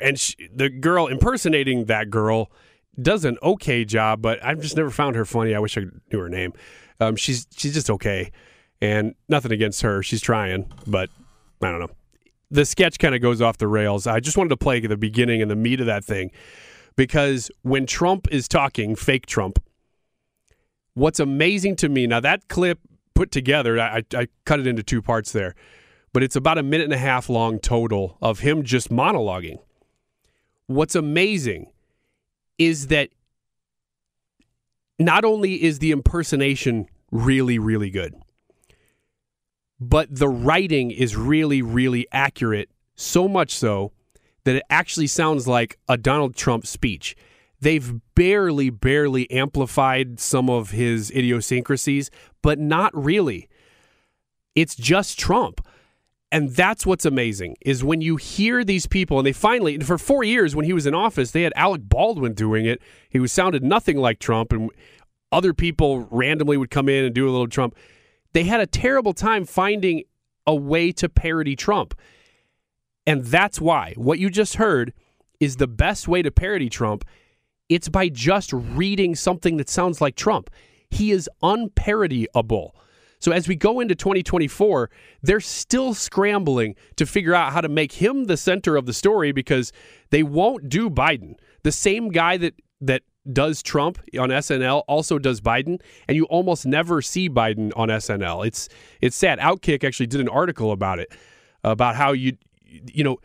And 0.00 0.18
she, 0.18 0.36
the 0.54 0.68
girl 0.68 1.08
impersonating 1.08 1.86
that 1.86 2.10
girl 2.10 2.52
does 3.00 3.24
an 3.24 3.36
okay 3.42 3.84
job, 3.84 4.22
but 4.22 4.44
I've 4.44 4.60
just 4.60 4.76
never 4.76 4.90
found 4.90 5.16
her 5.16 5.24
funny. 5.24 5.56
I 5.56 5.58
wish 5.58 5.76
I 5.76 5.86
knew 6.12 6.20
her 6.20 6.28
name. 6.28 6.52
Um, 7.00 7.16
she's 7.16 7.46
she's 7.56 7.74
just 7.74 7.90
okay, 7.90 8.30
and 8.80 9.14
nothing 9.28 9.52
against 9.52 9.82
her. 9.82 10.02
She's 10.02 10.20
trying, 10.20 10.70
but 10.86 11.10
I 11.62 11.70
don't 11.70 11.80
know. 11.80 11.90
The 12.50 12.64
sketch 12.64 12.98
kind 12.98 13.14
of 13.14 13.20
goes 13.20 13.40
off 13.40 13.58
the 13.58 13.66
rails. 13.66 14.06
I 14.06 14.20
just 14.20 14.36
wanted 14.36 14.50
to 14.50 14.56
play 14.56 14.80
the 14.80 14.96
beginning 14.96 15.42
and 15.42 15.50
the 15.50 15.56
meat 15.56 15.80
of 15.80 15.86
that 15.86 16.04
thing 16.04 16.30
because 16.96 17.50
when 17.62 17.86
Trump 17.86 18.28
is 18.30 18.48
talking, 18.48 18.94
fake 18.94 19.26
Trump, 19.26 19.58
what's 20.94 21.20
amazing 21.20 21.76
to 21.76 21.88
me 21.88 22.06
now 22.06 22.20
that 22.20 22.48
clip 22.48 22.78
put 23.14 23.30
together, 23.30 23.80
I, 23.80 24.02
I 24.14 24.28
cut 24.44 24.60
it 24.60 24.66
into 24.66 24.82
two 24.82 25.00
parts 25.02 25.32
there, 25.32 25.54
but 26.12 26.22
it's 26.22 26.36
about 26.36 26.58
a 26.58 26.62
minute 26.62 26.84
and 26.84 26.92
a 26.92 26.98
half 26.98 27.28
long 27.28 27.58
total 27.58 28.18
of 28.20 28.40
him 28.40 28.62
just 28.62 28.90
monologuing. 28.90 29.58
What's 30.66 30.94
amazing 30.94 31.70
is 32.58 32.88
that 32.88 33.10
not 34.98 35.24
only 35.24 35.62
is 35.62 35.78
the 35.78 35.90
impersonation 35.90 36.86
really, 37.10 37.58
really 37.58 37.90
good, 37.90 38.14
but 39.80 40.14
the 40.14 40.28
writing 40.28 40.90
is 40.90 41.16
really, 41.16 41.62
really 41.62 42.06
accurate. 42.12 42.70
So 42.94 43.26
much 43.26 43.52
so 43.52 43.92
that 44.44 44.56
it 44.56 44.62
actually 44.70 45.08
sounds 45.08 45.48
like 45.48 45.78
a 45.88 45.96
Donald 45.96 46.36
Trump 46.36 46.66
speech. 46.66 47.16
They've 47.60 47.94
barely, 48.14 48.70
barely 48.70 49.30
amplified 49.30 50.20
some 50.20 50.48
of 50.48 50.70
his 50.70 51.10
idiosyncrasies, 51.10 52.10
but 52.42 52.58
not 52.58 52.94
really. 52.94 53.48
It's 54.54 54.76
just 54.76 55.18
Trump. 55.18 55.66
And 56.34 56.50
that's 56.50 56.84
what's 56.84 57.04
amazing 57.04 57.56
is 57.60 57.84
when 57.84 58.00
you 58.00 58.16
hear 58.16 58.64
these 58.64 58.88
people, 58.88 59.20
and 59.20 59.26
they 59.26 59.32
finally, 59.32 59.78
for 59.78 59.96
four 59.96 60.24
years 60.24 60.56
when 60.56 60.64
he 60.64 60.72
was 60.72 60.84
in 60.84 60.92
office, 60.92 61.30
they 61.30 61.42
had 61.42 61.52
Alec 61.54 61.82
Baldwin 61.84 62.34
doing 62.34 62.66
it. 62.66 62.82
He 63.08 63.20
was 63.20 63.30
sounded 63.30 63.62
nothing 63.62 63.98
like 63.98 64.18
Trump, 64.18 64.50
and 64.52 64.68
other 65.30 65.54
people 65.54 66.08
randomly 66.10 66.56
would 66.56 66.72
come 66.72 66.88
in 66.88 67.04
and 67.04 67.14
do 67.14 67.28
a 67.28 67.30
little 67.30 67.46
Trump. 67.46 67.76
They 68.32 68.42
had 68.42 68.58
a 68.58 68.66
terrible 68.66 69.12
time 69.12 69.44
finding 69.44 70.02
a 70.44 70.56
way 70.56 70.90
to 70.90 71.08
parody 71.08 71.54
Trump. 71.54 71.94
And 73.06 73.24
that's 73.24 73.60
why 73.60 73.94
what 73.96 74.18
you 74.18 74.28
just 74.28 74.56
heard 74.56 74.92
is 75.38 75.54
the 75.54 75.68
best 75.68 76.08
way 76.08 76.20
to 76.20 76.32
parody 76.32 76.68
Trump. 76.68 77.04
It's 77.68 77.88
by 77.88 78.08
just 78.08 78.52
reading 78.52 79.14
something 79.14 79.56
that 79.58 79.68
sounds 79.68 80.00
like 80.00 80.16
Trump. 80.16 80.50
He 80.90 81.12
is 81.12 81.30
unparodyable. 81.44 82.70
So 83.24 83.32
as 83.32 83.48
we 83.48 83.56
go 83.56 83.80
into 83.80 83.94
2024, 83.94 84.90
they're 85.22 85.40
still 85.40 85.94
scrambling 85.94 86.74
to 86.96 87.06
figure 87.06 87.34
out 87.34 87.54
how 87.54 87.62
to 87.62 87.70
make 87.70 87.92
him 87.92 88.26
the 88.26 88.36
center 88.36 88.76
of 88.76 88.84
the 88.84 88.92
story 88.92 89.32
because 89.32 89.72
they 90.10 90.22
won't 90.22 90.68
do 90.68 90.90
Biden. 90.90 91.36
The 91.62 91.72
same 91.72 92.10
guy 92.10 92.36
that 92.36 92.52
that 92.82 93.00
does 93.32 93.62
Trump 93.62 93.98
on 94.20 94.28
SNL 94.28 94.82
also 94.86 95.18
does 95.18 95.40
Biden, 95.40 95.80
and 96.06 96.16
you 96.18 96.24
almost 96.24 96.66
never 96.66 97.00
see 97.00 97.30
Biden 97.30 97.72
on 97.76 97.88
SNL. 97.88 98.46
It's 98.46 98.68
it's 99.00 99.16
sad. 99.16 99.38
Outkick 99.38 99.84
actually 99.84 100.08
did 100.08 100.20
an 100.20 100.28
article 100.28 100.70
about 100.70 100.98
it, 100.98 101.10
about 101.62 101.96
how 101.96 102.12
you 102.12 102.36
you 102.92 103.04
know 103.04 103.20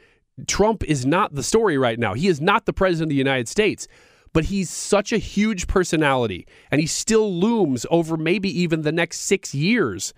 Trump 0.47 0.81
is 0.85 1.05
not 1.05 1.35
the 1.35 1.43
story 1.43 1.77
right 1.77 1.99
now. 1.99 2.13
He 2.13 2.29
is 2.29 2.39
not 2.39 2.65
the 2.65 2.71
president 2.71 3.07
of 3.07 3.09
the 3.09 3.15
United 3.15 3.49
States 3.49 3.85
but 4.33 4.45
he's 4.45 4.69
such 4.69 5.11
a 5.11 5.17
huge 5.17 5.67
personality 5.67 6.47
and 6.71 6.81
he 6.81 6.87
still 6.87 7.33
looms 7.33 7.85
over 7.89 8.17
maybe 8.17 8.49
even 8.61 8.81
the 8.81 8.91
next 8.91 9.21
six 9.21 9.53
years 9.53 10.13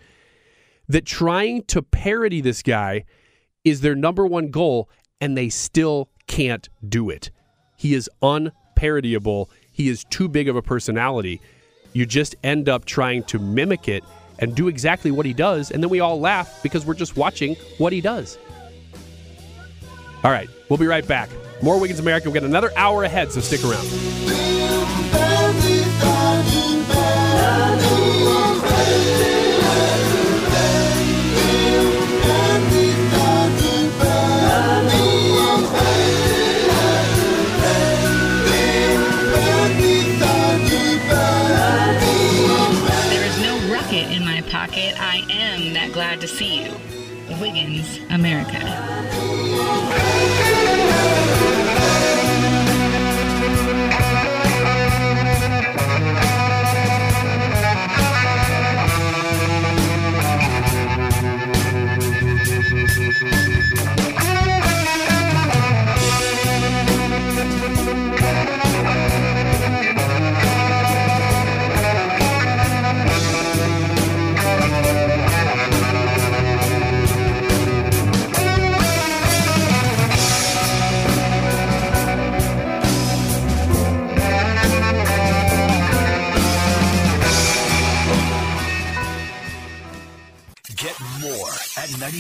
that 0.88 1.06
trying 1.06 1.64
to 1.64 1.82
parody 1.82 2.42
this 2.42 2.62
guy 2.62 3.06
is 3.64 3.82
their 3.82 3.96
number 3.96 4.26
one 4.26 4.50
goal 4.50 4.90
and 5.20 5.38
they 5.38 5.50
still 5.50 6.10
can't 6.28 6.68
do 6.88 7.10
it. 7.10 7.32
He 7.78 7.94
is 7.94 8.10
unparodyable. 8.22 9.48
He 9.72 9.90
is 9.90 10.04
too 10.06 10.28
big 10.28 10.48
of 10.50 10.56
a 10.56 10.62
personality. 10.62 11.42
You 11.94 12.06
just 12.06 12.36
end 12.44 12.70
up 12.70 12.86
trying 12.86 13.24
to 13.26 13.40
mimic 13.40 13.88
it 13.88 14.04
and 14.40 14.56
do 14.56 14.68
exactly 14.68 15.12
what 15.12 15.26
he 15.26 15.34
does, 15.34 15.70
and 15.72 15.84
then 15.84 15.90
we 15.90 16.00
all 16.00 16.20
laugh 16.20 16.64
because 16.64 16.86
we're 16.86 16.96
just 16.96 17.16
watching 17.16 17.56
what 17.78 17.94
he 17.94 18.02
does. 18.02 18.40
All 20.24 20.32
right, 20.32 20.50
we'll 20.70 20.78
be 20.78 20.88
right 20.88 21.08
back. 21.08 21.30
More 21.62 21.80
Wiggins 21.80 22.00
America. 22.00 22.28
We've 22.30 22.42
got 22.42 22.44
another 22.44 22.72
hour 22.76 23.04
ahead, 23.04 23.32
so 23.32 23.40
stick 23.40 23.64
around. 23.64 23.88
There 43.10 43.26
is 43.26 43.40
no 43.40 43.74
rocket 43.74 44.12
in 44.12 44.26
my 44.26 44.42
pocket. 44.50 44.96
I 45.00 45.24
am 45.30 45.74
that 45.74 45.92
glad 45.94 46.22
to 46.22 46.28
see 46.28 46.64
you. 46.64 46.72
Wiggins, 47.40 48.00
America. 48.10 48.60